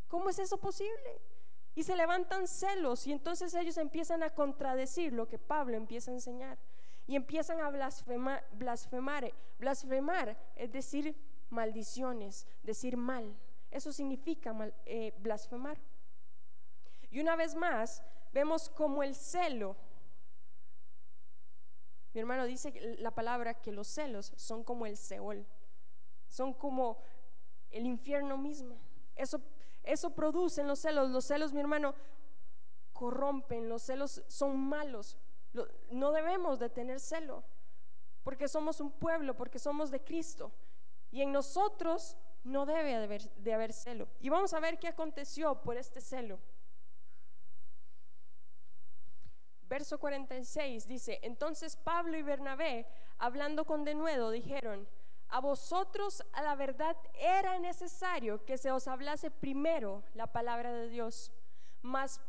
¿Cómo 0.07 0.29
es 0.29 0.39
eso 0.39 0.59
posible? 0.59 1.21
Y 1.79 1.85
se 1.85 1.95
levantan 1.95 2.49
celos 2.49 3.07
y 3.07 3.13
entonces 3.13 3.55
ellos 3.55 3.77
empiezan 3.77 4.25
a 4.25 4.31
contradecir 4.31 5.13
lo 5.13 5.29
que 5.29 5.39
Pablo 5.39 5.77
empieza 5.77 6.11
a 6.11 6.15
enseñar 6.15 6.59
y 7.07 7.15
empiezan 7.15 7.61
a 7.61 7.71
blasfemar, 7.71 8.45
blasfemar, 9.59 10.37
es 10.57 10.73
decir 10.73 11.15
maldiciones, 11.51 12.49
decir 12.65 12.97
mal. 12.97 13.33
Eso 13.71 13.93
significa 13.93 14.53
eh, 14.87 15.15
blasfemar. 15.21 15.79
Y 17.13 17.21
una 17.21 17.37
vez 17.37 17.55
más, 17.55 18.03
vemos 18.33 18.69
como 18.71 19.05
el 19.05 19.15
celo, 19.15 19.77
mi 22.13 22.19
hermano 22.19 22.45
dice 22.45 22.73
la 22.99 23.13
palabra 23.13 23.55
que 23.55 23.71
los 23.71 23.87
celos 23.87 24.33
son 24.35 24.65
como 24.65 24.85
el 24.85 24.97
Seol, 24.97 25.47
son 26.27 26.55
como 26.55 26.99
el 27.71 27.87
infierno 27.87 28.37
mismo. 28.37 28.81
Eso, 29.15 29.41
eso 29.89 30.11
producen 30.11 30.69
los 30.69 30.81
celos. 30.81 31.11
Los 31.11 31.25
celos, 31.25 31.55
mi 31.55 31.61
hermano, 31.61 31.95
corrompen, 32.93 33.71
los 33.71 33.83
celos 33.83 34.23
son 34.29 34.59
malos. 34.59 35.17
No 35.91 36.13
debemos 36.13 36.59
de 36.59 36.69
tener 36.69 37.01
celo, 37.01 37.43
porque 38.23 38.49
somos 38.49 38.81
un 38.81 38.93
pueblo, 38.93 39.35
porque 39.35 39.59
somos 39.59 39.91
de 39.91 40.05
Cristo. 40.05 40.53
Y 41.11 41.23
en 41.23 41.33
nosotros 41.33 42.19
no 42.45 42.67
debe 42.67 42.91
de 42.91 43.05
haber, 43.05 43.31
haber 43.55 43.73
celo. 43.73 44.09
Y 44.21 44.29
vamos 44.29 44.53
a 44.53 44.61
ver 44.61 44.79
qué 44.79 44.89
aconteció 44.89 45.63
por 45.63 45.79
este 45.79 46.03
celo. 46.03 46.39
Verso 49.63 49.99
46 49.99 50.87
dice, 50.87 51.19
entonces 51.23 51.77
Pablo 51.77 52.17
y 52.19 52.23
Bernabé, 52.23 52.87
hablando 53.19 53.65
con 53.65 53.85
denuedo, 53.85 54.31
dijeron, 54.31 54.87
a 55.29 55.41
vosotros 55.41 56.23
a 56.33 56.43
la 56.43 56.55
verdad 56.55 56.97
era 57.15 57.59
necesario 57.59 58.45
que 58.45 58.57
se 58.57 58.71
os 58.71 58.89
hablase 58.89 59.31
primero 59.31 60.03
la 60.15 60.27
palabra 60.27 60.73
de 60.73 60.89
Dios, 60.89 61.33
mas, 61.83 62.21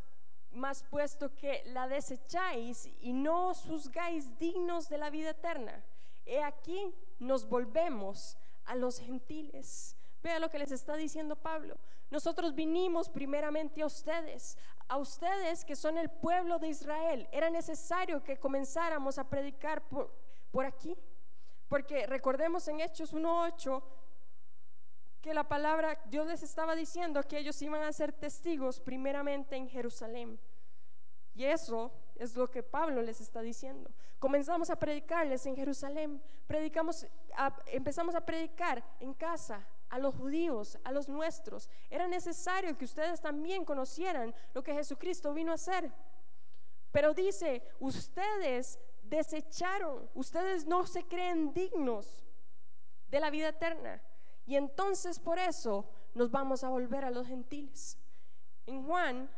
mas 0.51 0.83
puesto 0.83 1.35
que 1.35 1.63
la 1.67 1.87
desecháis 1.87 2.89
y 3.01 3.13
no 3.13 3.49
os 3.49 3.61
juzgáis 3.61 4.37
dignos 4.37 4.89
de 4.89 4.97
la 4.97 5.09
vida 5.09 5.29
eterna, 5.29 5.83
he 6.25 6.43
aquí 6.43 6.93
nos 7.19 7.47
volvemos 7.47 8.37
a 8.65 8.75
los 8.75 8.99
gentiles. 8.99 9.95
Vea 10.21 10.39
lo 10.39 10.49
que 10.49 10.59
les 10.59 10.71
está 10.71 10.95
diciendo 10.95 11.35
Pablo. 11.35 11.77
Nosotros 12.11 12.53
vinimos 12.53 13.07
primeramente 13.09 13.81
a 13.81 13.85
ustedes, 13.85 14.57
a 14.87 14.97
ustedes 14.97 15.63
que 15.63 15.75
son 15.75 15.97
el 15.97 16.09
pueblo 16.09 16.59
de 16.59 16.67
Israel. 16.67 17.27
Era 17.31 17.49
necesario 17.49 18.23
que 18.23 18.37
comenzáramos 18.37 19.17
a 19.17 19.29
predicar 19.29 19.87
por, 19.87 20.11
por 20.51 20.65
aquí. 20.65 20.97
Porque 21.69 22.07
recordemos 22.07 22.67
en 22.67 22.81
Hechos 22.81 23.13
1.8 23.13 23.81
que 25.21 25.33
la 25.33 25.47
palabra, 25.47 26.01
Dios 26.05 26.25
les 26.27 26.43
estaba 26.43 26.75
diciendo 26.75 27.21
que 27.23 27.37
ellos 27.37 27.61
iban 27.61 27.83
a 27.83 27.93
ser 27.93 28.11
testigos 28.11 28.79
primeramente 28.79 29.55
en 29.55 29.69
Jerusalén. 29.69 30.39
Y 31.35 31.45
eso 31.45 31.91
es 32.15 32.35
lo 32.35 32.49
que 32.49 32.63
Pablo 32.63 33.01
les 33.01 33.21
está 33.21 33.41
diciendo. 33.41 33.91
Comenzamos 34.17 34.69
a 34.69 34.77
predicarles 34.77 35.45
en 35.45 35.55
Jerusalén, 35.55 36.21
predicamos, 36.47 37.05
empezamos 37.67 38.15
a 38.15 38.25
predicar 38.25 38.83
en 38.99 39.13
casa, 39.13 39.65
a 39.89 39.99
los 39.99 40.15
judíos, 40.15 40.77
a 40.83 40.91
los 40.91 41.07
nuestros. 41.07 41.69
Era 41.89 42.07
necesario 42.07 42.77
que 42.77 42.85
ustedes 42.85 43.21
también 43.21 43.65
conocieran 43.65 44.33
lo 44.53 44.63
que 44.63 44.73
Jesucristo 44.73 45.33
vino 45.33 45.51
a 45.51 45.55
hacer. 45.55 45.91
Pero 46.91 47.13
dice, 47.13 47.63
ustedes 47.79 48.79
desecharon, 49.09 50.09
ustedes 50.13 50.65
no 50.65 50.85
se 50.85 51.03
creen 51.05 51.53
dignos 51.53 52.25
de 53.09 53.19
la 53.19 53.29
vida 53.29 53.49
eterna. 53.49 54.01
Y 54.45 54.55
entonces 54.55 55.19
por 55.19 55.39
eso 55.39 55.89
nos 56.13 56.31
vamos 56.31 56.63
a 56.63 56.69
volver 56.69 57.05
a 57.05 57.11
los 57.11 57.27
gentiles. 57.27 57.97
En 58.65 58.85
Juan 58.85 59.29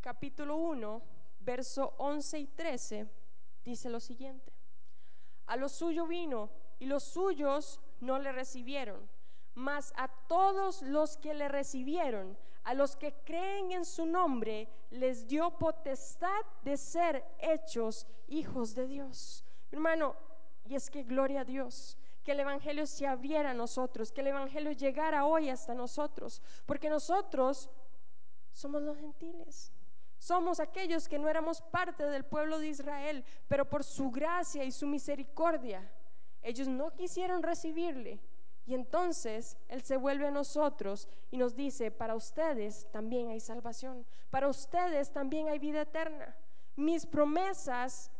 capítulo 0.00 0.56
1, 0.56 1.02
verso 1.40 1.94
11 1.98 2.38
y 2.38 2.46
13, 2.46 3.10
dice 3.64 3.90
lo 3.90 4.00
siguiente. 4.00 4.52
A 5.46 5.56
lo 5.56 5.68
suyo 5.68 6.06
vino 6.06 6.50
y 6.78 6.86
los 6.86 7.04
suyos 7.04 7.80
no 8.00 8.18
le 8.18 8.32
recibieron 8.32 9.08
mas 9.58 9.92
a 9.96 10.06
todos 10.28 10.82
los 10.82 11.16
que 11.16 11.34
le 11.34 11.48
recibieron, 11.48 12.38
a 12.68 12.74
los 12.74 12.96
que 12.96 13.14
creen 13.24 13.72
en 13.72 13.86
su 13.86 14.04
nombre, 14.04 14.68
les 14.90 15.26
dio 15.26 15.50
potestad 15.56 16.44
de 16.62 16.76
ser 16.76 17.24
hechos 17.38 18.06
hijos 18.26 18.74
de 18.74 18.86
Dios. 18.86 19.42
Hermano, 19.72 20.14
y 20.66 20.74
es 20.74 20.90
que 20.90 21.02
gloria 21.02 21.40
a 21.40 21.44
Dios, 21.46 21.96
que 22.22 22.32
el 22.32 22.40
Evangelio 22.40 22.86
se 22.86 23.06
abriera 23.06 23.52
a 23.52 23.54
nosotros, 23.54 24.12
que 24.12 24.20
el 24.20 24.26
Evangelio 24.26 24.72
llegara 24.72 25.24
hoy 25.24 25.48
hasta 25.48 25.72
nosotros, 25.72 26.42
porque 26.66 26.90
nosotros 26.90 27.70
somos 28.52 28.82
los 28.82 28.98
gentiles. 28.98 29.72
Somos 30.18 30.60
aquellos 30.60 31.08
que 31.08 31.18
no 31.18 31.26
éramos 31.26 31.62
parte 31.62 32.04
del 32.04 32.26
pueblo 32.26 32.58
de 32.58 32.68
Israel, 32.68 33.24
pero 33.46 33.64
por 33.64 33.82
su 33.82 34.10
gracia 34.10 34.62
y 34.64 34.72
su 34.72 34.86
misericordia, 34.86 35.90
ellos 36.42 36.68
no 36.68 36.94
quisieron 36.94 37.42
recibirle 37.42 38.20
y 38.68 38.74
entonces 38.74 39.56
Él 39.68 39.82
se 39.82 39.96
vuelve 39.96 40.26
a 40.26 40.30
nosotros 40.30 41.08
y 41.30 41.38
nos 41.38 41.56
dice, 41.56 41.90
para 41.90 42.14
ustedes 42.14 42.86
también 42.92 43.30
hay 43.30 43.40
salvación, 43.40 44.04
para 44.28 44.46
ustedes 44.46 45.10
también 45.10 45.48
hay 45.48 45.58
vida 45.58 45.80
eterna. 45.80 46.36
Mis 46.76 47.06
promesas, 47.06 48.10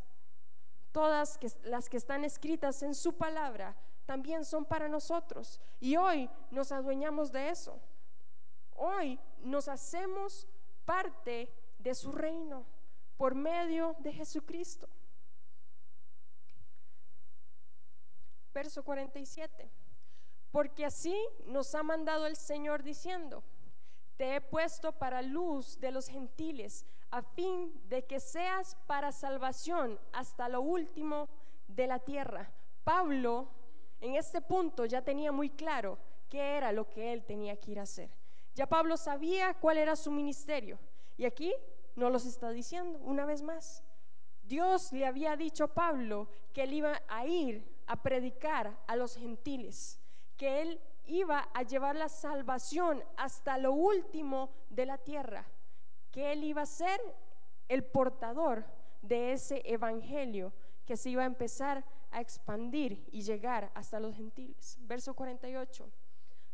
todas 0.91 1.39
las 1.65 1.91
que 1.91 1.99
están 1.99 2.25
escritas 2.25 2.83
en 2.83 2.95
su 2.95 3.19
palabra, 3.19 3.77
también 4.07 4.47
son 4.47 4.65
para 4.65 4.89
nosotros. 4.89 5.61
Y 5.81 5.97
hoy 5.97 6.31
nos 6.51 6.73
adueñamos 6.73 7.31
de 7.31 7.51
eso. 7.51 7.79
Hoy 8.75 9.21
nos 9.41 9.69
hacemos 9.69 10.49
parte 10.87 11.53
de 11.79 11.95
su 11.95 12.11
reino 12.11 12.65
por 13.19 13.35
medio 13.35 13.97
de 13.99 14.15
Jesucristo. 14.15 14.89
Verso 18.55 18.83
47 18.83 19.78
porque 20.51 20.85
así 20.85 21.17
nos 21.47 21.75
ha 21.75 21.83
mandado 21.83 22.27
el 22.27 22.37
Señor 22.37 22.83
diciendo, 22.83 23.43
te 24.17 24.37
he 24.37 24.41
puesto 24.41 24.93
para 24.93 25.23
luz 25.23 25.79
de 25.81 25.93
los 25.93 26.09
gentiles, 26.09 26.87
a 27.11 27.23
fin 27.23 27.73
de 27.89 28.05
que 28.05 28.21
seas 28.21 28.77
para 28.87 29.13
salvación 29.13 29.99
hasta 30.13 30.49
lo 30.49 30.61
último 30.61 31.29
de 31.69 31.87
la 31.87 31.99
tierra. 31.99 32.51
Pablo 32.85 33.49
en 34.01 34.15
este 34.15 34.41
punto 34.41 34.85
ya 34.85 35.03
tenía 35.03 35.33
muy 35.33 35.51
claro 35.51 35.99
qué 36.29 36.57
era 36.57 36.73
lo 36.73 36.89
que 36.89 37.13
él 37.13 37.25
tenía 37.25 37.57
que 37.57 37.73
ir 37.73 37.81
a 37.81 37.83
hacer. 37.83 38.11
Ya 38.55 38.67
Pablo 38.67 38.97
sabía 38.97 39.55
cuál 39.55 39.79
era 39.79 39.97
su 39.97 40.11
ministerio. 40.11 40.79
Y 41.17 41.25
aquí 41.25 41.55
no 41.97 42.11
los 42.11 42.27
está 42.27 42.51
diciendo 42.51 42.99
una 43.03 43.25
vez 43.25 43.43
más. 43.43 43.83
Dios 44.43 44.93
le 44.93 45.07
había 45.07 45.37
dicho 45.37 45.65
a 45.65 45.75
Pablo 45.75 46.29
que 46.53 46.63
él 46.63 46.73
iba 46.73 47.03
a 47.09 47.27
ir 47.27 47.65
a 47.87 48.03
predicar 48.03 48.79
a 48.87 48.97
los 48.97 49.17
gentiles 49.17 49.98
que 50.39 50.63
Él 50.63 50.81
iba 51.05 51.49
a 51.53 51.63
llevar 51.63 51.97
la 51.97 52.09
salvación 52.09 53.05
hasta 53.19 53.59
lo 53.59 53.73
último 53.73 54.51
de 54.71 54.87
la 54.87 54.97
tierra, 54.97 55.45
que 56.11 56.33
Él 56.33 56.45
iba 56.45 56.63
a 56.63 56.67
ser 56.67 56.99
el 57.69 57.85
portador 57.85 58.65
de 59.03 59.33
ese 59.33 59.63
evangelio 59.67 60.55
que 60.87 60.97
se 60.97 61.11
iba 61.11 61.23
a 61.23 61.27
empezar 61.27 61.85
a 62.11 62.21
expandir 62.23 63.07
y 63.13 63.21
llegar 63.21 63.71
hasta 63.75 64.01
los 64.01 64.15
gentiles. 64.17 64.79
Verso 64.81 65.13
48. 65.13 65.91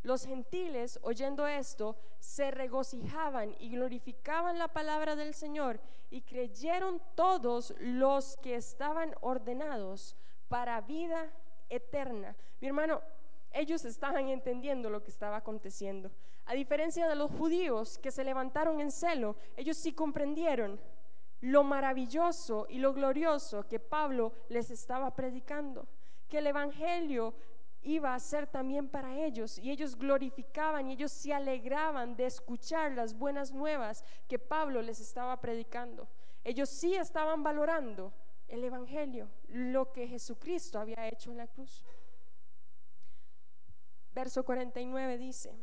Los 0.02 0.26
gentiles, 0.26 0.98
oyendo 1.02 1.46
esto, 1.46 1.96
se 2.18 2.50
regocijaban 2.50 3.54
y 3.58 3.70
glorificaban 3.70 4.58
la 4.58 4.68
palabra 4.68 5.14
del 5.16 5.34
Señor 5.34 5.80
y 6.10 6.22
creyeron 6.22 7.00
todos 7.14 7.74
los 7.78 8.36
que 8.38 8.56
estaban 8.56 9.14
ordenados 9.20 10.16
para 10.48 10.80
vida 10.80 11.32
eterna. 11.70 12.36
Mi 12.60 12.68
hermano, 12.68 13.00
ellos 13.54 13.84
estaban 13.84 14.28
entendiendo 14.28 14.90
lo 14.90 15.02
que 15.02 15.10
estaba 15.10 15.36
aconteciendo. 15.36 16.10
A 16.46 16.54
diferencia 16.54 17.08
de 17.08 17.14
los 17.14 17.30
judíos 17.30 17.98
que 17.98 18.10
se 18.10 18.24
levantaron 18.24 18.80
en 18.80 18.90
celo, 18.90 19.36
ellos 19.56 19.76
sí 19.76 19.92
comprendieron 19.92 20.78
lo 21.40 21.62
maravilloso 21.62 22.66
y 22.68 22.78
lo 22.78 22.92
glorioso 22.92 23.66
que 23.68 23.78
Pablo 23.78 24.32
les 24.48 24.70
estaba 24.70 25.14
predicando, 25.14 25.86
que 26.28 26.38
el 26.38 26.46
Evangelio 26.48 27.34
iba 27.82 28.14
a 28.14 28.18
ser 28.18 28.46
también 28.46 28.88
para 28.88 29.18
ellos 29.18 29.58
y 29.58 29.70
ellos 29.70 29.96
glorificaban 29.96 30.88
y 30.88 30.92
ellos 30.94 31.12
se 31.12 31.32
alegraban 31.32 32.16
de 32.16 32.26
escuchar 32.26 32.92
las 32.92 33.14
buenas 33.14 33.52
nuevas 33.52 34.04
que 34.26 34.38
Pablo 34.38 34.82
les 34.82 35.00
estaba 35.00 35.40
predicando. 35.40 36.08
Ellos 36.42 36.68
sí 36.68 36.94
estaban 36.94 37.42
valorando 37.42 38.12
el 38.48 38.64
Evangelio, 38.64 39.28
lo 39.48 39.92
que 39.92 40.08
Jesucristo 40.08 40.78
había 40.78 41.08
hecho 41.08 41.30
en 41.30 41.38
la 41.38 41.46
cruz. 41.46 41.84
Verso 44.14 44.44
49 44.44 45.18
dice, 45.18 45.54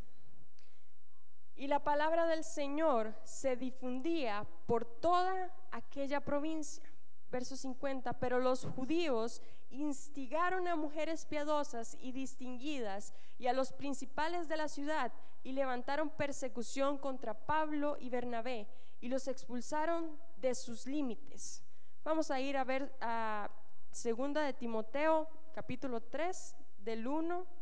y 1.55 1.67
la 1.67 1.83
palabra 1.83 2.25
del 2.25 2.43
Señor 2.43 3.13
se 3.23 3.55
difundía 3.55 4.47
por 4.65 4.83
toda 4.83 5.53
aquella 5.71 6.19
provincia. 6.19 6.83
Verso 7.29 7.55
50, 7.55 8.13
pero 8.13 8.39
los 8.39 8.65
judíos 8.65 9.41
instigaron 9.69 10.67
a 10.67 10.75
mujeres 10.75 11.25
piadosas 11.25 11.97
y 12.01 12.11
distinguidas 12.11 13.13
y 13.37 13.47
a 13.47 13.53
los 13.53 13.71
principales 13.71 14.49
de 14.49 14.57
la 14.57 14.67
ciudad 14.67 15.13
y 15.43 15.53
levantaron 15.53 16.09
persecución 16.09 16.97
contra 16.97 17.33
Pablo 17.33 17.95
y 17.99 18.09
Bernabé 18.09 18.67
y 18.99 19.07
los 19.07 19.27
expulsaron 19.27 20.19
de 20.37 20.55
sus 20.55 20.87
límites. 20.87 21.63
Vamos 22.03 22.31
a 22.31 22.39
ir 22.41 22.57
a 22.57 22.63
ver 22.63 22.91
a 23.01 23.49
segunda 23.91 24.41
de 24.41 24.53
Timoteo, 24.53 25.29
capítulo 25.53 26.01
3, 26.01 26.55
del 26.79 27.07
1 27.07 27.60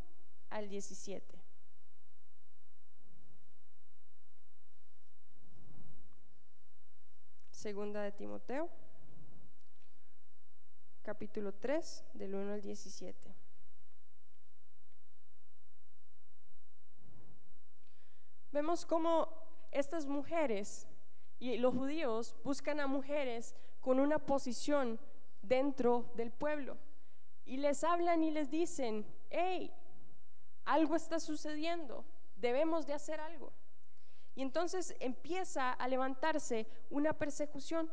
al 0.49 0.69
17. 0.69 1.39
Segunda 7.51 8.01
de 8.03 8.11
Timoteo 8.11 8.69
capítulo 11.09 11.53
3, 11.55 12.05
del 12.13 12.35
1 12.35 12.53
al 12.53 12.61
17. 12.61 13.35
Vemos 18.51 18.85
cómo 18.85 19.27
estas 19.71 20.05
mujeres 20.05 20.87
y 21.39 21.57
los 21.57 21.73
judíos 21.73 22.35
buscan 22.43 22.79
a 22.79 22.85
mujeres 22.85 23.55
con 23.81 23.99
una 23.99 24.19
posición 24.19 24.99
dentro 25.41 26.11
del 26.15 26.31
pueblo 26.31 26.77
y 27.43 27.57
les 27.57 27.83
hablan 27.83 28.23
y 28.23 28.29
les 28.29 28.51
dicen, 28.51 29.03
hey, 29.31 29.73
algo 30.69 30.95
está 30.95 31.19
sucediendo, 31.19 32.05
debemos 32.35 32.85
de 32.85 32.93
hacer 32.93 33.19
algo. 33.19 33.51
Y 34.35 34.43
entonces 34.43 34.95
empieza 34.99 35.71
a 35.71 35.87
levantarse 35.87 36.67
una 36.91 37.11
persecución. 37.13 37.91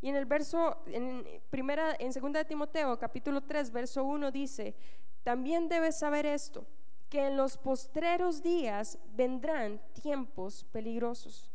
Y 0.00 0.08
en 0.08 0.16
el 0.16 0.26
verso, 0.26 0.82
en 0.86 1.24
primera, 1.50 1.94
en 2.00 2.12
segunda 2.12 2.40
de 2.40 2.46
Timoteo, 2.46 2.98
capítulo 2.98 3.42
3, 3.42 3.70
verso 3.70 4.02
1 4.02 4.32
dice, 4.32 4.74
también 5.22 5.68
debes 5.68 5.96
saber 5.96 6.26
esto, 6.26 6.66
que 7.08 7.28
en 7.28 7.36
los 7.36 7.56
postreros 7.56 8.42
días 8.42 8.98
vendrán 9.14 9.80
tiempos 9.92 10.66
peligrosos, 10.72 11.48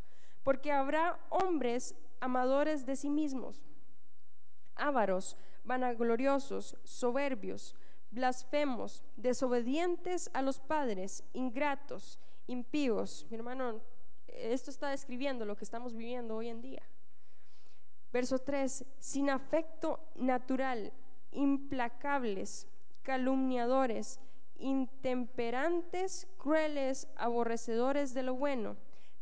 porque 0.44 0.72
habrá 0.72 1.20
hombres 1.30 1.96
amadores 2.22 2.86
de 2.86 2.96
sí 2.96 3.10
mismos, 3.10 3.62
ávaros, 4.76 5.36
vanagloriosos, 5.66 6.78
soberbios, 6.86 7.76
blasfemos, 8.12 9.04
desobedientes 9.16 10.30
a 10.34 10.42
los 10.42 10.60
padres, 10.60 11.24
ingratos, 11.34 12.20
impíos. 12.48 13.26
Mi 13.30 13.38
hermano, 13.38 13.82
esto 14.28 14.72
está 14.72 14.90
describiendo 14.90 15.46
lo 15.46 15.56
que 15.56 15.64
estamos 15.64 15.96
viviendo 15.96 16.36
hoy 16.36 16.50
en 16.50 16.62
día. 16.62 16.84
Verso 18.12 18.40
3, 18.40 18.86
sin 18.98 19.30
afecto 19.30 20.00
natural, 20.16 20.92
implacables, 21.32 22.68
calumniadores, 23.04 24.20
intemperantes, 24.58 26.28
crueles, 26.38 27.08
aborrecedores 27.16 28.14
de 28.14 28.24
lo 28.24 28.36
bueno, 28.36 28.78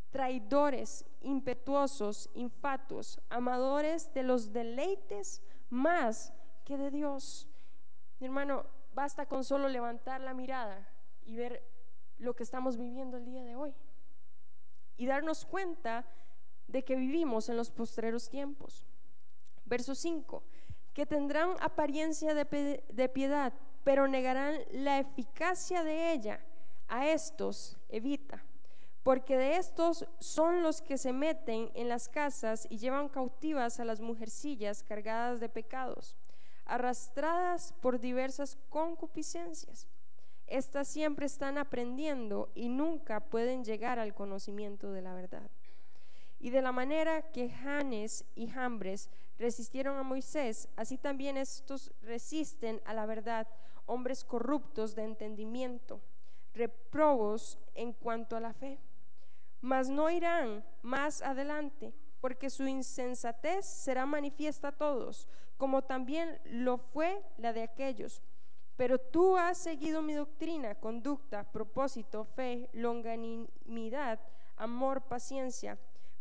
traidores, 0.09 1.05
impetuosos, 1.21 2.29
infatuos, 2.33 3.19
amadores 3.29 4.13
de 4.13 4.23
los 4.23 4.53
deleites 4.53 5.41
más 5.69 6.33
que 6.63 6.77
de 6.77 6.91
Dios. 6.91 7.47
Mi 8.19 8.27
hermano, 8.27 8.65
basta 8.97 9.27
con 9.27 9.43
solo 9.43 9.69
levantar 9.69 10.21
la 10.21 10.33
mirada 10.33 10.89
y 11.23 11.35
ver 11.35 11.63
lo 12.17 12.35
que 12.35 12.41
estamos 12.41 12.77
viviendo 12.77 13.17
el 13.17 13.25
día 13.25 13.43
de 13.43 13.55
hoy 13.55 13.75
y 14.97 15.05
darnos 15.05 15.45
cuenta 15.45 16.03
de 16.67 16.83
que 16.83 16.95
vivimos 16.95 17.47
en 17.47 17.57
los 17.57 17.69
postreros 17.69 18.27
tiempos. 18.27 18.87
Verso 19.65 19.93
5, 19.93 20.41
que 20.95 21.05
tendrán 21.05 21.51
apariencia 21.59 22.33
de, 22.33 22.83
de 22.89 23.09
piedad, 23.09 23.53
pero 23.83 24.07
negarán 24.07 24.61
la 24.71 24.97
eficacia 24.97 25.83
de 25.83 26.13
ella. 26.13 26.39
A 26.87 27.07
estos 27.07 27.77
evita, 27.89 28.43
porque 29.03 29.37
de 29.37 29.57
estos 29.57 30.07
son 30.19 30.63
los 30.63 30.81
que 30.81 30.97
se 30.97 31.13
meten 31.13 31.69
en 31.75 31.87
las 31.87 32.09
casas 32.09 32.65
y 32.67 32.79
llevan 32.79 33.09
cautivas 33.09 33.79
a 33.79 33.85
las 33.85 34.01
mujercillas 34.01 34.81
cargadas 34.81 35.39
de 35.39 35.49
pecados, 35.49 36.15
arrastradas 36.67 37.73
por 37.81 37.99
diversas 37.99 38.57
concupiscencias. 38.69 39.87
Estas 40.47 40.87
siempre 40.87 41.25
están 41.25 41.57
aprendiendo 41.57 42.49
y 42.55 42.69
nunca 42.69 43.19
pueden 43.19 43.63
llegar 43.63 43.99
al 43.99 44.13
conocimiento 44.13 44.91
de 44.91 45.01
la 45.01 45.13
verdad. 45.13 45.49
Y 46.39 46.51
de 46.51 46.61
la 46.61 46.71
manera 46.71 47.21
que 47.31 47.49
Janes 47.49 48.23
y 48.35 48.47
Jambres 48.47 49.09
resistieron 49.37 49.97
a 49.97 50.03
Moisés, 50.03 50.69
así 50.75 50.97
también 50.97 51.37
estos 51.37 51.91
resisten 52.01 52.81
a 52.85 52.93
la 52.93 53.05
verdad, 53.05 53.47
hombres 53.85 54.23
corruptos 54.23 54.95
de 54.95 55.03
entendimiento, 55.03 56.01
reprobos 56.53 57.57
en 57.73 57.93
cuanto 57.93 58.35
a 58.35 58.39
la 58.39 58.53
fe. 58.53 58.79
Mas 59.61 59.89
no 59.89 60.09
irán 60.09 60.63
más 60.81 61.21
adelante, 61.21 61.93
porque 62.21 62.49
su 62.49 62.67
insensatez 62.67 63.65
será 63.65 64.05
manifiesta 64.05 64.69
a 64.69 64.71
todos, 64.71 65.27
como 65.57 65.83
también 65.83 66.39
lo 66.45 66.77
fue 66.77 67.21
la 67.37 67.53
de 67.53 67.63
aquellos. 67.63 68.21
Pero 68.75 68.99
tú 68.99 69.37
has 69.37 69.57
seguido 69.57 70.01
mi 70.01 70.13
doctrina, 70.13 70.75
conducta, 70.75 71.43
propósito, 71.51 72.25
fe, 72.25 72.69
longanimidad, 72.73 74.19
amor, 74.55 75.01
paciencia 75.01 75.77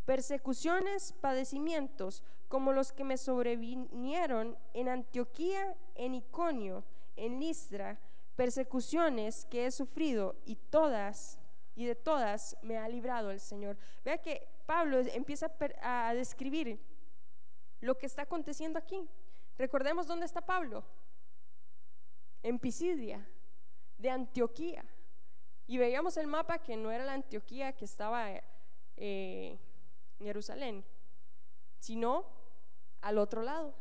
persecuciones, 0.07 1.11
padecimientos, 1.19 2.23
como 2.47 2.71
los 2.71 2.93
que 2.93 3.03
me 3.03 3.17
sobrevinieron 3.17 4.57
en 4.73 4.87
Antioquía, 4.87 5.75
en 5.95 6.15
Iconio, 6.15 6.85
en 7.17 7.41
Listra, 7.41 7.99
persecuciones 8.37 9.45
que 9.47 9.65
he 9.65 9.71
sufrido 9.71 10.37
y 10.45 10.55
todas, 10.55 11.37
y 11.75 11.85
de 11.85 11.95
todas 11.95 12.55
me 12.61 12.77
ha 12.77 12.87
librado 12.87 13.31
el 13.31 13.41
Señor. 13.41 13.77
Vea 14.05 14.17
que 14.19 14.47
Pablo 14.65 14.97
empieza 14.99 15.51
a 15.81 16.13
describir 16.13 16.79
lo 17.81 17.97
que 17.97 18.05
está 18.05 18.21
aconteciendo 18.21 18.79
aquí. 18.79 19.09
Recordemos 19.57 20.07
dónde 20.07 20.25
está 20.25 20.41
Pablo. 20.41 20.83
En 22.43 22.59
Pisidia, 22.59 23.27
de 23.97 24.09
Antioquía. 24.09 24.85
Y 25.65 25.77
veíamos 25.77 26.15
el 26.17 26.27
mapa 26.27 26.59
que 26.59 26.77
no 26.77 26.91
era 26.91 27.05
la 27.05 27.13
Antioquía 27.13 27.73
que 27.73 27.85
estaba 27.85 28.27
eh, 28.95 29.59
Jerusalén, 30.19 30.85
sino 31.79 32.25
al 33.01 33.17
otro 33.17 33.41
lado. 33.41 33.73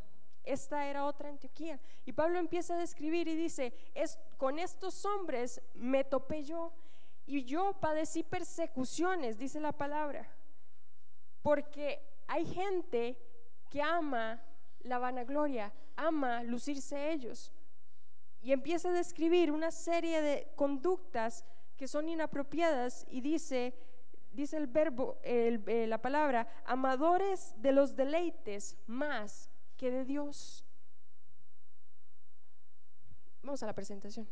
Esta 0.42 0.86
era 0.86 1.06
otra 1.06 1.28
Antioquía. 1.28 1.80
Y 2.04 2.12
Pablo 2.12 2.38
empieza 2.38 2.74
a 2.74 2.78
describir 2.78 3.28
y 3.28 3.36
dice, 3.36 3.74
es, 3.94 4.18
con 4.36 4.58
estos 4.58 5.04
hombres 5.04 5.60
me 5.74 6.04
topé 6.04 6.42
yo 6.42 6.72
y 7.26 7.44
yo 7.44 7.74
padecí 7.80 8.22
persecuciones, 8.22 9.36
dice 9.36 9.58
la 9.58 9.72
palabra, 9.72 10.28
porque 11.42 12.00
hay 12.28 12.46
gente 12.46 13.18
que 13.68 13.82
ama 13.82 14.40
la 14.86 14.98
vanagloria, 14.98 15.72
ama 15.96 16.42
lucirse 16.42 17.12
ellos. 17.12 17.52
Y 18.40 18.52
empieza 18.52 18.90
a 18.90 18.92
describir 18.92 19.50
una 19.50 19.70
serie 19.70 20.22
de 20.22 20.52
conductas 20.54 21.44
que 21.76 21.88
son 21.88 22.08
inapropiadas 22.08 23.04
y 23.10 23.20
dice, 23.20 23.74
dice 24.32 24.56
el 24.56 24.66
verbo, 24.66 25.18
eh, 25.22 25.86
la 25.88 26.00
palabra, 26.00 26.48
amadores 26.64 27.54
de 27.58 27.72
los 27.72 27.96
deleites 27.96 28.76
más 28.86 29.50
que 29.76 29.90
de 29.90 30.04
Dios. 30.04 30.64
Vamos 33.42 33.62
a 33.62 33.66
la 33.66 33.74
presentación. 33.74 34.28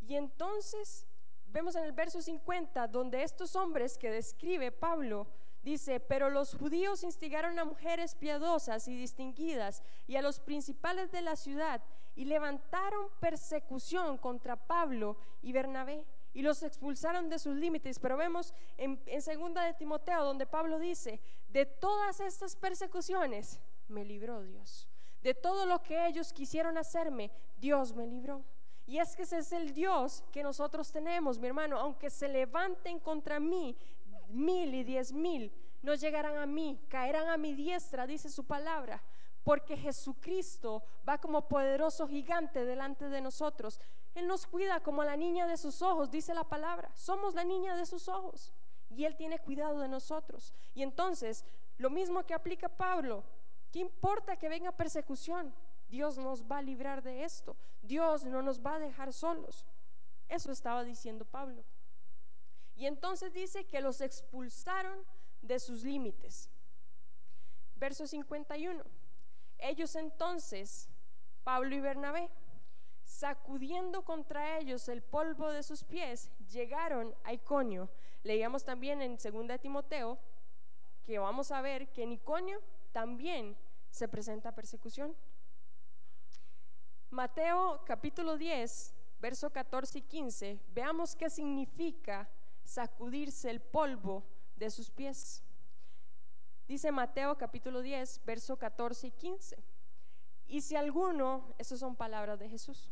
Y 0.00 0.16
entonces 0.16 1.06
vemos 1.46 1.76
en 1.76 1.84
el 1.84 1.92
verso 1.92 2.20
50, 2.20 2.88
donde 2.88 3.22
estos 3.22 3.54
hombres 3.56 3.98
que 3.98 4.10
describe 4.10 4.72
Pablo, 4.72 5.26
dice, 5.62 6.00
pero 6.00 6.30
los 6.30 6.54
judíos 6.54 7.04
instigaron 7.04 7.58
a 7.58 7.64
mujeres 7.64 8.14
piadosas 8.14 8.88
y 8.88 8.96
distinguidas 8.96 9.82
y 10.06 10.16
a 10.16 10.22
los 10.22 10.40
principales 10.40 11.10
de 11.12 11.22
la 11.22 11.36
ciudad 11.36 11.82
y 12.14 12.24
levantaron 12.24 13.08
persecución 13.20 14.18
contra 14.18 14.56
Pablo 14.56 15.16
y 15.42 15.52
Bernabé 15.52 16.04
y 16.34 16.42
los 16.42 16.62
expulsaron 16.62 17.28
de 17.28 17.38
sus 17.38 17.56
límites. 17.56 17.98
Pero 17.98 18.16
vemos 18.16 18.54
en, 18.76 19.00
segunda 19.20 19.64
de 19.64 19.74
Timoteo 19.74 20.24
donde 20.24 20.46
Pablo 20.46 20.78
dice, 20.78 21.20
de 21.48 21.66
todas 21.66 22.20
estas 22.20 22.56
persecuciones 22.56 23.60
me 23.88 24.04
libró 24.04 24.42
Dios. 24.42 24.88
De 25.22 25.34
todo 25.34 25.66
lo 25.66 25.82
que 25.82 26.06
ellos 26.06 26.32
quisieron 26.32 26.76
hacerme, 26.76 27.30
Dios 27.58 27.94
me 27.94 28.06
libró. 28.06 28.44
Y 28.86 28.98
es 28.98 29.14
que 29.14 29.22
ese 29.22 29.38
es 29.38 29.52
el 29.52 29.72
Dios 29.72 30.24
que 30.32 30.42
nosotros 30.42 30.90
tenemos, 30.90 31.38
mi 31.38 31.46
hermano. 31.46 31.78
Aunque 31.78 32.10
se 32.10 32.26
levanten 32.26 32.98
contra 32.98 33.38
mí 33.38 33.76
mil 34.32 34.74
y 34.74 34.84
diez 34.84 35.12
mil, 35.12 35.52
no 35.82 35.94
llegarán 35.94 36.36
a 36.36 36.46
mí, 36.46 36.80
caerán 36.88 37.28
a 37.28 37.36
mi 37.36 37.54
diestra, 37.54 38.06
dice 38.06 38.30
su 38.30 38.44
palabra. 38.44 39.02
Porque 39.44 39.76
Jesucristo 39.76 40.84
va 41.08 41.18
como 41.18 41.48
poderoso 41.48 42.06
gigante 42.06 42.64
delante 42.64 43.08
de 43.08 43.20
nosotros. 43.20 43.80
Él 44.14 44.28
nos 44.28 44.46
cuida 44.46 44.80
como 44.80 45.02
la 45.02 45.16
niña 45.16 45.48
de 45.48 45.56
sus 45.56 45.82
ojos, 45.82 46.10
dice 46.10 46.32
la 46.32 46.44
palabra. 46.44 46.92
Somos 46.94 47.34
la 47.34 47.42
niña 47.42 47.74
de 47.74 47.84
sus 47.84 48.08
ojos. 48.08 48.52
Y 48.90 49.04
Él 49.04 49.16
tiene 49.16 49.40
cuidado 49.40 49.80
de 49.80 49.88
nosotros. 49.88 50.54
Y 50.74 50.82
entonces, 50.82 51.44
lo 51.78 51.90
mismo 51.90 52.24
que 52.24 52.34
aplica 52.34 52.68
Pablo, 52.68 53.24
¿qué 53.72 53.80
importa 53.80 54.36
que 54.36 54.48
venga 54.48 54.70
persecución? 54.70 55.52
Dios 55.88 56.18
nos 56.18 56.44
va 56.44 56.58
a 56.58 56.62
librar 56.62 57.02
de 57.02 57.24
esto. 57.24 57.56
Dios 57.82 58.24
no 58.24 58.42
nos 58.42 58.64
va 58.64 58.76
a 58.76 58.78
dejar 58.78 59.12
solos. 59.12 59.66
Eso 60.28 60.52
estaba 60.52 60.84
diciendo 60.84 61.24
Pablo. 61.24 61.64
Y 62.82 62.86
entonces 62.86 63.32
dice 63.32 63.64
que 63.64 63.80
los 63.80 64.00
expulsaron 64.00 65.04
de 65.40 65.60
sus 65.60 65.84
límites. 65.84 66.50
Verso 67.76 68.08
51. 68.08 68.82
Ellos 69.58 69.94
entonces, 69.94 70.88
Pablo 71.44 71.76
y 71.76 71.80
Bernabé, 71.80 72.28
sacudiendo 73.04 74.04
contra 74.04 74.58
ellos 74.58 74.88
el 74.88 75.00
polvo 75.00 75.52
de 75.52 75.62
sus 75.62 75.84
pies, 75.84 76.28
llegaron 76.50 77.14
a 77.22 77.32
Iconio. 77.32 77.88
Leíamos 78.24 78.64
también 78.64 79.00
en 79.00 79.16
2 79.16 79.60
Timoteo 79.60 80.18
que 81.04 81.20
vamos 81.20 81.52
a 81.52 81.62
ver 81.62 81.86
que 81.92 82.02
en 82.02 82.10
Iconio 82.10 82.60
también 82.90 83.56
se 83.92 84.08
presenta 84.08 84.56
persecución. 84.56 85.14
Mateo 87.10 87.84
capítulo 87.86 88.36
10, 88.36 88.92
verso 89.20 89.50
14 89.50 90.00
y 90.00 90.02
15, 90.02 90.60
veamos 90.74 91.14
qué 91.14 91.30
significa 91.30 92.28
sacudirse 92.64 93.50
el 93.50 93.60
polvo 93.60 94.24
de 94.56 94.70
sus 94.70 94.90
pies. 94.90 95.42
Dice 96.68 96.92
Mateo 96.92 97.36
capítulo 97.36 97.80
10, 97.80 98.24
verso 98.24 98.56
14 98.56 99.08
y 99.08 99.10
15. 99.10 99.62
Y 100.46 100.60
si 100.60 100.76
alguno, 100.76 101.54
esas 101.58 101.80
son 101.80 101.96
palabras 101.96 102.38
de 102.38 102.48
Jesús, 102.48 102.90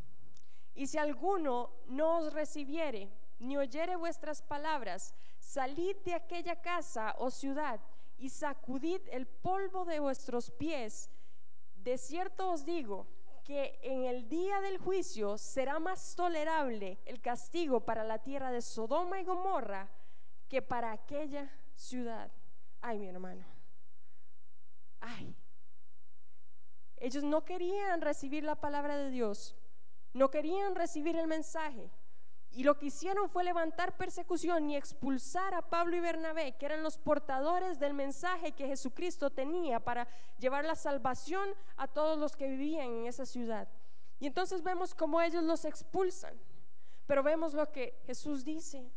y 0.75 0.87
si 0.87 0.99
alguno 0.99 1.71
no 1.87 2.19
os 2.19 2.33
recibiere, 2.33 3.13
ni 3.39 3.57
oyere 3.57 3.97
vuestras 3.97 4.43
palabras, 4.43 5.15
salid 5.39 5.97
de 6.05 6.15
aquella 6.15 6.61
casa 6.61 7.15
o 7.19 7.31
ciudad 7.31 7.81
y 8.19 8.29
sacudid 8.29 9.01
el 9.11 9.27
polvo 9.27 9.85
de 9.85 10.01
vuestros 10.01 10.51
pies. 10.51 11.11
De 11.77 11.97
cierto 11.97 12.51
os 12.51 12.65
digo, 12.65 13.07
que 13.51 13.81
en 13.83 14.05
el 14.05 14.29
día 14.29 14.61
del 14.61 14.79
juicio 14.79 15.37
será 15.37 15.81
más 15.81 16.15
tolerable 16.15 17.01
el 17.05 17.21
castigo 17.21 17.81
para 17.81 18.05
la 18.05 18.21
tierra 18.21 18.53
de 18.53 18.63
Sodoma 18.63 19.21
y 19.21 19.25
Gomorra 19.25 19.91
que 20.49 20.63
para 20.63 20.93
aquella 20.93 21.51
ciudad. 21.75 22.31
Ay, 22.81 23.01
mi 23.01 23.09
hermano. 23.09 23.45
Ay. 25.01 25.35
Ellos 26.99 27.25
no 27.25 27.45
querían 27.45 28.01
recibir 28.03 28.45
la 28.45 28.55
palabra 28.55 28.97
de 28.97 29.11
Dios. 29.11 29.57
No 30.13 30.31
querían 30.31 30.77
recibir 30.77 31.17
el 31.17 31.27
mensaje. 31.27 31.91
Y 32.53 32.65
lo 32.65 32.77
que 32.79 32.87
hicieron 32.87 33.29
fue 33.29 33.45
levantar 33.45 33.97
persecución 33.97 34.71
y 34.71 34.77
expulsar 34.77 35.55
a 35.55 35.63
Pablo 35.63 35.97
y 35.97 36.01
Bernabé, 36.01 36.57
que 36.57 36.67
eran 36.67 36.83
los 36.83 36.99
portadores 36.99 37.79
del 37.79 37.95
mensaje 37.95 38.53
que 38.53 38.67
Jesucristo 38.67 39.31
tenía 39.31 39.79
para 39.79 40.09
llevar 40.39 40.65
la 40.65 40.75
salvación 40.75 41.49
a 41.77 41.87
todos 41.87 42.19
los 42.19 42.35
que 42.35 42.49
vivían 42.49 42.89
en 42.89 43.07
esa 43.07 43.25
ciudad. 43.25 43.69
Y 44.19 44.27
entonces 44.27 44.63
vemos 44.63 44.95
cómo 44.95 45.21
ellos 45.21 45.45
los 45.45 45.65
expulsan. 45.65 46.35
Pero 47.07 47.23
vemos 47.23 47.55
lo 47.55 47.71
que 47.73 48.01
Jesús 48.07 48.45
dice. 48.45 48.91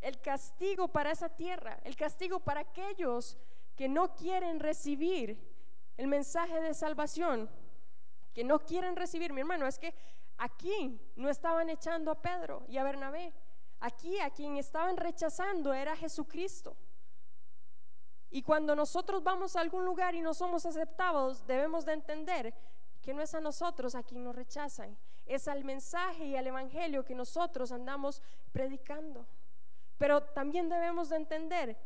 El 0.00 0.20
castigo 0.20 0.88
para 0.88 1.10
esa 1.10 1.28
tierra, 1.28 1.78
el 1.84 1.96
castigo 1.96 2.40
para 2.40 2.60
aquellos 2.60 3.36
que 3.76 3.88
no 3.88 4.14
quieren 4.14 4.60
recibir 4.60 5.38
el 5.96 6.06
mensaje 6.06 6.60
de 6.60 6.74
salvación, 6.74 7.50
que 8.32 8.44
no 8.44 8.58
quieren 8.60 8.96
recibir, 8.96 9.32
mi 9.32 9.40
hermano, 9.40 9.66
es 9.66 9.78
que 9.78 9.94
Aquí 10.38 11.00
no 11.16 11.28
estaban 11.28 11.70
echando 11.70 12.10
a 12.10 12.20
Pedro 12.20 12.64
y 12.68 12.76
a 12.76 12.84
Bernabé. 12.84 13.32
Aquí 13.80 14.18
a 14.20 14.30
quien 14.30 14.56
estaban 14.56 14.96
rechazando 14.96 15.72
era 15.72 15.96
Jesucristo. 15.96 16.76
Y 18.30 18.42
cuando 18.42 18.74
nosotros 18.74 19.22
vamos 19.22 19.56
a 19.56 19.60
algún 19.60 19.84
lugar 19.84 20.14
y 20.14 20.20
no 20.20 20.34
somos 20.34 20.66
aceptados, 20.66 21.46
debemos 21.46 21.84
de 21.84 21.92
entender 21.92 22.54
que 23.00 23.14
no 23.14 23.22
es 23.22 23.34
a 23.34 23.40
nosotros 23.40 23.94
a 23.94 24.02
quien 24.02 24.24
nos 24.24 24.34
rechazan, 24.34 24.96
es 25.26 25.46
al 25.48 25.64
mensaje 25.64 26.24
y 26.24 26.36
al 26.36 26.46
evangelio 26.46 27.04
que 27.04 27.14
nosotros 27.14 27.70
andamos 27.70 28.20
predicando. 28.52 29.26
Pero 29.96 30.22
también 30.22 30.68
debemos 30.68 31.08
de 31.08 31.16
entender 31.16 31.78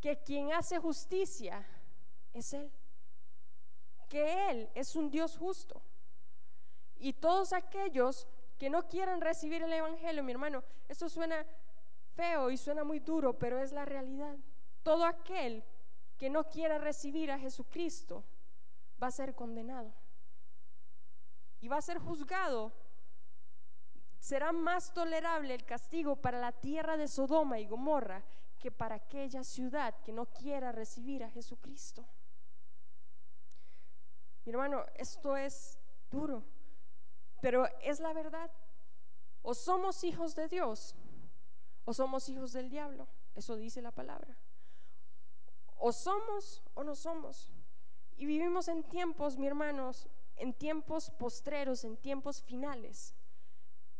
que 0.00 0.22
quien 0.22 0.52
hace 0.52 0.78
justicia 0.78 1.64
es 2.32 2.52
Él, 2.54 2.72
que 4.08 4.50
Él 4.50 4.70
es 4.74 4.96
un 4.96 5.10
Dios 5.10 5.36
justo. 5.36 5.82
Y 7.02 7.14
todos 7.14 7.52
aquellos 7.52 8.28
que 8.60 8.70
no 8.70 8.86
quieran 8.86 9.20
recibir 9.20 9.60
el 9.60 9.72
Evangelio, 9.72 10.22
mi 10.22 10.30
hermano, 10.30 10.62
eso 10.88 11.08
suena 11.08 11.44
feo 12.14 12.48
y 12.48 12.56
suena 12.56 12.84
muy 12.84 13.00
duro, 13.00 13.36
pero 13.36 13.58
es 13.58 13.72
la 13.72 13.84
realidad. 13.84 14.36
Todo 14.84 15.04
aquel 15.04 15.64
que 16.16 16.30
no 16.30 16.48
quiera 16.48 16.78
recibir 16.78 17.32
a 17.32 17.40
Jesucristo 17.40 18.22
va 19.02 19.08
a 19.08 19.10
ser 19.10 19.34
condenado 19.34 19.92
y 21.60 21.66
va 21.66 21.78
a 21.78 21.82
ser 21.82 21.98
juzgado. 21.98 22.70
Será 24.20 24.52
más 24.52 24.94
tolerable 24.94 25.54
el 25.54 25.64
castigo 25.64 26.14
para 26.14 26.38
la 26.38 26.52
tierra 26.52 26.96
de 26.96 27.08
Sodoma 27.08 27.58
y 27.58 27.66
Gomorra 27.66 28.22
que 28.60 28.70
para 28.70 28.94
aquella 28.94 29.42
ciudad 29.42 29.92
que 30.04 30.12
no 30.12 30.26
quiera 30.26 30.70
recibir 30.70 31.24
a 31.24 31.30
Jesucristo. 31.30 32.06
Mi 34.44 34.52
hermano, 34.52 34.84
esto 34.94 35.36
es 35.36 35.76
duro. 36.08 36.44
Pero 37.42 37.66
es 37.82 38.00
la 38.00 38.14
verdad. 38.14 38.50
O 39.42 39.52
somos 39.52 40.04
hijos 40.04 40.34
de 40.34 40.48
Dios 40.48 40.94
o 41.84 41.92
somos 41.92 42.28
hijos 42.28 42.52
del 42.52 42.70
diablo. 42.70 43.08
Eso 43.34 43.56
dice 43.56 43.82
la 43.82 43.90
palabra. 43.90 44.38
O 45.76 45.90
somos 45.92 46.62
o 46.74 46.84
no 46.84 46.94
somos. 46.94 47.50
Y 48.16 48.26
vivimos 48.26 48.68
en 48.68 48.84
tiempos, 48.84 49.36
mi 49.36 49.48
hermanos, 49.48 50.06
en 50.36 50.54
tiempos 50.54 51.10
postreros, 51.10 51.82
en 51.82 51.96
tiempos 51.96 52.40
finales, 52.40 53.16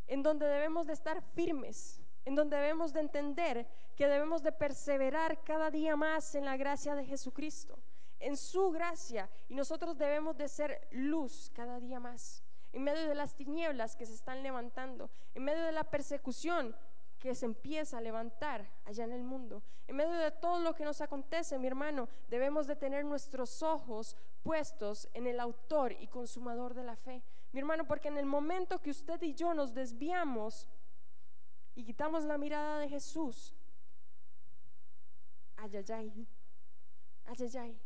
en 0.07 0.23
donde 0.23 0.45
debemos 0.45 0.87
de 0.87 0.93
estar 0.93 1.21
firmes, 1.33 2.01
en 2.23 2.35
donde 2.35 2.55
debemos 2.55 2.93
de 2.93 3.01
entender 3.01 3.67
que 3.97 4.07
debemos 4.07 4.41
de 4.41 4.53
perseverar 4.53 5.43
cada 5.43 5.69
día 5.69 5.97
más 5.97 6.35
en 6.35 6.45
la 6.45 6.55
gracia 6.55 6.95
de 6.95 7.05
Jesucristo, 7.05 7.77
en 8.19 8.37
su 8.37 8.71
gracia, 8.71 9.29
y 9.49 9.55
nosotros 9.55 9.97
debemos 9.97 10.37
de 10.37 10.47
ser 10.47 10.87
luz 10.91 11.51
cada 11.53 11.81
día 11.81 11.99
más 11.99 12.41
en 12.73 12.83
medio 12.83 13.07
de 13.07 13.15
las 13.15 13.35
tinieblas 13.35 13.95
que 13.95 14.05
se 14.05 14.13
están 14.13 14.43
levantando, 14.43 15.09
en 15.35 15.43
medio 15.43 15.63
de 15.63 15.71
la 15.71 15.83
persecución 15.83 16.75
que 17.19 17.35
se 17.35 17.45
empieza 17.45 17.99
a 17.99 18.01
levantar 18.01 18.69
allá 18.83 19.05
en 19.05 19.13
el 19.13 19.23
mundo, 19.23 19.63
en 19.87 19.95
medio 19.95 20.13
de 20.13 20.31
todo 20.31 20.59
lo 20.59 20.75
que 20.75 20.83
nos 20.83 20.99
acontece, 20.99 21.57
mi 21.57 21.67
hermano, 21.67 22.09
debemos 22.27 22.67
de 22.67 22.75
tener 22.75 23.05
nuestros 23.05 23.61
ojos 23.63 24.17
puestos 24.41 25.07
en 25.13 25.27
el 25.27 25.39
autor 25.39 25.93
y 25.93 26.07
consumador 26.07 26.73
de 26.73 26.83
la 26.83 26.95
fe. 26.95 27.23
Mi 27.53 27.59
hermano, 27.59 27.87
porque 27.87 28.07
en 28.07 28.17
el 28.17 28.25
momento 28.25 28.81
que 28.81 28.89
usted 28.89 29.21
y 29.21 29.33
yo 29.33 29.53
nos 29.53 29.73
desviamos 29.73 30.67
y 31.75 31.85
quitamos 31.85 32.25
la 32.25 32.37
mirada 32.37 32.79
de 32.79 32.89
Jesús, 32.89 33.53
ayayay, 35.57 36.27
ayayay, 37.25 37.79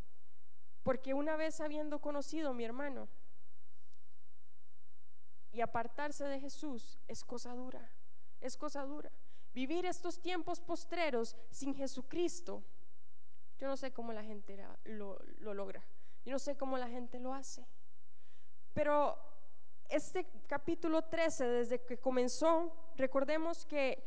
porque 0.83 1.13
una 1.13 1.35
vez 1.35 1.59
habiendo 1.61 1.99
conocido, 1.99 2.53
mi 2.53 2.63
hermano, 2.63 3.07
y 5.51 5.61
apartarse 5.61 6.25
de 6.25 6.39
Jesús 6.39 6.97
es 7.07 7.23
cosa 7.23 7.53
dura, 7.53 7.91
es 8.41 8.57
cosa 8.57 8.83
dura. 8.83 9.11
Vivir 9.53 9.85
estos 9.85 10.19
tiempos 10.21 10.61
postreros 10.61 11.35
sin 11.49 11.73
Jesucristo, 11.73 12.63
yo 13.57 13.67
no 13.67 13.75
sé 13.75 13.91
cómo 13.91 14.13
la 14.13 14.23
gente 14.23 14.63
lo, 14.85 15.19
lo 15.39 15.53
logra, 15.53 15.83
yo 16.25 16.33
no 16.33 16.39
sé 16.39 16.55
cómo 16.55 16.77
la 16.77 16.87
gente 16.87 17.19
lo 17.19 17.33
hace. 17.33 17.65
Pero 18.73 19.17
este 19.89 20.27
capítulo 20.47 21.03
13, 21.03 21.47
desde 21.47 21.83
que 21.83 21.97
comenzó, 21.97 22.71
recordemos 22.95 23.65
que 23.65 24.03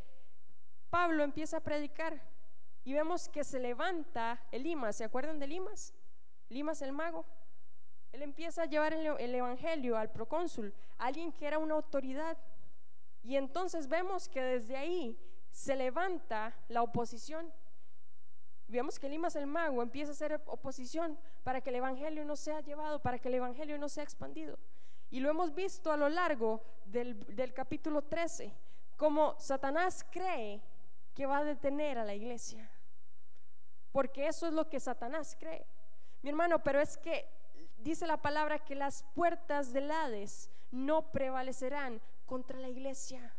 Pablo 0.89 1.23
empieza 1.23 1.57
a 1.57 1.61
predicar 1.61 2.21
y 2.83 2.93
vemos 2.93 3.29
que 3.29 3.43
se 3.43 3.59
levanta 3.59 4.41
Elimas, 4.51 4.95
¿se 4.95 5.03
acuerdan 5.03 5.39
de 5.39 5.47
Limas? 5.47 5.93
Limas 6.49 6.81
el 6.81 6.91
mago. 6.91 7.25
Él 8.11 8.23
empieza 8.23 8.63
a 8.63 8.65
llevar 8.65 8.93
el, 8.93 9.35
evangelio 9.35 9.97
al 9.97 10.11
procónsul, 10.11 10.73
alguien 10.97 11.31
que 11.31 11.45
era 11.45 11.57
una 11.57 11.75
autoridad. 11.75 12.37
Y 13.23 13.37
entonces 13.37 13.87
vemos 13.87 14.27
que 14.27 14.41
desde 14.41 14.75
ahí 14.75 15.17
se 15.49 15.75
levanta 15.75 16.55
la 16.67 16.81
oposición. 16.81 17.51
Vemos 18.67 18.99
que 18.99 19.09
Limas 19.09 19.35
el 19.35 19.47
mago 19.47 19.81
empieza 19.81 20.11
a 20.11 20.13
hacer 20.13 20.41
oposición 20.45 21.17
para 21.43 21.61
que 21.61 21.69
el 21.69 21.77
evangelio 21.77 22.25
no 22.25 22.35
sea 22.35 22.61
llevado, 22.61 23.01
para 23.01 23.19
que 23.19 23.29
el 23.29 23.35
evangelio 23.35 23.77
no 23.77 23.89
sea 23.89 24.03
expandido. 24.03 24.57
Y 25.09 25.19
lo 25.19 25.29
hemos 25.29 25.53
visto 25.53 25.91
a 25.91 25.97
lo 25.97 26.09
largo 26.09 26.61
del, 26.85 27.35
del 27.35 27.53
capítulo 27.53 28.01
13, 28.01 28.53
como 28.97 29.37
Satanás 29.39 30.05
cree 30.09 30.61
que 31.13 31.25
va 31.25 31.39
a 31.39 31.43
detener 31.43 31.97
a 31.97 32.05
la 32.05 32.13
iglesia. 32.13 32.69
Porque 33.91 34.27
eso 34.27 34.47
es 34.47 34.53
lo 34.53 34.69
que 34.69 34.79
Satanás 34.79 35.35
cree. 35.37 35.65
Mi 36.21 36.29
hermano, 36.29 36.63
pero 36.63 36.79
es 36.79 36.97
que 36.97 37.27
dice 37.83 38.07
la 38.07 38.17
palabra 38.17 38.59
que 38.59 38.75
las 38.75 39.03
puertas 39.13 39.73
del 39.73 39.91
Hades 39.91 40.49
no 40.71 41.11
prevalecerán 41.11 42.01
contra 42.25 42.57
la 42.59 42.69
iglesia 42.69 43.33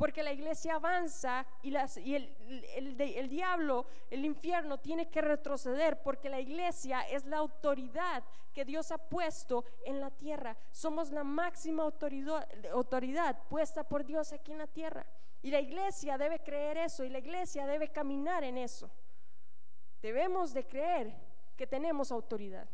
porque 0.00 0.22
la 0.22 0.32
iglesia 0.32 0.76
avanza 0.76 1.44
y, 1.62 1.74
el, 1.74 3.28
diablo, 3.28 3.84
el 4.08 4.24
infierno 4.24 4.78
tiene 4.78 5.10
que 5.10 5.20
retroceder 5.20 6.00
porque 6.00 6.30
la 6.30 6.40
iglesia 6.40 7.02
es 7.02 7.26
la 7.26 7.36
autoridad 7.36 8.24
que 8.54 8.64
Dios 8.64 8.92
ha 8.92 8.96
puesto 8.96 9.62
en 9.84 10.00
la 10.00 10.10
tierra. 10.10 10.56
Somos 10.70 11.10
la 11.10 11.22
máxima 11.22 11.82
autoridad, 11.82 12.48
autoridad 12.72 13.46
puesta 13.50 13.84
por 13.84 14.06
Dios 14.06 14.32
aquí 14.32 14.52
en 14.52 14.58
la 14.58 14.66
tierra. 14.66 15.04
Y 15.42 15.50
la 15.50 15.60
iglesia 15.60 16.16
debe 16.16 16.38
creer 16.38 16.78
eso 16.78 17.04
y 17.04 17.10
la 17.10 17.18
iglesia 17.18 17.66
debe 17.66 17.88
caminar 17.92 18.42
en 18.42 18.56
eso. 18.56 18.90
Debemos 20.00 20.54
de 20.54 20.66
creer 20.66 21.14
que 21.58 21.66
tenemos 21.66 22.10
autoridad 22.10 22.66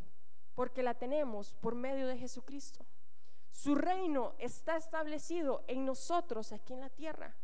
porque 0.56 0.82
la 0.82 0.94
tenemos 0.94 1.54
por 1.60 1.76
medio 1.76 2.08
de 2.08 2.18
Jesucristo. 2.18 2.84
Su 3.50 3.76
reino 3.76 4.34
está 4.38 4.76
establecido 4.76 5.62
en 5.68 5.84
nosotros 5.84 6.50
aquí 6.50 6.72
en 6.72 6.80
la 6.80 6.90
tierra. 6.90 7.36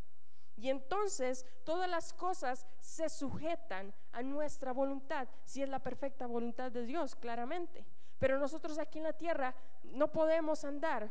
Y 0.56 0.70
entonces 0.70 1.46
todas 1.64 1.88
las 1.88 2.12
cosas 2.12 2.66
se 2.80 3.08
sujetan 3.08 3.94
a 4.12 4.22
nuestra 4.22 4.72
voluntad, 4.72 5.28
si 5.44 5.62
es 5.62 5.68
la 5.68 5.78
perfecta 5.78 6.26
voluntad 6.26 6.72
de 6.72 6.86
Dios, 6.86 7.14
claramente. 7.14 7.86
Pero 8.18 8.38
nosotros 8.38 8.78
aquí 8.78 8.98
en 8.98 9.04
la 9.04 9.12
tierra 9.12 9.54
no 9.84 10.10
podemos 10.10 10.64
andar. 10.64 11.10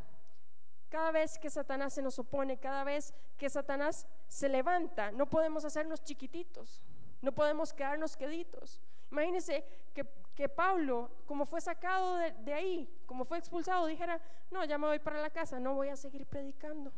Cada 0.89 1.11
vez 1.11 1.37
que 1.37 1.49
Satanás 1.49 1.93
se 1.93 2.01
nos 2.01 2.17
opone, 2.19 2.57
cada 2.57 2.83
vez 2.83 3.13
que 3.37 3.49
Satanás 3.49 4.07
se 4.27 4.49
levanta, 4.49 5.11
no 5.11 5.29
podemos 5.29 5.65
hacernos 5.65 6.03
chiquititos, 6.03 6.81
no 7.21 7.31
podemos 7.31 7.73
quedarnos 7.73 8.17
queditos. 8.17 8.81
Imagínense 9.11 9.63
que 9.93 10.05
que 10.35 10.47
Pablo, 10.49 11.11
como 11.25 11.45
fue 11.45 11.61
sacado 11.61 12.15
de, 12.15 12.53
ahí, 12.53 12.89
como 13.05 13.25
fue 13.25 13.37
expulsado, 13.37 13.85
dijera, 13.85 14.21
no, 14.49 14.63
ya 14.65 14.77
me 14.77 14.87
voy 14.87 14.99
para 14.99 15.21
la 15.21 15.29
casa, 15.29 15.59
no 15.59 15.75
voy 15.75 15.89
a 15.89 15.95
seguir 15.95 16.25
predicando. 16.25 16.91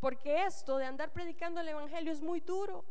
Porque 0.00 0.44
esto 0.44 0.76
de 0.76 0.84
andar 0.84 1.12
predicando 1.12 1.60
el 1.60 1.68
Evangelio 1.68 2.12
es 2.12 2.20
muy 2.20 2.40
duro. 2.40 2.84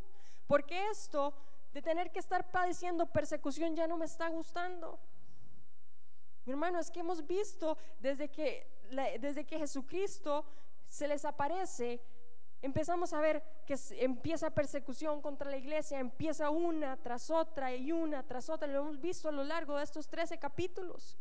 Porque 0.47 0.89
esto 0.89 1.34
de 1.74 1.82
tener 1.82 2.12
que 2.12 2.20
estar 2.20 2.51
padeciendo 2.51 3.05
persecución 3.05 3.76
ya 3.76 3.88
no 3.88 3.97
me 3.97 4.05
está 4.05 4.30
gustando. 4.30 4.99
Mi 6.45 6.51
hermano, 6.51 6.80
es 6.80 6.89
que 6.89 7.01
hemos 7.01 7.26
visto 7.28 7.78
desde 7.99 8.30
que, 8.30 8.68
desde 9.20 9.45
que 9.45 9.59
Jesucristo 9.59 10.45
se 10.86 11.07
les 11.07 11.24
aparece, 11.24 12.01
empezamos 12.62 13.14
a 13.14 13.22
ver 13.22 13.43
que 13.66 13.76
empieza 13.99 14.51
persecución 14.51 15.22
contra 15.22 15.49
la 15.49 15.57
iglesia, 15.57 15.99
empieza 15.99 16.49
una 16.49 16.97
tras 16.97 17.30
otra 17.30 17.74
y 17.74 17.91
una 17.91 18.24
tras 18.24 18.49
otra, 18.49 18.68
lo 18.68 18.82
hemos 18.82 19.01
visto 19.01 19.30
a 19.30 19.32
lo 19.32 19.43
largo 19.43 19.78
de 19.78 19.84
estos 19.84 20.07
13 20.07 20.38
capítulos. 20.38 21.18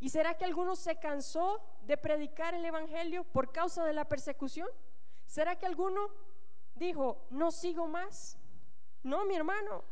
¿Y 0.00 0.10
será 0.10 0.36
que 0.36 0.44
alguno 0.44 0.76
se 0.76 0.98
cansó 0.98 1.62
de 1.86 1.96
predicar 1.96 2.54
el 2.54 2.64
Evangelio 2.64 3.24
por 3.24 3.52
causa 3.52 3.84
de 3.84 3.92
la 3.92 4.06
persecución? 4.06 4.68
¿Será 5.26 5.56
que 5.56 5.66
alguno 5.66 6.10
dijo, 6.74 7.26
no 7.30 7.50
sigo 7.50 7.86
más? 7.86 8.36
No, 9.02 9.24
mi 9.24 9.34
hermano, 9.36 9.84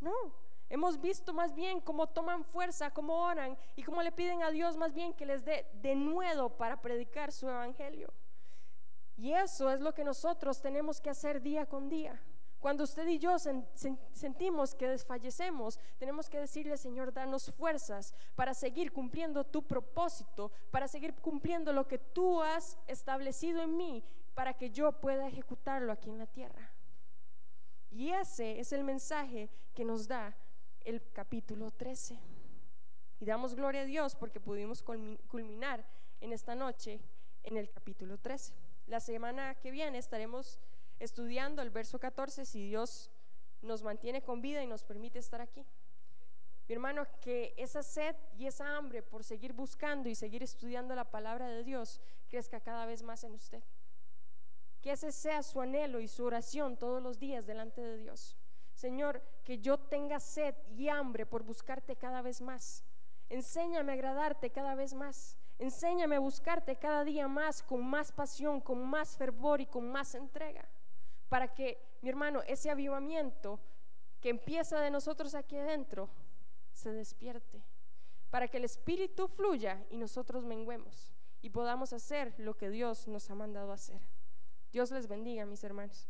no. 0.00 0.12
Hemos 0.68 1.00
visto 1.00 1.32
más 1.32 1.54
bien 1.54 1.80
cómo 1.80 2.08
toman 2.08 2.44
fuerza, 2.44 2.92
cómo 2.92 3.24
oran 3.24 3.56
y 3.76 3.82
cómo 3.82 4.02
le 4.02 4.12
piden 4.12 4.42
a 4.42 4.50
Dios 4.50 4.76
más 4.76 4.92
bien 4.92 5.14
que 5.14 5.26
les 5.26 5.44
dé 5.44 5.68
de 5.74 5.94
nuevo 5.94 6.50
para 6.50 6.80
predicar 6.80 7.32
su 7.32 7.48
Evangelio. 7.48 8.12
Y 9.16 9.32
eso 9.32 9.70
es 9.70 9.80
lo 9.80 9.94
que 9.94 10.04
nosotros 10.04 10.60
tenemos 10.60 11.00
que 11.00 11.10
hacer 11.10 11.40
día 11.40 11.66
con 11.66 11.88
día. 11.88 12.20
Cuando 12.58 12.84
usted 12.84 13.06
y 13.08 13.18
yo 13.18 13.36
sentimos 13.38 14.74
que 14.74 14.88
desfallecemos, 14.88 15.78
tenemos 15.98 16.30
que 16.30 16.40
decirle, 16.40 16.78
Señor, 16.78 17.12
danos 17.12 17.52
fuerzas 17.54 18.14
para 18.34 18.54
seguir 18.54 18.90
cumpliendo 18.90 19.44
tu 19.44 19.62
propósito, 19.62 20.50
para 20.70 20.88
seguir 20.88 21.12
cumpliendo 21.14 21.74
lo 21.74 21.86
que 21.86 21.98
tú 21.98 22.40
has 22.40 22.78
establecido 22.86 23.60
en 23.60 23.76
mí, 23.76 24.02
para 24.34 24.54
que 24.54 24.70
yo 24.70 24.92
pueda 24.92 25.28
ejecutarlo 25.28 25.92
aquí 25.92 26.08
en 26.08 26.18
la 26.18 26.26
tierra. 26.26 26.72
Y 27.90 28.12
ese 28.12 28.58
es 28.58 28.72
el 28.72 28.82
mensaje 28.82 29.50
que 29.74 29.84
nos 29.84 30.08
da 30.08 30.34
el 30.80 31.02
capítulo 31.12 31.70
13. 31.70 32.18
Y 33.20 33.24
damos 33.26 33.54
gloria 33.54 33.82
a 33.82 33.84
Dios 33.84 34.16
porque 34.16 34.40
pudimos 34.40 34.82
culminar 34.82 35.86
en 36.20 36.32
esta 36.32 36.54
noche 36.54 37.00
en 37.42 37.58
el 37.58 37.70
capítulo 37.70 38.16
13. 38.16 38.54
La 38.86 39.00
semana 39.00 39.54
que 39.54 39.70
viene 39.70 39.98
estaremos 39.98 40.60
estudiando 40.98 41.62
el 41.62 41.70
verso 41.70 41.98
14 41.98 42.44
si 42.44 42.68
Dios 42.68 43.10
nos 43.62 43.82
mantiene 43.82 44.22
con 44.22 44.42
vida 44.42 44.62
y 44.62 44.66
nos 44.66 44.84
permite 44.84 45.18
estar 45.18 45.40
aquí. 45.40 45.64
Mi 46.68 46.74
hermano, 46.74 47.06
que 47.20 47.54
esa 47.56 47.82
sed 47.82 48.16
y 48.38 48.46
esa 48.46 48.76
hambre 48.76 49.02
por 49.02 49.24
seguir 49.24 49.52
buscando 49.52 50.08
y 50.08 50.14
seguir 50.14 50.42
estudiando 50.42 50.94
la 50.94 51.04
palabra 51.04 51.48
de 51.48 51.62
Dios 51.62 52.00
crezca 52.28 52.60
cada 52.60 52.86
vez 52.86 53.02
más 53.02 53.24
en 53.24 53.32
usted. 53.32 53.62
Que 54.80 54.92
ese 54.92 55.12
sea 55.12 55.42
su 55.42 55.60
anhelo 55.60 56.00
y 56.00 56.08
su 56.08 56.24
oración 56.24 56.76
todos 56.76 57.02
los 57.02 57.18
días 57.18 57.46
delante 57.46 57.82
de 57.82 57.98
Dios. 57.98 58.36
Señor, 58.74 59.22
que 59.44 59.58
yo 59.58 59.78
tenga 59.78 60.20
sed 60.20 60.54
y 60.76 60.88
hambre 60.88 61.26
por 61.26 61.42
buscarte 61.42 61.96
cada 61.96 62.22
vez 62.22 62.40
más. 62.40 62.82
Enséñame 63.28 63.92
a 63.92 63.94
agradarte 63.94 64.50
cada 64.50 64.74
vez 64.74 64.94
más. 64.94 65.38
Enséñame 65.58 66.16
a 66.16 66.20
buscarte 66.20 66.76
cada 66.76 67.04
día 67.04 67.28
más, 67.28 67.62
con 67.62 67.84
más 67.84 68.12
pasión, 68.12 68.60
con 68.60 68.84
más 68.84 69.16
fervor 69.16 69.60
y 69.60 69.66
con 69.66 69.90
más 69.90 70.14
entrega, 70.14 70.68
para 71.28 71.54
que, 71.54 71.80
mi 72.02 72.08
hermano, 72.08 72.42
ese 72.42 72.70
avivamiento 72.70 73.60
que 74.20 74.30
empieza 74.30 74.80
de 74.80 74.90
nosotros 74.90 75.34
aquí 75.34 75.56
adentro 75.56 76.08
se 76.72 76.92
despierte, 76.92 77.62
para 78.30 78.48
que 78.48 78.56
el 78.56 78.64
Espíritu 78.64 79.28
fluya 79.28 79.84
y 79.90 79.96
nosotros 79.96 80.44
menguemos 80.44 81.12
y 81.40 81.50
podamos 81.50 81.92
hacer 81.92 82.34
lo 82.38 82.56
que 82.56 82.70
Dios 82.70 83.06
nos 83.06 83.30
ha 83.30 83.34
mandado 83.34 83.70
hacer. 83.70 84.00
Dios 84.72 84.90
les 84.90 85.06
bendiga, 85.06 85.46
mis 85.46 85.62
hermanos. 85.62 86.08